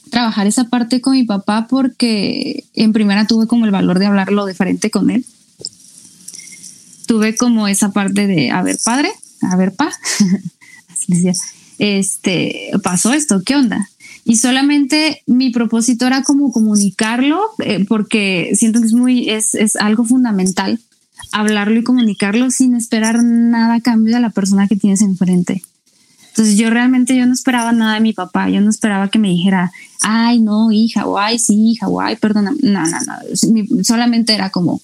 trabajar 0.09 0.47
esa 0.47 0.65
parte 0.65 1.01
con 1.01 1.13
mi 1.13 1.23
papá 1.23 1.67
porque 1.69 2.65
en 2.73 2.93
primera 2.93 3.25
tuve 3.25 3.47
como 3.47 3.65
el 3.65 3.71
valor 3.71 3.99
de 3.99 4.05
hablarlo 4.05 4.45
de 4.45 4.53
frente 4.53 4.91
con 4.91 5.09
él. 5.09 5.25
Tuve 7.07 7.35
como 7.35 7.67
esa 7.67 7.91
parte 7.91 8.27
de, 8.27 8.51
a 8.51 8.61
ver, 8.61 8.77
padre, 8.83 9.11
a 9.41 9.55
ver, 9.55 9.73
pa, 9.73 9.91
así 10.89 11.05
decía, 11.07 11.33
este, 11.79 12.71
pasó 12.83 13.13
esto, 13.13 13.41
¿qué 13.45 13.55
onda? 13.55 13.89
Y 14.25 14.37
solamente 14.37 15.21
mi 15.27 15.49
propósito 15.49 16.07
era 16.07 16.23
como 16.23 16.51
comunicarlo, 16.51 17.41
eh, 17.59 17.85
porque 17.85 18.51
siento 18.55 18.79
que 18.79 18.87
es 18.87 18.93
muy, 18.93 19.29
es, 19.29 19.53
es, 19.55 19.75
algo 19.75 20.05
fundamental 20.05 20.79
hablarlo 21.31 21.79
y 21.79 21.83
comunicarlo 21.83 22.51
sin 22.51 22.75
esperar 22.75 23.23
nada 23.23 23.75
a 23.75 23.81
cambio 23.81 24.15
de 24.15 24.21
la 24.21 24.29
persona 24.29 24.67
que 24.67 24.75
tienes 24.75 25.01
enfrente. 25.01 25.63
Entonces 26.29 26.57
yo 26.57 26.69
realmente 26.69 27.15
yo 27.15 27.25
no 27.27 27.33
esperaba 27.33 27.71
nada 27.73 27.95
de 27.95 27.99
mi 27.99 28.13
papá, 28.13 28.49
yo 28.49 28.59
no 28.61 28.69
esperaba 28.69 29.09
que 29.09 29.19
me 29.19 29.29
dijera, 29.29 29.71
ay 30.01 30.39
no, 30.39 30.71
hija, 30.71 31.05
o 31.05 31.19
ay 31.19 31.37
sí, 31.37 31.71
hija, 31.71 31.87
o 31.87 32.01
ay, 32.01 32.15
perdona, 32.15 32.53
no, 32.61 32.83
no, 32.83 32.97
no, 32.99 33.83
solamente 33.83 34.33
era 34.33 34.49
como, 34.49 34.81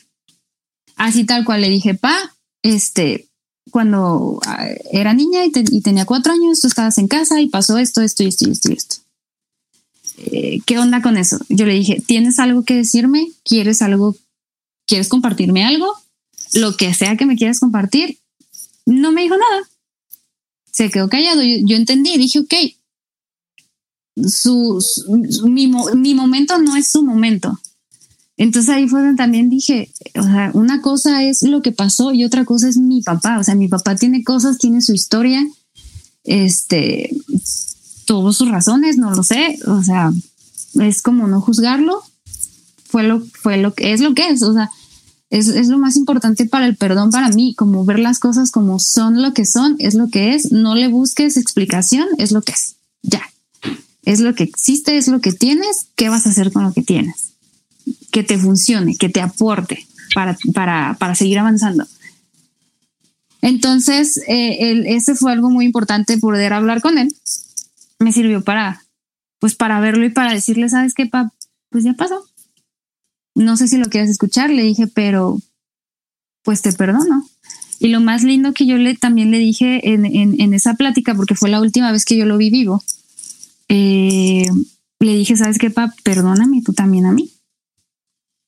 así 0.96 1.24
tal 1.24 1.46
cual 1.46 1.62
le 1.62 1.70
dije, 1.70 1.96
pa, 1.96 2.16
este, 2.62 3.30
cuando 3.72 4.40
ah, 4.46 4.68
era 4.92 5.14
niña 5.14 5.44
y, 5.46 5.82
tenía 5.82 6.06
cuatro 6.06 6.34
años, 6.34 6.62
tú 6.62 6.68
estabas 6.68 6.98
en 7.00 7.08
casa 7.08 7.42
y 7.42 7.48
pasó 7.48 7.80
esto, 7.80 8.02
esto 8.02 8.24
esto 8.24 8.50
esto 8.50 8.72
esto. 8.72 8.96
Eh, 10.26 10.60
¿qué 10.66 10.78
onda 10.78 11.02
con 11.02 11.18
eso? 11.18 11.40
Yo 11.50 11.66
le 11.66 11.74
dije, 11.74 12.02
¿tienes 12.06 12.40
algo 12.40 12.64
que 12.64 12.76
decirme? 12.76 13.28
¿Quieres 13.44 13.82
algo? 13.82 14.16
¿Quieres 14.86 15.08
compartirme 15.08 15.64
algo? 15.64 15.94
Lo 16.54 16.76
que 16.76 16.94
sea 16.94 17.16
que 17.16 17.26
me 17.26 17.36
quieras 17.36 17.60
compartir. 17.60 18.18
No 18.86 19.12
me 19.12 19.22
dijo 19.22 19.36
nada. 19.38 19.70
Se 20.72 20.90
quedó 20.90 21.10
callado. 21.10 21.42
Yo, 21.44 21.76
entendí, 21.76 22.18
dije, 22.18 22.40
ok, 22.40 22.54
su, 24.28 24.84
mi, 25.46 25.72
mi, 25.96 26.14
momento 26.14 26.58
no 26.58 26.76
es 26.76 26.92
su 26.92 27.04
momento. 27.04 27.60
Entonces 28.36 28.70
ahí 28.70 28.88
fue 28.88 29.02
donde 29.02 29.18
también 29.18 29.50
dije, 29.50 29.92
o 30.16 30.24
sea, 30.24 30.52
una 30.54 30.82
cosa 30.82 31.24
es 31.24 31.44
lo 31.44 31.62
que 31.62 31.72
pasó 31.72 32.14
y 32.14 32.24
otra 32.24 32.46
cosa 32.46 32.68
es 32.68 32.78
mi 32.78 33.02
papá. 33.02 33.38
O 33.40 33.44
sea, 33.44 33.56
mi 33.56 33.68
papá 33.68 33.96
tiene 33.96 34.24
cosas, 34.24 34.58
tiene 34.58 34.82
su 34.82 34.94
historia. 34.94 35.46
Este, 36.24 37.10
tuvo 38.10 38.34
sus 38.34 38.50
razones, 38.50 38.98
no 38.98 39.14
lo 39.14 39.22
sé, 39.22 39.60
o 39.68 39.84
sea, 39.84 40.12
es 40.82 41.04
como 41.04 41.28
no 41.28 41.42
juzgarlo, 41.42 42.02
fue 42.86 43.04
lo, 43.04 43.22
fue 43.22 43.58
lo 43.58 43.76
que 43.76 43.94
es 43.94 44.02
lo 44.02 44.16
que 44.16 44.30
es, 44.30 44.42
o 44.42 44.52
sea, 44.52 44.72
es, 45.30 45.48
es, 45.48 45.68
lo 45.68 45.78
más 45.78 45.96
importante 45.96 46.46
para 46.46 46.66
el 46.66 46.76
perdón 46.76 47.12
para 47.12 47.30
mí, 47.30 47.54
como 47.54 47.86
ver 47.86 48.00
las 48.00 48.18
cosas 48.18 48.50
como 48.50 48.80
son 48.80 49.22
lo 49.22 49.36
que 49.36 49.46
son, 49.46 49.76
es 49.78 49.94
lo 49.94 50.10
que 50.10 50.34
es, 50.34 50.52
no 50.52 50.74
le 50.74 50.88
busques 50.88 51.38
explicación, 51.38 52.08
es 52.18 52.32
lo 52.32 52.42
que 52.42 52.54
es, 52.54 52.78
ya, 53.04 53.22
es 54.06 54.22
lo 54.22 54.34
que 54.34 54.44
existe, 54.44 54.98
es 54.98 55.08
lo 55.08 55.22
que 55.22 55.32
tienes, 55.32 55.86
¿qué 55.96 56.10
vas 56.10 56.26
a 56.26 56.32
hacer 56.32 56.52
con 56.52 56.64
lo 56.64 56.74
que 56.74 56.82
tienes? 56.82 57.34
Que 58.10 58.24
te 58.24 58.40
funcione, 58.40 58.96
que 58.96 59.10
te 59.10 59.22
aporte 59.22 59.86
para, 60.16 60.36
para, 60.56 60.98
para 60.98 61.14
seguir 61.14 61.38
avanzando. 61.38 61.86
Entonces, 63.44 64.20
eh, 64.28 64.84
ese 64.88 65.14
fue 65.14 65.32
algo 65.32 65.52
muy 65.52 65.66
importante 65.66 66.18
poder 66.18 66.54
hablar 66.54 66.82
con 66.82 66.98
él 66.98 67.14
me 68.00 68.12
sirvió 68.12 68.44
para, 68.44 68.84
pues 69.40 69.56
para 69.56 69.80
verlo 69.80 70.06
y 70.06 70.10
para 70.10 70.34
decirle, 70.34 70.70
¿sabes 70.70 70.94
qué, 70.94 71.06
pap? 71.06 71.32
Pues 71.70 71.84
ya 71.84 71.94
pasó. 71.94 72.26
No 73.36 73.58
sé 73.58 73.68
si 73.68 73.78
lo 73.78 73.86
quieres 73.86 74.10
escuchar, 74.10 74.50
le 74.50 74.64
dije, 74.64 74.88
pero 74.88 75.40
pues 76.44 76.62
te 76.62 76.72
perdono. 76.74 77.28
Y 77.80 77.90
lo 77.90 78.02
más 78.02 78.24
lindo 78.24 78.54
que 78.54 78.66
yo 78.66 78.78
le 78.78 78.96
también 78.96 79.32
le 79.32 79.38
dije 79.38 79.94
en, 79.94 80.06
en, 80.06 80.54
esa 80.54 80.74
plática, 80.74 81.16
porque 81.16 81.36
fue 81.36 81.50
la 81.50 81.62
última 81.62 81.92
vez 81.92 82.04
que 82.04 82.18
yo 82.18 82.26
lo 82.26 82.38
vi 82.38 82.50
vivo, 82.50 82.84
eh, 83.70 84.50
le 85.00 85.16
dije, 85.16 85.38
¿sabes 85.38 85.58
qué, 85.58 85.70
pap? 85.70 85.92
Perdóname 86.04 86.62
tú 86.62 86.74
también 86.74 87.06
a 87.06 87.12
mí. 87.12 87.32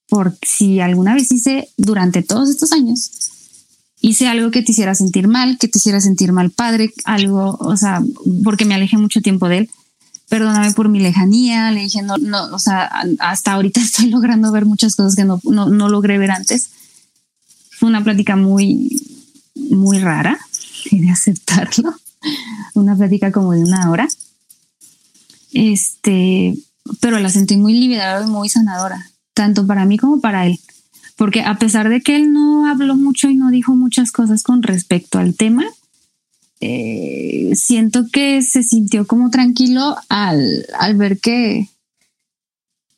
Porque 0.10 0.45
si 0.45 0.82
alguna 0.82 1.14
vez 1.14 1.32
hice 1.32 1.70
durante 1.78 2.24
todos 2.24 2.49
estos 2.49 2.74
años 2.74 3.31
hice 4.02 4.28
algo 4.28 4.52
que 4.52 4.64
te 4.64 4.72
hiciera 4.72 4.95
sentir 4.95 5.28
mal, 5.28 5.58
que 5.58 5.68
te 5.68 5.78
hiciera 5.78 6.02
sentir 6.02 6.34
mal 6.34 6.49
padre, 6.49 6.91
algo, 7.06 7.56
o 7.60 7.78
sea, 7.78 8.04
porque 8.43 8.66
me 8.66 8.74
alejé 8.74 8.97
mucho 8.97 9.22
tiempo 9.22 9.47
de 9.47 9.60
él. 9.60 9.70
Perdóname 10.28 10.72
por 10.72 10.89
mi 10.89 10.99
lejanía, 10.99 11.72
le 11.72 11.82
dije, 11.82 12.02
no, 12.02 12.18
no, 12.18 12.45
o 12.54 12.60
sea, 12.60 12.89
hasta 13.20 13.54
ahorita 13.54 13.80
estoy 13.82 14.10
logrando 14.10 14.52
ver 14.52 14.66
muchas 14.66 14.95
cosas 14.95 15.16
que 15.16 15.24
no, 15.24 15.39
no, 15.43 15.70
no 15.70 15.88
logré 15.88 16.18
ver 16.18 16.32
antes. 16.32 16.70
Fue 17.70 17.89
una 17.89 18.04
plática 18.04 18.36
muy, 18.36 19.02
muy 19.56 19.99
rara, 19.99 20.39
y 20.91 20.99
de 20.99 21.12
aceptarlo. 21.12 21.93
Una 22.74 22.95
plática 22.95 23.32
como 23.32 23.52
de 23.52 23.64
una 23.64 23.89
hora. 23.89 24.08
Este, 25.52 26.56
pero 27.02 27.20
la 27.20 27.30
sentí 27.30 27.58
muy 27.58 27.74
liberadora 27.74 28.26
y 28.26 28.30
muy 28.30 28.47
sanadora, 28.47 29.10
tanto 29.34 29.68
para 29.68 29.86
mí 29.86 29.97
como 29.97 30.22
para 30.22 30.45
él 30.45 30.60
porque 31.22 31.42
a 31.42 31.60
pesar 31.60 31.88
de 31.88 32.02
que 32.02 32.16
él 32.16 32.34
no 32.34 32.68
habló 32.68 32.96
mucho 32.96 33.30
y 33.30 33.36
no 33.36 33.52
dijo 33.52 33.76
muchas 33.76 34.12
cosas 34.12 34.42
con 34.42 34.64
respecto 34.64 35.20
al 35.20 35.36
tema, 35.36 35.64
eh, 36.62 37.52
siento 37.54 38.08
que 38.12 38.42
se 38.42 38.64
sintió 38.64 39.06
como 39.06 39.30
tranquilo 39.30 39.98
al, 40.10 40.66
ver 40.96 41.20
que, 41.20 41.70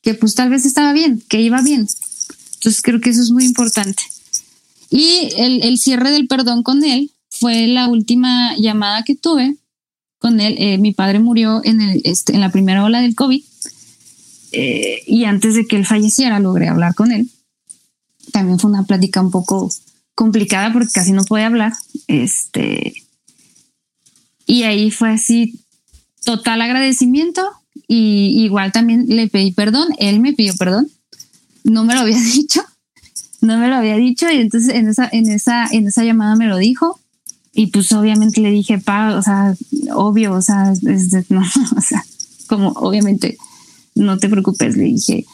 que 0.02 0.14
pues 0.14 0.36
tal 0.36 0.50
vez 0.50 0.66
estaba 0.66 0.94
bien, 0.94 1.22
que 1.28 1.42
iba 1.42 1.62
bien. 1.62 1.86
Entonces 2.54 2.82
creo 2.82 3.02
que 3.02 3.10
eso 3.10 3.22
es 3.22 3.30
muy 3.30 3.44
importante. 3.44 4.04
Y 4.90 5.28
el, 5.36 5.78
cierre 5.78 6.10
del 6.12 6.28
perdón 6.28 6.64
con 6.64 6.86
él 6.86 7.12
fue 7.30 7.68
la 7.68 7.90
última 7.90 8.56
llamada 8.56 9.04
que 9.04 9.18
tuve 9.18 9.58
con 10.18 10.40
él. 10.40 10.56
Eh, 10.60 10.78
mi 10.78 10.94
padre 10.94 11.20
murió 11.20 11.60
en, 11.66 11.82
el, 11.82 12.02
este, 12.06 12.36
en 12.36 12.40
la 12.40 12.54
primera 12.54 12.86
ola 12.86 13.02
del 13.02 13.16
COVID 13.16 13.44
eh, 14.54 15.04
y 15.08 15.26
antes 15.26 15.56
de 15.56 15.66
que 15.66 15.76
él 15.76 15.86
falleciera 15.86 16.40
logré 16.40 16.70
hablar 16.70 16.96
con 16.96 17.12
él 17.12 17.30
también 18.32 18.60
fue 18.60 18.72
una 18.72 18.84
plática 18.84 19.22
un 19.22 19.32
poco 19.32 19.70
complicada 20.16 20.72
porque 20.72 20.92
casi 20.94 21.12
no 21.12 21.24
puede 21.24 21.44
hablar. 21.44 21.74
Este, 22.08 22.94
y 24.46 24.64
ahí 24.64 24.92
fue 24.92 25.12
así, 25.12 25.60
total 26.24 26.62
agradecimiento. 26.62 27.50
Y 27.88 28.44
igual 28.44 28.72
también 28.72 29.06
le 29.08 29.28
pedí 29.28 29.52
perdón, 29.52 29.90
él 29.98 30.20
me 30.20 30.34
pidió 30.34 30.56
perdón, 30.56 30.90
no 31.64 31.84
me 31.84 31.94
lo 31.94 32.02
había 32.02 32.20
dicho, 32.34 32.64
no 33.42 33.58
me 33.58 33.68
lo 33.68 33.76
había 33.76 33.98
dicho 33.98 34.30
y 34.32 34.38
entonces 34.38 34.74
en 34.74 34.88
esa, 34.88 35.10
en 35.12 35.30
esa, 35.30 35.68
en 35.68 35.88
esa 35.88 36.04
llamada 36.04 36.36
me 36.36 36.48
lo 36.48 36.58
dijo. 36.58 37.00
Y 37.56 37.68
pues 37.68 37.92
obviamente 37.92 38.42
le 38.42 38.50
dije, 38.50 38.80
pa, 38.80 39.16
o 39.16 39.22
sea, 39.22 39.54
obvio, 39.94 40.34
o 40.34 40.42
sea, 40.42 40.72
es 40.72 41.14
no, 41.30 41.42
o 41.78 41.82
sea, 41.82 42.04
como 42.48 42.70
obviamente 42.70 43.38
no 43.96 44.18
te 44.18 44.28
preocupes, 44.28 44.76
le 44.76 44.86
dije, 44.86 45.26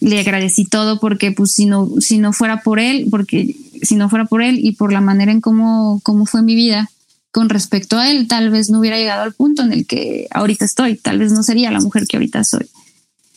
le 0.00 0.20
agradecí 0.20 0.64
todo 0.64 1.00
porque 1.00 1.32
pues 1.32 1.52
si 1.52 1.66
no, 1.66 1.90
si 2.00 2.18
no 2.18 2.32
fuera 2.32 2.62
por 2.62 2.78
él, 2.78 3.06
porque 3.10 3.56
si 3.82 3.96
no 3.96 4.08
fuera 4.08 4.24
por 4.24 4.42
él 4.42 4.58
y 4.62 4.72
por 4.72 4.92
la 4.92 5.00
manera 5.00 5.32
en 5.32 5.40
cómo, 5.40 6.00
cómo 6.02 6.26
fue 6.26 6.42
mi 6.42 6.54
vida 6.54 6.90
con 7.30 7.48
respecto 7.48 7.98
a 7.98 8.10
él, 8.10 8.28
tal 8.28 8.50
vez 8.50 8.70
no 8.70 8.78
hubiera 8.78 8.96
llegado 8.96 9.22
al 9.22 9.32
punto 9.32 9.62
en 9.62 9.72
el 9.72 9.86
que 9.86 10.28
ahorita 10.30 10.64
estoy, 10.64 10.96
tal 10.96 11.18
vez 11.18 11.32
no 11.32 11.42
sería 11.42 11.70
la 11.70 11.80
mujer 11.80 12.06
que 12.06 12.16
ahorita 12.16 12.44
soy. 12.44 12.66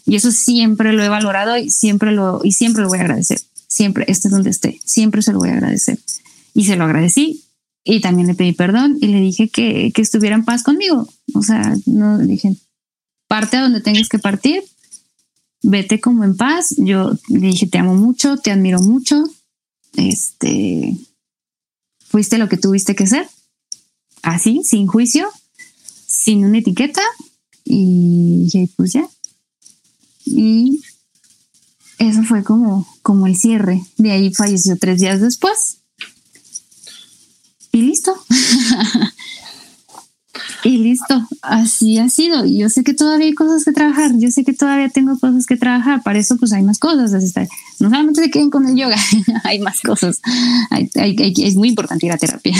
Y 0.05 0.16
eso 0.16 0.32
siempre 0.32 0.93
lo 0.93 1.03
he 1.03 1.10
valorado 1.10 1.58
y 1.58 1.70
siempre 1.70 2.12
lo, 2.12 2.41
y 2.43 2.51
siempre 2.51 2.84
lo 2.84 2.89
voy 2.89 2.99
a 2.99 3.01
agradecer. 3.01 3.41
Siempre, 3.68 4.05
esté 4.08 4.30
donde 4.30 4.51
esté, 4.51 4.80
siempre 4.86 5.22
se 5.22 5.34
lo 5.34 5.39
voy 5.39 5.49
a 5.49 5.53
agradecer. 5.53 5.99
Y 6.53 6.66
se 6.66 6.76
lo 6.76 6.86
agradecí 6.86 7.43
y 7.84 7.99
también 8.01 8.28
le 8.28 8.36
pedí 8.36 8.53
perdón 8.53 8.97
y 9.01 9.08
le 9.08 9.20
dije 9.20 9.49
que, 9.49 9.91
que 9.93 10.01
estuviera 10.01 10.36
en 10.36 10.45
paz 10.45 10.64
conmigo. 10.64 11.08
O 11.34 11.41
sea, 11.41 11.76
no 11.86 12.20
dije, 12.20 12.55
parte 13.28 13.58
a 13.58 13.62
donde 13.62 13.82
tengas 13.82 14.10
que 14.10 14.20
partir, 14.20 14.64
vete 15.62 15.99
como 15.99 16.24
en 16.24 16.36
paz. 16.36 16.76
Yo 16.78 17.12
le 17.30 17.47
dije, 17.47 17.68
te 17.68 17.78
amo 17.78 17.95
mucho, 17.95 18.38
te 18.38 18.51
admiro 18.51 18.80
mucho. 18.80 19.24
Este, 19.95 20.95
fuiste 22.05 22.38
lo 22.38 22.49
que 22.49 22.58
tuviste 22.58 22.95
que 22.95 23.08
ser. 23.08 23.28
Así, 24.22 24.62
sin 24.64 24.88
juicio, 24.88 25.30
sin 26.05 26.45
una 26.45 26.60
etiqueta. 26.60 27.01
Y, 27.64 28.49
y 28.53 28.68
pues 28.68 28.93
ya. 28.93 29.08
Y 30.26 30.82
eso 31.99 32.24
fue 32.24 32.43
como, 32.43 32.88
como 33.01 33.28
el 33.28 33.36
cierre. 33.36 33.82
De 33.97 34.12
ahí 34.12 34.34
falleció 34.34 34.78
tres 34.78 34.99
días 34.99 35.22
después. 35.22 35.78
Y 37.72 37.82
listo. 37.82 38.14
y 40.63 40.77
listo, 40.77 41.27
así 41.41 41.97
ha 41.97 42.09
sido. 42.09 42.45
Yo 42.45 42.69
sé 42.69 42.83
que 42.83 42.93
todavía 42.93 43.27
hay 43.27 43.33
cosas 43.33 43.63
que 43.65 43.71
trabajar, 43.71 44.11
yo 44.17 44.29
sé 44.31 44.43
que 44.43 44.53
todavía 44.53 44.89
tengo 44.89 45.17
cosas 45.19 45.45
que 45.45 45.57
trabajar, 45.57 46.03
para 46.03 46.19
eso 46.19 46.38
pues 46.38 46.53
hay 46.53 46.63
más 46.63 46.79
cosas. 46.79 47.11
No 47.79 47.89
solamente 47.89 48.21
se 48.21 48.31
queden 48.31 48.49
con 48.49 48.67
el 48.67 48.75
yoga, 48.75 48.97
hay 49.43 49.59
más 49.59 49.81
cosas. 49.81 50.21
es 50.71 51.55
muy 51.55 51.69
importante 51.69 52.05
ir 52.05 52.11
a 52.11 52.17
terapia. 52.17 52.55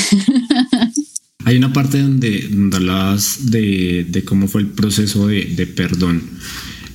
Hay 1.46 1.58
una 1.58 1.72
parte 1.72 2.02
donde, 2.02 2.48
donde 2.50 2.76
hablabas 2.76 3.52
de, 3.52 4.06
de, 4.10 4.26
cómo 4.26 4.48
fue 4.48 4.62
el 4.62 4.68
proceso 4.68 5.28
de, 5.28 5.46
de 5.46 5.66
perdón. 5.66 6.22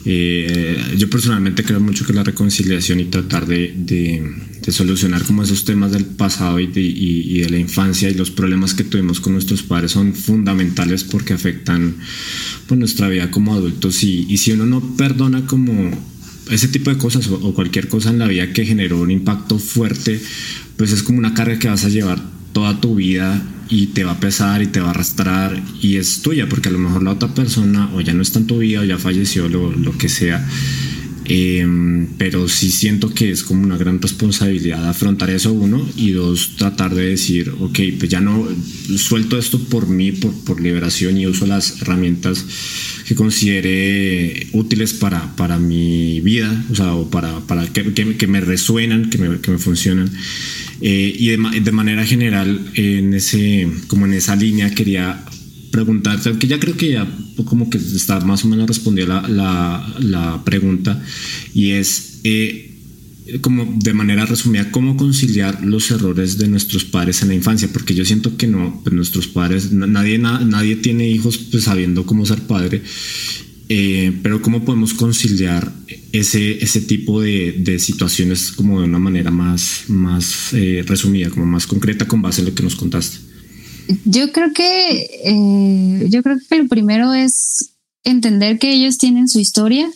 Eh, 0.04 0.94
yo 0.96 1.08
personalmente 1.08 1.62
creo 1.62 1.80
mucho 1.80 2.04
que 2.04 2.12
la 2.12 2.24
reconciliación 2.24 3.00
y 3.00 3.04
tratar 3.04 3.46
de, 3.46 3.72
de 3.76 4.72
solucionar 4.72 5.22
como 5.22 5.42
esos 5.42 5.64
temas 5.64 5.92
del 5.92 6.04
pasado 6.04 6.58
y 6.58 6.66
de, 6.66 6.80
y, 6.80 7.40
de, 7.40 7.50
la 7.50 7.58
infancia 7.58 8.10
y 8.10 8.14
los 8.14 8.30
problemas 8.30 8.74
que 8.74 8.84
tuvimos 8.84 9.20
con 9.20 9.32
nuestros 9.32 9.62
padres 9.62 9.92
son 9.92 10.14
fundamentales 10.14 11.04
porque 11.04 11.34
afectan 11.34 11.96
pues, 12.66 12.78
nuestra 12.78 13.08
vida 13.08 13.30
como 13.30 13.54
adultos. 13.54 14.02
Y, 14.02 14.26
y, 14.28 14.38
si 14.38 14.52
uno 14.52 14.66
no 14.66 14.96
perdona 14.96 15.46
como 15.46 15.90
ese 16.50 16.68
tipo 16.68 16.90
de 16.90 16.98
cosas 16.98 17.28
o 17.28 17.54
cualquier 17.54 17.86
cosa 17.88 18.10
en 18.10 18.18
la 18.18 18.26
vida 18.26 18.52
que 18.52 18.66
generó 18.66 19.00
un 19.00 19.10
impacto 19.10 19.58
fuerte, 19.58 20.20
pues 20.76 20.90
es 20.92 21.02
como 21.02 21.18
una 21.18 21.34
carga 21.34 21.58
que 21.58 21.68
vas 21.68 21.84
a 21.84 21.88
llevar 21.88 22.20
toda 22.52 22.80
tu 22.80 22.96
vida 22.96 23.42
y 23.68 23.88
te 23.88 24.04
va 24.04 24.12
a 24.12 24.20
pesar 24.20 24.62
y 24.62 24.66
te 24.66 24.80
va 24.80 24.88
a 24.88 24.90
arrastrar 24.90 25.62
y 25.80 25.96
es 25.96 26.22
tuya 26.22 26.48
porque 26.48 26.68
a 26.68 26.72
lo 26.72 26.78
mejor 26.78 27.02
la 27.02 27.12
otra 27.12 27.34
persona 27.34 27.90
o 27.94 28.00
ya 28.00 28.12
no 28.12 28.22
está 28.22 28.38
en 28.38 28.46
tu 28.46 28.58
vida 28.58 28.80
o 28.80 28.84
ya 28.84 28.98
falleció 28.98 29.48
lo, 29.48 29.72
lo 29.72 29.96
que 29.96 30.08
sea. 30.08 30.46
Em, 31.24 32.08
pero 32.18 32.48
sí 32.48 32.72
siento 32.72 33.14
que 33.14 33.30
es 33.30 33.44
como 33.44 33.62
una 33.62 33.76
gran 33.76 34.02
responsabilidad 34.02 34.88
afrontar 34.88 35.30
eso 35.30 35.52
uno 35.52 35.88
y 35.96 36.10
dos 36.10 36.56
tratar 36.56 36.96
de 36.96 37.06
decir 37.06 37.54
ok 37.60 37.78
pues 37.96 38.10
ya 38.10 38.20
no 38.20 38.48
suelto 38.96 39.38
esto 39.38 39.60
por 39.60 39.86
mí 39.86 40.10
por, 40.10 40.34
por 40.42 40.60
liberación 40.60 41.16
y 41.16 41.28
uso 41.28 41.46
las 41.46 41.80
herramientas 41.80 42.44
que 43.06 43.14
considere 43.14 44.48
útiles 44.52 44.94
para, 44.94 45.36
para 45.36 45.60
mi 45.60 46.20
vida 46.22 46.64
o 46.72 46.74
sea 46.74 46.94
o 46.94 47.08
para, 47.08 47.38
para 47.46 47.68
que, 47.68 47.94
que, 47.94 48.16
que 48.16 48.26
me 48.26 48.40
resuenan 48.40 49.08
que 49.08 49.18
me, 49.18 49.40
que 49.40 49.52
me 49.52 49.58
funcionan 49.58 50.10
eh, 50.82 51.14
y 51.16 51.28
de, 51.28 51.60
de, 51.60 51.72
manera 51.72 52.04
general, 52.04 52.60
en 52.74 53.14
ese, 53.14 53.68
como 53.86 54.06
en 54.06 54.14
esa 54.14 54.34
línea, 54.34 54.74
quería 54.74 55.24
preguntarte, 55.70 56.36
que 56.38 56.48
ya 56.48 56.58
creo 56.58 56.76
que 56.76 56.90
ya 56.90 57.08
como 57.44 57.70
que 57.70 57.78
está 57.78 58.18
más 58.20 58.44
o 58.44 58.48
menos 58.48 58.66
respondida 58.66 59.06
la, 59.06 59.28
la, 59.28 59.94
la, 60.00 60.44
pregunta, 60.44 61.00
y 61.54 61.70
es, 61.70 62.20
eh, 62.24 62.72
como 63.40 63.64
de 63.78 63.94
manera 63.94 64.26
resumida, 64.26 64.72
cómo 64.72 64.96
conciliar 64.96 65.64
los 65.64 65.90
errores 65.92 66.36
de 66.38 66.48
nuestros 66.48 66.84
padres 66.84 67.22
en 67.22 67.28
la 67.28 67.34
infancia, 67.34 67.68
porque 67.72 67.94
yo 67.94 68.04
siento 68.04 68.36
que 68.36 68.48
no, 68.48 68.80
pues 68.82 68.92
nuestros 68.92 69.28
padres, 69.28 69.70
nadie, 69.70 70.18
nadie 70.18 70.76
tiene 70.76 71.08
hijos 71.08 71.38
pues, 71.38 71.64
sabiendo 71.64 72.04
cómo 72.04 72.26
ser 72.26 72.40
padre, 72.42 72.82
eh, 73.74 74.20
pero 74.22 74.42
cómo 74.42 74.66
podemos 74.66 74.92
conciliar 74.92 75.72
ese, 76.12 76.62
ese 76.62 76.82
tipo 76.82 77.22
de, 77.22 77.52
de, 77.52 77.78
situaciones 77.78 78.52
como 78.52 78.78
de 78.78 78.84
una 78.84 78.98
manera 78.98 79.30
más, 79.30 79.84
más 79.88 80.52
eh, 80.52 80.84
resumida, 80.86 81.30
como 81.30 81.46
más 81.46 81.66
concreta 81.66 82.06
con 82.06 82.20
base 82.20 82.42
en 82.42 82.48
lo 82.48 82.54
que 82.54 82.62
nos 82.62 82.76
contaste. 82.76 83.16
Yo 84.04 84.30
creo 84.30 84.52
que 84.52 85.08
eh, 85.24 86.06
yo 86.10 86.22
creo 86.22 86.36
que 86.46 86.58
lo 86.58 86.68
primero 86.68 87.14
es 87.14 87.72
entender 88.04 88.58
que 88.58 88.74
ellos 88.74 88.98
tienen 88.98 89.26
su 89.26 89.40
historia, 89.40 89.90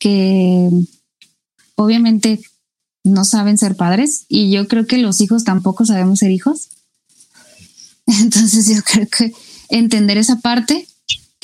que 0.00 0.68
obviamente 1.76 2.40
no 3.04 3.24
saben 3.24 3.58
ser 3.58 3.76
padres 3.76 4.24
y 4.28 4.50
yo 4.50 4.66
creo 4.66 4.88
que 4.88 4.98
los 4.98 5.20
hijos 5.20 5.44
tampoco 5.44 5.86
sabemos 5.86 6.18
ser 6.18 6.32
hijos. 6.32 6.70
Entonces 8.06 8.68
yo 8.68 8.82
creo 8.82 9.06
que 9.06 9.32
entender 9.68 10.18
esa 10.18 10.40
parte 10.40 10.88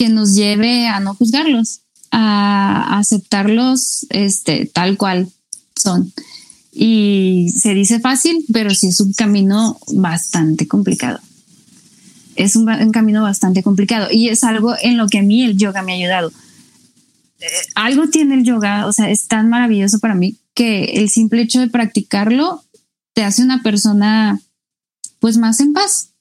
que 0.02 0.08
nos 0.08 0.34
lleve 0.34 0.88
a 0.88 0.98
no 0.98 1.14
juzgarlos, 1.14 1.82
a 2.10 2.98
aceptarlos 2.98 4.04
este, 4.10 4.66
tal 4.66 4.96
cual 4.96 5.28
son. 5.76 6.12
Y 6.72 7.52
se 7.56 7.72
dice 7.72 8.00
fácil, 8.00 8.44
pero 8.52 8.70
sí 8.74 8.88
es 8.88 9.00
un 9.00 9.12
camino 9.12 9.78
bastante 9.94 10.66
complicado. 10.66 11.20
Es 12.34 12.56
un, 12.56 12.66
camino 12.90 13.22
bastante 13.22 13.62
complicado 13.62 14.08
y 14.10 14.28
es 14.28 14.42
algo 14.42 14.74
en 14.82 14.96
lo 14.96 15.06
que 15.06 15.20
a 15.20 15.22
mí 15.22 15.44
el 15.44 15.56
yoga 15.56 15.82
me 15.82 15.92
ha 15.92 15.94
ayudado. 15.94 16.32
Eh, 17.38 17.46
algo 17.76 18.08
tiene 18.08 18.34
el 18.34 18.42
yoga, 18.42 18.88
o 18.88 18.92
sea, 18.92 19.08
es 19.08 19.28
tan 19.28 19.50
maravilloso 19.50 20.00
para 20.00 20.16
mí 20.16 20.34
que 20.52 20.96
el 20.96 21.10
simple 21.10 21.42
hecho 21.42 21.60
de 21.60 21.68
practicarlo 21.68 22.64
te 23.12 23.22
hace 23.22 23.44
una 23.44 23.62
persona 23.62 24.40
pues 25.20 25.36
más 25.36 25.60
en 25.60 25.72
paz 25.72 26.11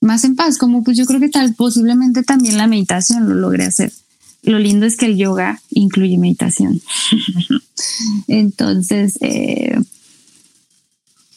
más 0.00 0.24
en 0.24 0.36
paz, 0.36 0.58
como 0.58 0.82
pues 0.82 0.96
yo 0.96 1.06
creo 1.06 1.20
que 1.20 1.28
tal 1.28 1.54
posiblemente 1.54 2.22
también 2.22 2.56
la 2.56 2.66
meditación 2.66 3.28
lo 3.28 3.34
logre 3.34 3.64
hacer. 3.64 3.92
Lo 4.42 4.58
lindo 4.58 4.86
es 4.86 4.96
que 4.96 5.06
el 5.06 5.16
yoga 5.16 5.60
incluye 5.70 6.16
meditación. 6.16 6.80
Entonces, 8.26 9.18
eh, 9.20 9.78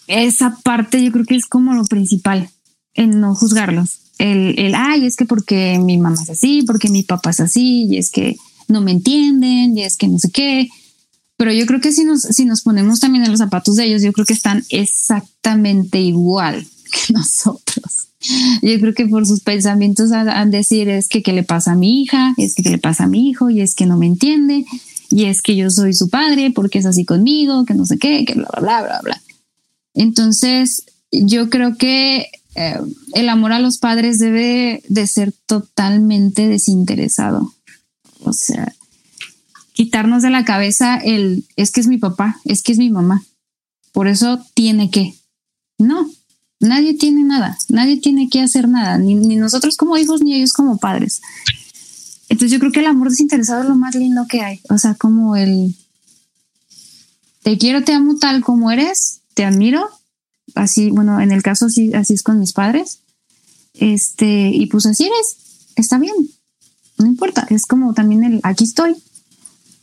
esa 0.08 0.58
parte 0.64 1.04
yo 1.04 1.12
creo 1.12 1.26
que 1.26 1.36
es 1.36 1.46
como 1.46 1.74
lo 1.74 1.84
principal, 1.86 2.50
en 2.94 3.20
no 3.20 3.36
juzgarlos. 3.36 4.00
El, 4.20 4.58
el, 4.58 4.76
ay, 4.76 5.06
es 5.06 5.16
que 5.16 5.26
porque 5.26 5.80
mi 5.80 5.98
mamá 5.98 6.22
es 6.22 6.30
así, 6.30 6.64
porque 6.64 6.90
mi 6.90 7.04
papá 7.04 7.32
es 7.32 7.40
así, 7.42 7.88
y 7.90 7.98
es 7.98 8.10
que 8.10 8.38
no 8.68 8.82
me 8.82 8.92
entienden, 8.92 9.78
y 9.78 9.84
es 9.84 9.98
que 9.98 10.08
no 10.08 10.20
sé 10.20 10.32
qué. 10.32 10.70
Pero 11.36 11.52
yo 11.52 11.66
creo 11.66 11.82
que 11.82 11.92
si 11.92 12.06
nos, 12.06 12.22
si 12.22 12.46
nos 12.46 12.62
ponemos 12.62 13.00
también 13.00 13.26
en 13.26 13.32
los 13.32 13.40
zapatos 13.40 13.76
de 13.76 13.86
ellos, 13.86 14.02
yo 14.02 14.14
creo 14.14 14.26
que 14.26 14.34
están 14.34 14.64
exactamente 14.70 16.00
igual 16.00 16.66
que 16.92 17.14
nosotros. 17.14 18.10
Yo 18.62 18.80
creo 18.80 18.94
que 18.94 19.06
por 19.08 19.26
sus 19.26 19.42
pensamientos 19.42 20.12
han 20.12 20.52
decir 20.52 20.90
es 20.90 21.08
que 21.08 21.22
qué 21.22 21.34
le 21.34 21.44
pasa 21.44 21.74
a 21.74 21.76
mi 21.76 22.02
hija, 22.02 22.34
es 22.38 22.56
que 22.56 22.64
qué 22.64 22.70
le 22.70 22.78
pasa 22.78 23.06
a 23.06 23.08
mi 23.08 23.30
hijo 23.30 23.50
y 23.50 23.62
es 23.62 23.76
que 23.76 23.86
no 23.86 23.98
me 23.98 24.06
entiende 24.06 24.66
y 25.10 25.26
es 25.26 25.42
que 25.42 25.56
yo 25.56 25.70
soy 25.70 25.94
su 25.94 26.10
padre 26.10 26.52
porque 26.52 26.80
es 26.80 26.86
así 26.86 27.06
conmigo, 27.06 27.66
que 27.66 27.74
no 27.74 27.86
sé 27.86 27.98
qué, 27.98 28.26
que 28.26 28.34
bla, 28.34 28.48
bla, 28.52 28.62
bla, 28.62 28.82
bla, 28.82 29.02
bla. 29.04 29.22
Entonces, 29.94 30.86
yo 31.12 31.50
creo 31.50 31.78
que 31.78 32.30
eh, 32.56 32.80
el 33.14 33.30
amor 33.30 33.52
a 33.52 33.60
los 33.60 33.78
padres 33.78 34.20
debe 34.20 34.82
de 34.88 35.08
ser 35.08 35.34
totalmente 35.46 36.48
desinteresado. 36.48 37.54
O 38.24 38.34
sea, 38.34 38.74
quitarnos 39.74 40.24
de 40.24 40.30
la 40.30 40.46
cabeza 40.46 40.98
el 40.98 41.46
es 41.56 41.72
que 41.72 41.82
es 41.82 41.88
mi 41.88 41.98
papá, 41.98 42.40
es 42.46 42.64
que 42.64 42.72
es 42.72 42.78
mi 42.78 42.90
mamá. 42.90 43.24
Por 43.92 44.08
eso 44.08 44.44
tiene 44.54 44.90
que. 44.90 45.14
No, 45.78 46.10
Nadie 46.60 46.94
tiene 46.94 47.24
nada, 47.24 47.58
nadie 47.70 47.98
tiene 47.98 48.30
que 48.30 48.42
hacer 48.42 48.70
nada, 48.70 48.98
ni, 48.98 49.16
nosotros 49.36 49.76
como 49.76 49.98
hijos, 49.98 50.22
ni 50.22 50.36
ellos 50.36 50.54
como 50.54 50.78
padres. 50.78 51.22
Entonces 52.30 52.52
yo 52.52 52.60
creo 52.60 52.72
que 52.72 52.80
el 52.80 52.88
amor 52.88 53.10
desinteresado 53.10 53.64
es 53.64 53.70
lo 53.70 53.76
más 53.76 53.96
lindo 53.96 54.26
que 54.28 54.42
hay. 54.42 54.62
O 54.70 54.78
sea, 54.78 54.96
como 54.96 55.36
el 55.36 55.76
te 57.44 57.58
quiero, 57.58 57.84
te 57.84 57.94
amo 57.94 58.18
tal 58.18 58.42
como 58.42 58.72
eres, 58.72 59.22
te 59.34 59.44
admiro. 59.44 59.90
Así, 60.56 60.90
bueno, 60.90 61.20
en 61.20 61.32
el 61.32 61.44
caso 61.44 61.66
así, 61.66 61.94
así 61.94 62.14
es 62.14 62.24
con 62.24 62.40
mis 62.40 62.54
padres. 62.54 63.00
Este, 63.74 64.50
y 64.50 64.68
pues 64.68 64.86
así 64.86 65.06
eres, 65.06 65.38
está 65.76 65.98
bien, 65.98 66.14
no 66.98 67.08
importa, 67.08 67.48
es 67.50 67.66
como 67.66 67.94
también 67.94 68.24
el 68.24 68.40
aquí 68.44 68.64
estoy. 68.64 68.96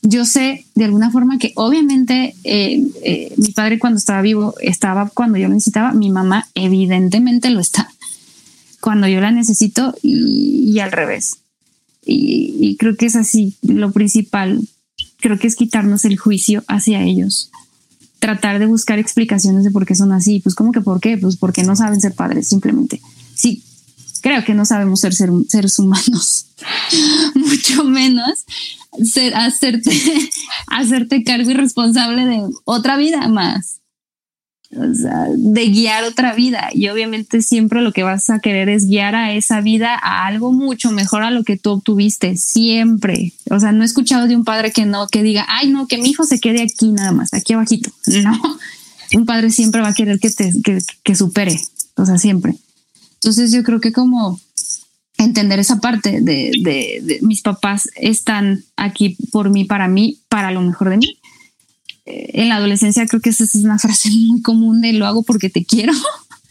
Yo 0.03 0.25
sé 0.25 0.65
de 0.75 0.85
alguna 0.85 1.11
forma 1.11 1.39
que 1.39 1.53
obviamente 1.57 2.35
eh, 2.45 2.83
eh, 3.03 3.35
mi 3.37 3.53
padre 3.53 3.79
cuando 3.79 3.99
estaba 3.99 4.23
vivo 4.23 4.55
estaba 4.61 5.11
cuando 5.11 5.39
yo 5.39 5.49
lo 5.49 5.55
necesitaba, 5.55 5.93
mi 5.93 6.11
mamá 6.11 6.49
evidentemente 6.55 7.51
lo 7.51 7.61
está 7.61 7.91
cuando 8.81 9.07
yo 9.07 9.21
la 9.21 9.31
necesito 9.31 9.95
y, 10.03 10.79
al 10.81 10.91
revés. 10.91 11.39
Y, 12.05 12.77
creo 12.79 12.97
que 12.97 13.07
es 13.07 13.17
así 13.17 13.55
lo 13.63 13.93
principal, 13.93 14.67
creo 15.19 15.39
que 15.39 15.47
es 15.47 15.55
quitarnos 15.55 16.05
el 16.05 16.17
juicio 16.17 16.65
hacia 16.67 17.03
ellos, 17.03 17.51
tratar 18.19 18.59
de 18.59 18.67
buscar 18.67 18.99
explicaciones 18.99 19.65
de 19.65 19.71
por 19.71 19.87
qué 19.87 19.95
son 19.95 20.13
así, 20.13 20.41
pues 20.41 20.55
como 20.55 20.73
que 20.73 20.81
por 20.81 21.01
qué, 21.01 21.19
pues 21.19 21.37
porque 21.37 21.63
no 21.63 21.77
saben 21.77 22.01
ser 22.01 22.15
padres 22.15 22.49
simplemente. 22.49 23.01
Sí, 23.35 23.63
creo 24.21 24.45
que 24.45 24.55
no 24.55 24.65
sabemos 24.65 25.01
ser, 25.01 25.15
ser 25.15 25.31
seres 25.49 25.79
humanos, 25.79 26.47
mucho 27.35 27.85
menos 27.85 28.45
ser, 29.05 29.35
hacerte, 29.35 29.91
hacerte 30.67 31.25
cargo 31.25 31.51
y 31.51 31.55
responsable 31.55 32.27
de 32.27 32.43
otra 32.65 32.97
vida 32.97 33.29
más. 33.29 33.77
O 34.73 34.95
sea, 34.95 35.27
de 35.37 35.67
guiar 35.67 36.05
otra 36.05 36.33
vida. 36.33 36.69
Y 36.73 36.89
obviamente 36.89 37.43
siempre 37.43 37.83
lo 37.83 37.93
que 37.93 38.05
vas 38.05 38.31
a 38.31 38.39
querer 38.39 38.69
es 38.69 38.87
guiar 38.87 39.17
a 39.17 39.33
esa 39.33 39.61
vida 39.61 39.99
a 40.01 40.27
algo 40.27 40.53
mucho 40.53 40.93
mejor 40.93 41.25
a 41.25 41.33
lo 41.33 41.43
que 41.43 41.57
tú 41.57 41.71
obtuviste. 41.71 42.37
Siempre. 42.37 43.33
O 43.51 43.59
sea, 43.59 43.73
no 43.73 43.83
he 43.83 43.87
escuchado 43.87 44.29
de 44.29 44.37
un 44.37 44.45
padre 44.45 44.71
que 44.71 44.87
no, 44.87 45.09
que 45.09 45.25
diga, 45.25 45.45
ay, 45.49 45.71
no, 45.71 45.89
que 45.89 45.99
mi 45.99 46.11
hijo 46.11 46.23
se 46.23 46.39
quede 46.39 46.63
aquí 46.63 46.93
nada 46.93 47.11
más, 47.11 47.35
aquí 47.35 47.53
abajito. 47.53 47.91
No. 48.23 48.39
Un 49.13 49.27
padre 49.27 49.51
siempre 49.51 49.81
va 49.81 49.89
a 49.89 49.95
querer 49.95 50.21
que 50.21 50.31
te 50.31 50.53
que 51.03 51.17
supere. 51.17 51.61
O 51.97 52.07
sea, 52.07 52.17
siempre. 52.17 52.55
Entonces 53.21 53.53
yo 53.53 53.63
creo 53.63 53.81
que 53.81 53.93
como 53.93 54.41
entender 55.19 55.59
esa 55.59 55.81
parte 55.81 56.21
de, 56.23 57.19
mis 57.21 57.43
papás 57.43 57.91
están 57.95 58.65
aquí 58.77 59.17
por 59.31 59.51
mí, 59.51 59.65
para 59.65 59.89
mí, 59.89 60.19
para 60.29 60.51
lo 60.51 60.63
mejor 60.63 60.89
de 60.91 60.97
mí. 60.97 61.19
Eh, 62.07 62.31
en 62.35 62.49
la 62.49 62.57
adolescencia 62.57 63.07
creo 63.07 63.21
que 63.21 63.31
esa 63.31 63.45
es 63.45 63.55
una 63.57 63.79
frase 63.79 64.11
muy 64.29 64.41
común 64.41 64.81
de 64.81 64.95
lo 64.95 65.07
hago 65.07 65.23
porque 65.23 65.51
te 65.51 65.65
quiero, 65.65 65.93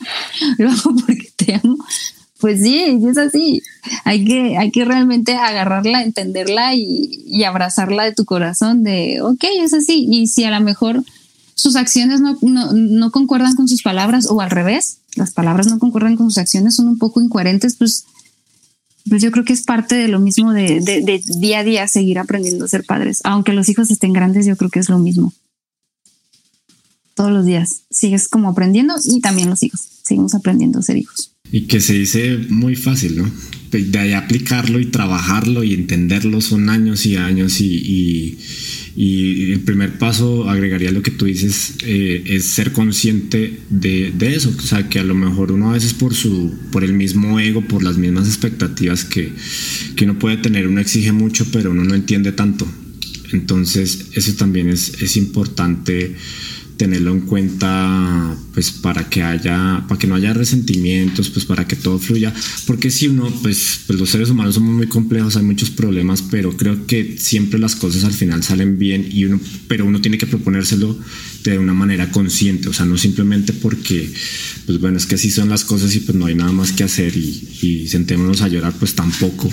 lo 0.59 0.69
hago 0.69 0.95
porque 0.95 1.31
te 1.35 1.55
amo. 1.55 1.77
Pues 2.39 2.61
sí, 2.61 2.99
es 3.05 3.17
así. 3.17 3.61
Hay 4.05 4.23
que, 4.23 4.57
hay 4.57 4.71
que 4.71 4.85
realmente 4.85 5.33
agarrarla, 5.33 6.03
entenderla 6.03 6.73
y, 6.73 7.43
abrazarla 7.43 8.05
de 8.05 8.13
tu 8.13 8.23
corazón 8.23 8.83
de, 8.83 9.19
ok, 9.21 9.43
es 9.59 9.73
así. 9.73 10.07
Y 10.09 10.27
si 10.27 10.45
a 10.45 10.51
lo 10.51 10.63
mejor 10.63 11.03
sus 11.59 11.75
acciones 11.75 12.21
no, 12.21 12.37
no 12.41 13.11
concuerdan 13.11 13.55
con 13.55 13.67
sus 13.67 13.81
palabras 13.81 14.27
o 14.29 14.39
al 14.41 14.49
revés, 14.49 14.99
las 15.15 15.31
palabras 15.31 15.67
no 15.67 15.77
concuerdan 15.79 16.15
con 16.15 16.29
sus 16.29 16.37
acciones, 16.37 16.75
son 16.75 16.87
un 16.87 16.97
poco 16.97 17.21
incoherentes, 17.21 17.75
pues 17.75 18.05
pues 19.09 19.21
yo 19.21 19.31
creo 19.31 19.43
que 19.43 19.53
es 19.53 19.63
parte 19.63 19.95
de 19.95 20.07
lo 20.07 20.19
mismo 20.19 20.53
de, 20.53 20.81
de, 20.81 21.21
día 21.39 21.59
a 21.59 21.63
día 21.63 21.87
seguir 21.87 22.19
aprendiendo 22.19 22.65
a 22.65 22.67
ser 22.67 22.85
padres. 22.85 23.21
Aunque 23.23 23.53
los 23.53 23.67
hijos 23.67 23.89
estén 23.89 24.13
grandes, 24.13 24.45
yo 24.45 24.55
creo 24.55 24.69
que 24.69 24.79
es 24.79 24.89
lo 24.89 24.99
mismo. 24.99 25.33
Todos 27.15 27.31
los 27.31 27.45
días 27.45 27.83
sigues 27.89 28.27
como 28.27 28.49
aprendiendo 28.49 28.95
y 29.03 29.19
también 29.19 29.49
los 29.49 29.63
hijos, 29.63 29.81
seguimos 30.03 30.35
aprendiendo 30.35 30.79
a 30.79 30.83
ser 30.83 30.97
hijos. 30.97 31.33
Y 31.51 31.61
que 31.61 31.79
se 31.79 31.93
dice 31.93 32.37
muy 32.49 32.75
fácil, 32.75 33.17
¿no? 33.17 33.31
De 33.71 33.99
ahí 33.99 34.13
aplicarlo 34.13 34.79
y 34.79 34.85
trabajarlo 34.85 35.63
y 35.63 35.73
entenderlo 35.73 36.41
son 36.41 36.69
años 36.69 37.05
y 37.05 37.17
años 37.17 37.61
y, 37.61 38.37
y, 38.95 39.51
el 39.51 39.59
primer 39.61 39.97
paso, 39.97 40.49
agregaría 40.49 40.91
lo 40.91 41.03
que 41.03 41.11
tú 41.11 41.25
dices, 41.25 41.75
eh, 41.83 42.23
es 42.25 42.45
ser 42.45 42.71
consciente 42.71 43.59
de, 43.69 44.11
de, 44.11 44.35
eso. 44.35 44.53
O 44.57 44.61
sea, 44.61 44.89
que 44.89 44.99
a 44.99 45.03
lo 45.03 45.13
mejor 45.13 45.51
uno 45.51 45.69
a 45.69 45.73
veces 45.73 45.93
por, 45.93 46.15
su, 46.15 46.53
por 46.71 46.83
el 46.83 46.93
mismo 46.93 47.39
ego, 47.39 47.61
por 47.61 47.83
las 47.83 47.97
mismas 47.97 48.27
expectativas 48.27 49.05
que, 49.05 49.31
que 49.95 50.05
uno 50.05 50.17
puede 50.17 50.37
tener, 50.37 50.67
uno 50.67 50.81
exige 50.81 51.11
mucho, 51.11 51.45
pero 51.51 51.71
uno 51.71 51.83
no 51.83 51.93
entiende 51.95 52.31
tanto. 52.31 52.67
Entonces, 53.31 54.07
eso 54.13 54.33
también 54.33 54.69
es, 54.69 55.01
es 55.01 55.15
importante 55.17 56.15
tenerlo 56.79 57.11
en 57.11 57.19
cuenta 57.19 58.37
pues 58.53 58.71
para 58.71 59.09
que 59.09 59.21
haya 59.21 59.83
para 59.85 59.99
que 59.99 60.07
no 60.07 60.15
haya 60.15 60.33
resentimientos 60.33 61.29
pues 61.29 61.43
para 61.45 61.67
que 61.67 61.75
todo 61.75 61.99
fluya. 61.99 62.33
Porque 62.65 62.89
si 62.89 63.09
uno 63.09 63.29
pues, 63.43 63.81
pues, 63.85 63.99
los 63.99 64.09
seres 64.09 64.29
humanos 64.29 64.55
somos 64.55 64.73
muy 64.73 64.87
complejos 64.87 65.35
hay 65.35 65.43
muchos 65.43 65.71
problemas 65.71 66.21
pero 66.21 66.55
creo 66.55 66.87
que 66.87 67.17
siempre 67.19 67.59
las 67.59 67.75
cosas 67.75 68.05
al 68.05 68.13
final 68.13 68.43
salen 68.43 68.79
bien 68.79 69.05
y 69.11 69.25
uno 69.25 69.41
pero 69.67 69.85
uno 69.85 69.99
tiene 69.99 70.17
que 70.17 70.25
proponérselo 70.25 70.97
de 71.43 71.59
una 71.59 71.73
manera 71.73 72.11
consciente 72.11 72.69
o 72.69 72.73
sea 72.73 72.85
no 72.85 72.97
simplemente 72.97 73.51
porque 73.51 74.09
pues 74.65 74.79
bueno 74.79 74.97
es 74.97 75.05
que 75.05 75.15
así 75.15 75.31
son 75.31 75.49
las 75.49 75.65
cosas 75.65 75.93
y 75.95 75.99
pues 75.99 76.17
no 76.17 76.27
hay 76.27 76.35
nada 76.35 76.53
más 76.53 76.71
que 76.71 76.85
hacer 76.85 77.15
y, 77.17 77.57
y 77.61 77.87
sentémonos 77.89 78.41
a 78.41 78.47
llorar 78.47 78.73
pues 78.79 78.95
tampoco 78.95 79.51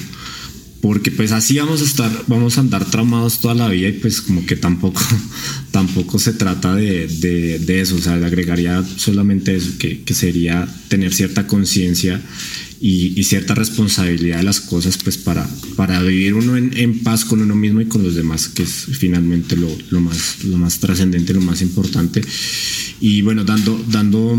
porque 0.87 1.11
pues 1.11 1.33
así 1.33 1.59
vamos 1.59 1.81
a 1.81 1.85
estar, 1.85 2.25
vamos 2.29 2.57
a 2.57 2.61
andar 2.61 2.89
traumados 2.89 3.41
toda 3.41 3.55
la 3.55 3.69
vida 3.69 3.89
y 3.89 3.93
pues 3.95 4.21
como 4.21 4.47
que 4.47 4.55
tampoco, 4.55 5.03
tampoco 5.73 6.17
se 6.21 6.33
trata 6.33 6.77
de, 6.77 7.09
de, 7.09 7.81
eso, 7.81 7.97
o 7.97 7.99
sea, 7.99 8.17
le 8.17 8.25
agregaría 8.25 8.85
solamente 8.97 9.57
eso, 9.57 9.73
que, 9.81 10.03
que 10.05 10.15
sería 10.15 10.69
tener 10.87 11.13
cierta 11.13 11.49
conciencia 11.49 12.23
y, 12.81 13.21
cierta 13.25 13.57
responsabilidad 13.57 14.37
de 14.37 14.45
las 14.45 14.61
cosas 14.61 14.97
pues 14.99 15.19
para, 15.19 15.45
para 15.75 16.01
vivir 16.03 16.35
uno 16.35 16.57
en, 16.57 16.77
en, 16.77 17.01
paz 17.01 17.25
con 17.25 17.41
uno 17.41 17.57
mismo 17.57 17.81
y 17.81 17.87
con 17.87 18.05
los 18.05 18.15
demás, 18.15 18.49
que 18.49 18.63
es 18.63 18.87
finalmente 18.93 19.57
lo, 19.57 19.69
lo 19.91 20.01
más, 20.01 20.45
lo 20.45 20.57
más 20.57 20.79
trascendente, 20.79 21.35
lo 21.35 21.41
más 21.41 21.63
importante. 21.63 22.21
Y 23.01 23.23
bueno, 23.23 23.43
dando, 23.43 23.85
dando 23.91 24.39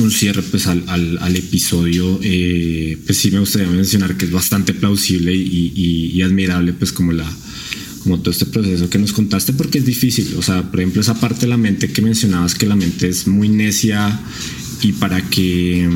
un 0.00 0.10
cierre 0.10 0.42
pues 0.42 0.66
al, 0.66 0.84
al, 0.88 1.36
episodio, 1.36 2.18
eh, 2.22 2.98
pues 3.04 3.18
sí 3.18 3.30
me 3.30 3.38
gustaría 3.38 3.68
mencionar 3.68 4.16
que 4.16 4.24
es 4.24 4.30
bastante 4.30 4.74
plausible 4.74 5.34
y, 5.34 5.72
y, 6.14 6.22
admirable 6.22 6.72
pues 6.72 6.92
como 6.92 7.12
la 7.12 7.30
como 8.02 8.18
todo 8.18 8.30
este 8.30 8.46
proceso 8.46 8.88
que 8.88 8.98
nos 8.98 9.12
contaste 9.12 9.52
porque 9.52 9.78
es 9.78 9.84
difícil, 9.84 10.34
o 10.38 10.42
sea, 10.42 10.70
por 10.70 10.80
ejemplo 10.80 11.02
esa 11.02 11.20
parte 11.20 11.42
de 11.42 11.48
la 11.48 11.58
mente 11.58 11.92
que 11.92 12.00
mencionabas 12.00 12.54
que 12.54 12.66
la 12.66 12.74
mente 12.74 13.08
es 13.08 13.26
muy 13.26 13.48
necia 13.48 14.20
y 14.82 14.92
para 14.92 15.20
que 15.28 15.86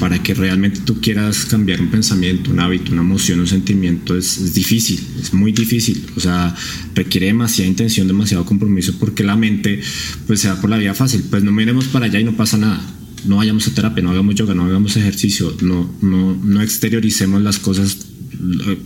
para 0.00 0.20
que 0.20 0.34
realmente 0.34 0.80
tú 0.80 1.00
quieras 1.00 1.44
cambiar 1.44 1.80
un 1.80 1.88
pensamiento, 1.88 2.50
un 2.50 2.58
hábito, 2.58 2.90
una 2.90 3.02
emoción, 3.02 3.38
un 3.38 3.46
sentimiento 3.46 4.16
es, 4.16 4.38
es 4.38 4.54
difícil, 4.54 5.00
es 5.20 5.32
muy 5.32 5.52
difícil, 5.52 6.04
o 6.16 6.20
sea, 6.20 6.54
requiere 6.94 7.26
demasiada 7.26 7.68
intención, 7.68 8.08
demasiado 8.08 8.44
compromiso 8.44 8.94
porque 8.98 9.22
la 9.22 9.36
mente 9.36 9.80
pues 10.26 10.40
se 10.40 10.48
va 10.48 10.60
por 10.60 10.68
la 10.68 10.78
vía 10.78 10.94
fácil, 10.94 11.22
pues 11.30 11.44
no 11.44 11.52
miremos 11.52 11.84
para 11.86 12.06
allá 12.06 12.18
y 12.18 12.24
no 12.24 12.36
pasa 12.36 12.56
nada 12.58 12.98
no 13.24 13.36
vayamos 13.36 13.66
a 13.68 13.74
terapia, 13.74 14.02
no 14.02 14.10
hagamos 14.10 14.34
yoga, 14.34 14.54
no 14.54 14.64
hagamos 14.64 14.96
ejercicio, 14.96 15.54
no, 15.62 15.90
no, 16.00 16.34
no 16.34 16.62
exterioricemos 16.62 17.42
las 17.42 17.58
cosas. 17.58 18.11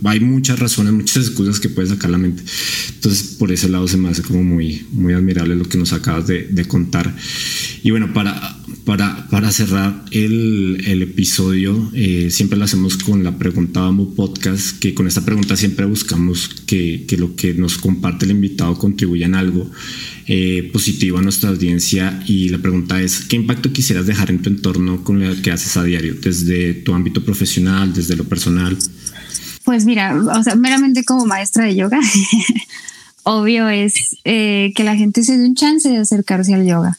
Hay 0.03 0.19
muchas 0.19 0.59
razones, 0.59 0.93
muchas 0.93 1.27
excusas 1.27 1.59
que 1.59 1.69
puede 1.69 1.87
sacar 1.89 2.09
la 2.09 2.17
mente. 2.17 2.43
Entonces, 2.95 3.35
por 3.37 3.51
ese 3.51 3.69
lado 3.69 3.87
se 3.87 3.97
me 3.97 4.09
hace 4.09 4.21
como 4.21 4.43
muy, 4.43 4.85
muy 4.91 5.13
admirable 5.13 5.55
lo 5.55 5.65
que 5.65 5.77
nos 5.77 5.93
acabas 5.93 6.27
de, 6.27 6.47
de 6.47 6.65
contar. 6.65 7.15
Y 7.83 7.91
bueno, 7.91 8.13
para, 8.13 8.57
para, 8.85 9.27
para 9.29 9.51
cerrar 9.51 10.05
el, 10.11 10.83
el 10.85 11.01
episodio, 11.01 11.91
eh, 11.93 12.29
siempre 12.31 12.57
lo 12.57 12.65
hacemos 12.65 12.97
con 12.97 13.23
la 13.23 13.37
pregunta 13.37 13.81
Bamboo 13.81 14.15
Podcast, 14.15 14.79
que 14.79 14.93
con 14.93 15.07
esta 15.07 15.25
pregunta 15.25 15.55
siempre 15.55 15.85
buscamos 15.85 16.49
que, 16.65 17.05
que 17.07 17.17
lo 17.17 17.35
que 17.35 17.53
nos 17.53 17.77
comparte 17.77 18.25
el 18.25 18.31
invitado 18.31 18.77
contribuya 18.77 19.25
en 19.25 19.35
algo 19.35 19.69
eh, 20.27 20.69
positivo 20.73 21.17
a 21.17 21.21
nuestra 21.21 21.49
audiencia. 21.49 22.23
Y 22.27 22.49
la 22.49 22.57
pregunta 22.57 23.01
es, 23.01 23.21
¿qué 23.21 23.35
impacto 23.35 23.71
quisieras 23.71 24.05
dejar 24.05 24.29
en 24.31 24.41
tu 24.41 24.49
entorno 24.49 25.03
con 25.03 25.25
lo 25.25 25.41
que 25.41 25.51
haces 25.51 25.77
a 25.77 25.83
diario, 25.83 26.15
desde 26.21 26.73
tu 26.73 26.93
ámbito 26.93 27.23
profesional, 27.23 27.93
desde 27.93 28.15
lo 28.15 28.23
personal? 28.25 28.77
Pues 29.67 29.83
mira, 29.83 30.15
o 30.15 30.43
sea, 30.43 30.55
meramente 30.55 31.03
como 31.03 31.25
maestra 31.25 31.65
de 31.65 31.75
yoga, 31.75 31.99
obvio 33.23 33.67
es 33.67 34.15
eh, 34.23 34.71
que 34.73 34.85
la 34.85 34.95
gente 34.95 35.23
se 35.23 35.37
dé 35.37 35.45
un 35.45 35.55
chance 35.55 35.89
de 35.89 35.97
acercarse 35.97 36.53
al 36.53 36.65
yoga 36.65 36.97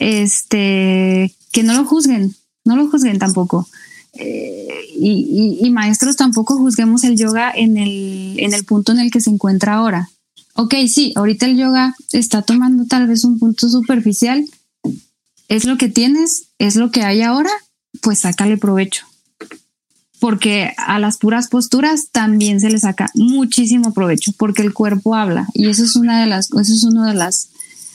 este, 0.00 1.34
que 1.52 1.62
no 1.62 1.74
lo 1.74 1.84
juzguen, 1.84 2.34
no 2.64 2.74
lo 2.74 2.88
juzguen 2.88 3.18
tampoco. 3.18 3.68
Eh, 4.14 4.66
y, 4.96 5.70
maestros 5.70 6.16
tampoco 6.16 6.56
juzguemos 6.56 7.04
el 7.04 7.16
yoga 7.16 7.52
en 7.54 7.76
el, 7.76 8.34
en 8.38 8.52
el 8.52 8.64
punto 8.64 8.90
en 8.92 8.98
el 8.98 9.10
que 9.10 9.20
se 9.20 9.30
encuentra 9.30 9.74
ahora. 9.74 10.10
Ok, 10.54 10.74
sí, 10.88 11.12
ahorita 11.14 11.46
el 11.46 11.56
yoga 11.56 11.94
está 12.12 12.42
tomando 12.42 12.86
tal 12.86 13.06
vez 13.06 13.24
un 13.24 13.38
punto 13.38 13.68
superficial. 13.68 14.44
Es 15.48 15.64
lo 15.64 15.76
que 15.78 15.88
tienes, 15.88 16.48
es 16.58 16.76
lo 16.76 16.90
que 16.90 17.02
hay 17.02 17.22
ahora, 17.22 17.50
pues 18.00 18.20
sácale 18.20 18.56
provecho. 18.56 19.09
Porque 20.20 20.72
a 20.76 20.98
las 20.98 21.16
puras 21.16 21.48
posturas 21.48 22.10
también 22.12 22.60
se 22.60 22.70
le 22.70 22.78
saca 22.78 23.10
muchísimo 23.14 23.92
provecho, 23.92 24.32
porque 24.36 24.62
el 24.62 24.74
cuerpo 24.74 25.14
habla. 25.16 25.48
Y 25.54 25.68
eso 25.68 25.82
es 25.82 25.96
una 25.96 26.20
de 26.20 26.26
las, 26.26 26.50
eso 26.52 26.74
es 26.74 26.84
una 26.84 27.08
de 27.08 27.14
las 27.14 27.48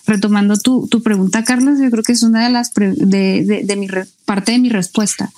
retomando 0.05 0.57
tu, 0.57 0.88
pregunta, 1.03 1.43
Carlos, 1.43 1.80
yo 1.80 1.89
creo 1.89 2.03
que 2.03 2.13
es 2.13 2.23
una 2.23 2.43
de 2.43 2.51
las 2.51 2.73
de, 2.73 3.76
mi 3.78 3.88
parte 4.26 4.51
de 4.51 4.59
mi 4.59 4.69
respuesta. 4.69 5.32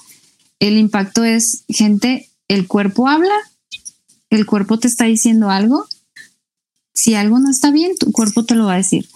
El 0.59 0.77
impacto 0.77 1.23
es, 1.23 1.63
gente, 1.69 2.29
el 2.47 2.67
cuerpo 2.67 3.07
habla, 3.07 3.35
el 4.29 4.45
cuerpo 4.45 4.79
te 4.79 4.87
está 4.87 5.05
diciendo 5.05 5.49
algo. 5.49 5.85
Si 6.93 7.13
algo 7.13 7.39
no 7.39 7.49
está 7.49 7.71
bien, 7.71 7.95
tu 7.97 8.11
cuerpo 8.11 8.43
te 8.43 8.55
lo 8.55 8.65
va 8.65 8.73
a 8.73 8.77
decir. 8.77 9.07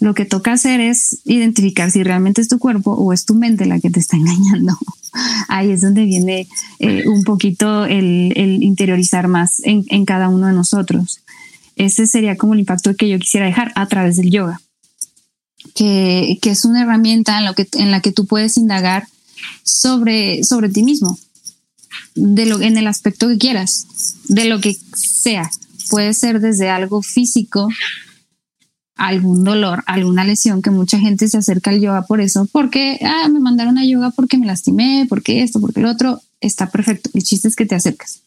Lo 0.00 0.14
que 0.14 0.24
toca 0.24 0.52
hacer 0.52 0.80
es 0.80 1.18
identificar 1.24 1.90
si 1.90 2.04
realmente 2.04 2.40
es 2.40 2.48
tu 2.48 2.58
cuerpo 2.58 2.92
o 2.92 3.12
es 3.12 3.24
tu 3.24 3.34
mente 3.34 3.66
la 3.66 3.80
que 3.80 3.90
te 3.90 3.98
está 3.98 4.16
engañando. 4.16 4.78
Ahí 5.48 5.70
es 5.70 5.80
donde 5.80 6.04
viene 6.04 6.46
eh, 6.78 7.08
un 7.08 7.24
poquito 7.24 7.84
el, 7.84 8.32
interiorizar 8.62 9.26
más 9.26 9.60
en, 9.64 9.84
en 9.88 10.04
cada 10.04 10.28
uno 10.28 10.46
de 10.46 10.52
nosotros. 10.52 11.20
Ese 11.78 12.08
sería 12.08 12.36
como 12.36 12.54
el 12.54 12.60
impacto 12.60 12.94
que 12.96 13.08
yo 13.08 13.18
quisiera 13.18 13.46
dejar 13.46 13.72
a 13.76 13.86
través 13.86 14.16
del 14.16 14.30
yoga, 14.30 14.60
que, 15.74 16.38
es 16.42 16.64
una 16.64 16.82
herramienta 16.82 17.38
en, 17.38 17.44
lo 17.44 17.54
que, 17.54 17.68
en 17.74 17.92
la 17.92 18.00
que 18.00 18.10
tú 18.10 18.26
puedes 18.26 18.56
indagar 18.56 19.06
sobre, 19.62 20.42
sobre 20.42 20.68
ti 20.68 20.82
mismo, 20.82 21.16
de 22.16 22.46
lo, 22.46 22.60
en 22.60 22.76
el 22.76 22.88
aspecto 22.88 23.28
que 23.28 23.38
quieras, 23.38 23.86
de 24.24 24.46
lo 24.46 24.60
que 24.60 24.76
sea. 24.94 25.48
Puede 25.88 26.14
ser 26.14 26.40
desde 26.40 26.68
algo 26.68 27.00
físico, 27.00 27.68
algún 28.98 29.44
dolor, 29.44 29.84
alguna 29.86 30.24
lesión, 30.24 30.60
que 30.60 30.70
mucha 30.70 30.98
gente 30.98 31.28
se 31.28 31.38
acerca 31.38 31.70
al 31.70 31.80
yoga 31.80 32.02
por 32.02 32.20
eso, 32.20 32.46
porque 32.52 32.98
ah, 33.02 33.28
me 33.28 33.40
mandaron 33.40 33.78
a 33.78 33.84
yoga 33.84 34.10
porque 34.10 34.36
me 34.36 34.46
lastimé, 34.46 35.06
porque 35.08 35.42
esto, 35.42 35.60
porque 35.60 35.80
el 35.80 35.86
otro, 35.86 36.20
está 36.40 36.70
perfecto. 36.70 37.08
El 37.14 37.22
chiste 37.22 37.48
es 37.48 37.56
que 37.56 37.64
te 37.64 37.76
acercas. 37.76 38.20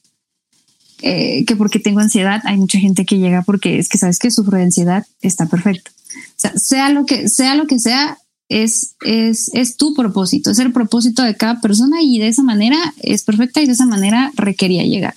Eh, 1.04 1.46
que 1.46 1.56
porque 1.56 1.80
tengo 1.80 2.00
ansiedad, 2.00 2.42
hay 2.46 2.58
mucha 2.58 2.80
gente 2.80 3.06
que 3.06 3.18
llega 3.18 3.42
porque 3.42 3.80
es 3.80 3.90
que 3.90 3.98
sabes 3.98 4.18
que 4.18 4.32
sufro 4.32 4.58
de 4.58 4.64
ansiedad, 4.64 5.06
está 5.22 5.46
perfecto. 5.48 5.92
O 5.92 6.40
sea, 6.40 6.58
sea 6.58 6.90
lo 6.90 7.06
que 7.06 7.28
sea, 7.28 7.56
lo 7.56 7.68
que 7.68 7.80
sea, 7.80 8.18
es, 8.50 8.96
es, 9.02 9.50
es 9.54 9.78
tu 9.78 9.94
propósito, 9.94 10.52
es 10.52 10.60
el 10.60 10.74
propósito 10.74 11.24
de 11.24 11.36
cada 11.36 11.62
persona 11.62 12.02
y 12.02 12.20
de 12.20 12.28
esa 12.28 12.44
manera 12.44 12.94
es 13.02 13.24
perfecta 13.24 13.62
y 13.62 13.66
de 13.66 13.72
esa 13.72 13.86
manera 13.86 14.32
requería 14.36 14.84
llegar. 14.84 15.16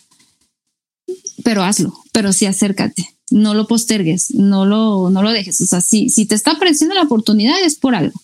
Pero 1.42 1.62
hazlo, 1.62 1.92
pero 2.12 2.32
sí 2.32 2.46
acércate, 2.46 3.13
no 3.30 3.54
lo 3.54 3.66
postergues, 3.66 4.32
no 4.34 4.66
lo, 4.66 5.10
no 5.10 5.22
lo 5.22 5.30
dejes. 5.32 5.60
O 5.60 5.66
sea, 5.66 5.80
si, 5.80 6.08
si 6.08 6.26
te 6.26 6.34
está 6.34 6.52
apareciendo 6.52 6.94
la 6.94 7.02
oportunidad 7.02 7.60
es 7.62 7.76
por 7.76 7.94
algo. 7.94 8.20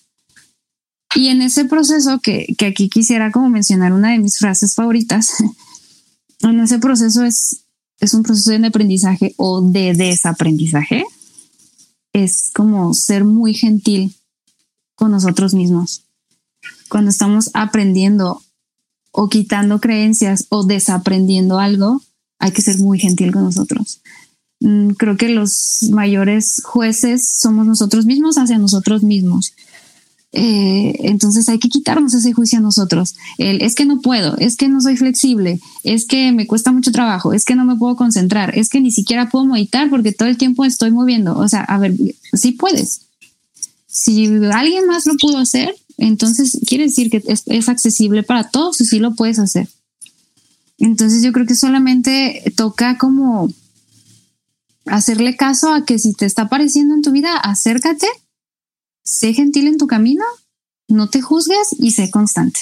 Y 1.14 1.28
en 1.28 1.42
ese 1.42 1.64
proceso 1.64 2.20
que, 2.20 2.54
que 2.56 2.66
aquí 2.66 2.88
quisiera 2.88 3.32
como 3.32 3.50
mencionar 3.50 3.92
una 3.92 4.12
de 4.12 4.18
mis 4.18 4.38
frases 4.38 4.74
favoritas, 4.74 5.34
en 6.40 6.60
ese 6.60 6.78
proceso 6.78 7.24
es, 7.24 7.64
es 7.98 8.14
un 8.14 8.22
proceso 8.22 8.50
de 8.50 8.66
aprendizaje 8.66 9.34
o 9.36 9.60
de 9.60 9.94
desaprendizaje. 9.94 11.04
Es 12.12 12.50
como 12.54 12.94
ser 12.94 13.24
muy 13.24 13.54
gentil 13.54 14.14
con 14.94 15.10
nosotros 15.10 15.54
mismos. 15.54 16.04
Cuando 16.88 17.10
estamos 17.10 17.50
aprendiendo 17.54 18.42
o 19.12 19.28
quitando 19.28 19.80
creencias 19.80 20.46
o 20.50 20.64
desaprendiendo 20.64 21.58
algo, 21.58 22.02
hay 22.38 22.52
que 22.52 22.62
ser 22.62 22.78
muy 22.78 22.98
gentil 22.98 23.32
con 23.32 23.44
nosotros. 23.44 24.00
Mm, 24.60 24.90
creo 24.90 25.16
que 25.16 25.30
los 25.30 25.84
mayores 25.90 26.60
jueces 26.62 27.26
somos 27.26 27.66
nosotros 27.66 28.04
mismos 28.04 28.36
hacia 28.36 28.58
nosotros 28.58 29.02
mismos. 29.02 29.54
Eh, 30.32 30.94
entonces 31.00 31.48
hay 31.48 31.58
que 31.58 31.68
quitarnos 31.68 32.14
ese 32.14 32.32
juicio 32.32 32.58
a 32.58 32.62
nosotros. 32.62 33.16
Es 33.38 33.74
que 33.74 33.84
no 33.84 34.00
puedo, 34.00 34.36
es 34.36 34.56
que 34.56 34.68
no 34.68 34.80
soy 34.80 34.96
flexible, 34.96 35.60
es 35.82 36.04
que 36.04 36.30
me 36.32 36.46
cuesta 36.46 36.72
mucho 36.72 36.92
trabajo, 36.92 37.32
es 37.32 37.44
que 37.44 37.56
no 37.56 37.64
me 37.64 37.76
puedo 37.76 37.96
concentrar, 37.96 38.56
es 38.56 38.68
que 38.68 38.80
ni 38.80 38.92
siquiera 38.92 39.28
puedo 39.28 39.46
meditar 39.46 39.90
porque 39.90 40.12
todo 40.12 40.28
el 40.28 40.36
tiempo 40.36 40.64
estoy 40.64 40.90
moviendo. 40.90 41.36
O 41.36 41.48
sea, 41.48 41.62
a 41.62 41.78
ver, 41.78 41.94
sí 42.34 42.52
puedes. 42.52 43.02
Si 43.88 44.26
alguien 44.52 44.86
más 44.86 45.06
lo 45.06 45.16
pudo 45.16 45.38
hacer, 45.38 45.74
entonces 45.98 46.58
quiere 46.66 46.84
decir 46.84 47.10
que 47.10 47.22
es, 47.26 47.42
es 47.46 47.68
accesible 47.68 48.22
para 48.22 48.50
todos 48.50 48.80
y 48.80 48.84
sí 48.84 48.98
lo 48.98 49.14
puedes 49.14 49.38
hacer. 49.38 49.68
Entonces 50.78 51.22
yo 51.22 51.32
creo 51.32 51.46
que 51.46 51.56
solamente 51.56 52.42
toca 52.56 52.96
como 52.98 53.50
hacerle 54.86 55.36
caso 55.36 55.72
a 55.72 55.84
que 55.84 55.98
si 55.98 56.14
te 56.14 56.26
está 56.26 56.42
apareciendo 56.42 56.94
en 56.94 57.02
tu 57.02 57.12
vida, 57.12 57.36
acércate 57.36 58.06
sé 59.10 59.34
gentil 59.34 59.66
en 59.66 59.78
tu 59.78 59.86
camino, 59.86 60.24
no 60.88 61.08
te 61.08 61.20
juzgues 61.20 61.74
y 61.78 61.92
sé 61.92 62.10
constante. 62.10 62.60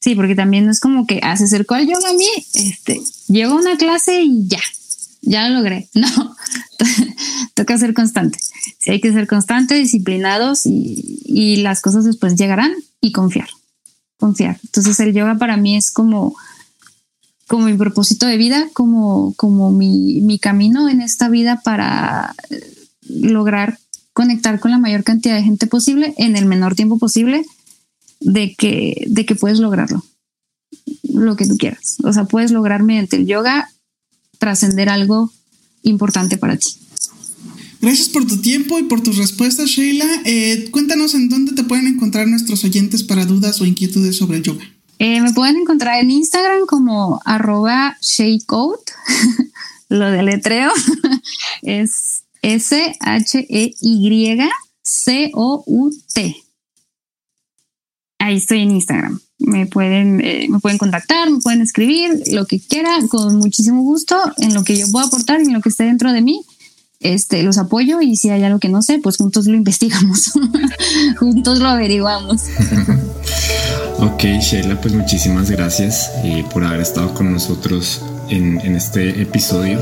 Sí, 0.00 0.14
porque 0.16 0.34
también 0.34 0.66
no 0.66 0.72
es 0.72 0.80
como 0.80 1.06
que 1.06 1.20
ah, 1.22 1.36
se 1.36 1.44
acercó 1.44 1.74
al 1.74 1.86
yoga 1.86 2.10
a 2.10 2.14
mí, 2.14 2.26
este, 2.54 3.00
llego 3.28 3.52
a 3.52 3.60
una 3.60 3.76
clase 3.76 4.22
y 4.22 4.48
ya, 4.48 4.60
ya 5.20 5.48
lo 5.48 5.56
logré. 5.56 5.88
No, 5.94 6.36
toca 7.54 7.78
ser 7.78 7.94
constante. 7.94 8.38
Sí, 8.78 8.90
hay 8.90 9.00
que 9.00 9.12
ser 9.12 9.28
constante, 9.28 9.74
disciplinados 9.74 10.66
y, 10.66 11.20
y, 11.24 11.56
las 11.56 11.80
cosas 11.80 12.04
después 12.04 12.34
llegarán 12.34 12.72
y 13.00 13.12
confiar, 13.12 13.48
confiar. 14.18 14.58
Entonces 14.64 14.98
el 14.98 15.12
yoga 15.12 15.36
para 15.36 15.56
mí 15.56 15.76
es 15.76 15.92
como, 15.92 16.34
como 17.52 17.66
mi 17.66 17.76
propósito 17.76 18.24
de 18.24 18.38
vida, 18.38 18.70
como, 18.72 19.34
como 19.34 19.70
mi, 19.70 20.22
mi 20.22 20.38
camino 20.38 20.88
en 20.88 21.02
esta 21.02 21.28
vida 21.28 21.60
para 21.62 22.34
lograr 23.06 23.78
conectar 24.14 24.58
con 24.58 24.70
la 24.70 24.78
mayor 24.78 25.04
cantidad 25.04 25.36
de 25.36 25.42
gente 25.42 25.66
posible 25.66 26.14
en 26.16 26.34
el 26.36 26.46
menor 26.46 26.74
tiempo 26.74 26.98
posible 26.98 27.44
de 28.20 28.54
que, 28.54 29.04
de 29.06 29.26
que 29.26 29.34
puedes 29.34 29.58
lograrlo, 29.58 30.02
lo 31.12 31.36
que 31.36 31.44
tú 31.44 31.58
quieras. 31.58 31.98
O 32.02 32.10
sea, 32.14 32.24
puedes 32.24 32.52
lograr 32.52 32.82
mediante 32.82 33.16
el 33.16 33.26
yoga 33.26 33.70
trascender 34.38 34.88
algo 34.88 35.30
importante 35.82 36.38
para 36.38 36.56
ti. 36.56 36.70
Gracias 37.82 38.08
por 38.08 38.26
tu 38.26 38.38
tiempo 38.38 38.78
y 38.78 38.84
por 38.84 39.02
tus 39.02 39.18
respuestas, 39.18 39.68
Sheila. 39.68 40.06
Eh, 40.24 40.70
cuéntanos 40.70 41.12
en 41.12 41.28
dónde 41.28 41.52
te 41.52 41.64
pueden 41.64 41.86
encontrar 41.86 42.26
nuestros 42.28 42.64
oyentes 42.64 43.02
para 43.02 43.26
dudas 43.26 43.60
o 43.60 43.66
inquietudes 43.66 44.16
sobre 44.16 44.38
el 44.38 44.42
yoga. 44.42 44.71
Eh, 45.04 45.20
me 45.20 45.32
pueden 45.32 45.56
encontrar 45.56 45.98
en 46.00 46.12
Instagram 46.12 46.64
como 46.64 47.20
arroba 47.24 47.96
SheiCout, 48.00 48.78
lo 49.88 50.08
de 50.08 50.22
letreo 50.22 50.70
es 51.62 52.22
S-H-E-Y-C-O-U-T. 52.40 52.86
Ahí 58.20 58.36
estoy 58.36 58.60
en 58.60 58.70
Instagram. 58.70 59.18
Me 59.40 59.66
pueden, 59.66 60.20
eh, 60.24 60.46
me 60.48 60.60
pueden 60.60 60.78
contactar, 60.78 61.28
me 61.28 61.40
pueden 61.40 61.62
escribir, 61.62 62.22
lo 62.30 62.46
que 62.46 62.60
quieran, 62.60 63.08
con 63.08 63.38
muchísimo 63.38 63.82
gusto, 63.82 64.16
en 64.36 64.54
lo 64.54 64.62
que 64.62 64.76
yo 64.76 64.86
pueda 64.92 65.06
aportar, 65.06 65.40
en 65.40 65.52
lo 65.52 65.60
que 65.60 65.70
esté 65.70 65.82
dentro 65.82 66.12
de 66.12 66.22
mí. 66.22 66.44
Este, 67.02 67.42
los 67.42 67.58
apoyo 67.58 68.00
y 68.00 68.14
si 68.16 68.30
hay 68.30 68.44
algo 68.44 68.60
que 68.60 68.68
no 68.68 68.80
sé, 68.80 69.00
pues 69.00 69.16
juntos 69.16 69.46
lo 69.46 69.56
investigamos, 69.56 70.32
juntos 71.18 71.58
lo 71.58 71.68
averiguamos. 71.68 72.42
ok, 73.98 74.22
Sheila, 74.40 74.80
pues 74.80 74.94
muchísimas 74.94 75.50
gracias 75.50 76.10
eh, 76.22 76.44
por 76.52 76.64
haber 76.64 76.80
estado 76.80 77.12
con 77.12 77.32
nosotros 77.32 78.02
en, 78.28 78.58
este 78.76 79.20
episodio. 79.20 79.80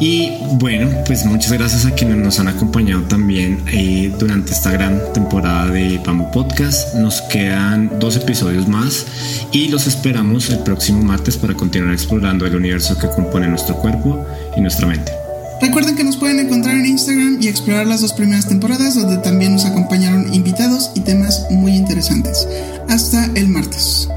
Y 0.00 0.32
bueno, 0.54 0.88
pues 1.06 1.24
muchas 1.24 1.52
gracias 1.52 1.86
a 1.86 1.94
quienes 1.94 2.16
nos 2.16 2.40
han 2.40 2.48
acompañado 2.48 3.02
también 3.02 3.62
eh, 3.72 4.12
durante 4.18 4.52
esta 4.52 4.72
gran 4.72 5.00
temporada 5.12 5.66
de 5.66 6.00
Pamo 6.04 6.30
Podcast. 6.30 6.94
Nos 6.94 7.20
quedan 7.22 7.98
dos 8.00 8.16
episodios 8.16 8.66
más 8.66 9.06
y 9.52 9.68
los 9.68 9.86
esperamos 9.86 10.50
el 10.50 10.58
próximo 10.60 11.02
martes 11.02 11.36
para 11.36 11.54
continuar 11.54 11.92
explorando 11.92 12.46
el 12.46 12.56
universo 12.56 12.98
que 12.98 13.08
compone 13.08 13.48
nuestro 13.48 13.76
cuerpo 13.76 14.24
y 14.56 14.60
nuestra 14.60 14.86
mente. 14.86 15.21
Recuerden 15.62 15.94
que 15.94 16.02
nos 16.02 16.16
pueden 16.16 16.40
encontrar 16.40 16.74
en 16.74 16.86
Instagram 16.86 17.38
y 17.40 17.46
explorar 17.46 17.86
las 17.86 18.00
dos 18.00 18.12
primeras 18.12 18.48
temporadas 18.48 18.96
donde 18.96 19.18
también 19.18 19.52
nos 19.52 19.64
acompañaron 19.64 20.34
invitados 20.34 20.90
y 20.96 21.00
temas 21.00 21.46
muy 21.50 21.76
interesantes. 21.76 22.48
Hasta 22.88 23.26
el 23.36 23.48
martes. 23.48 24.08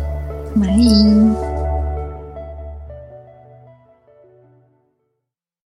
Bye. 0.55 1.54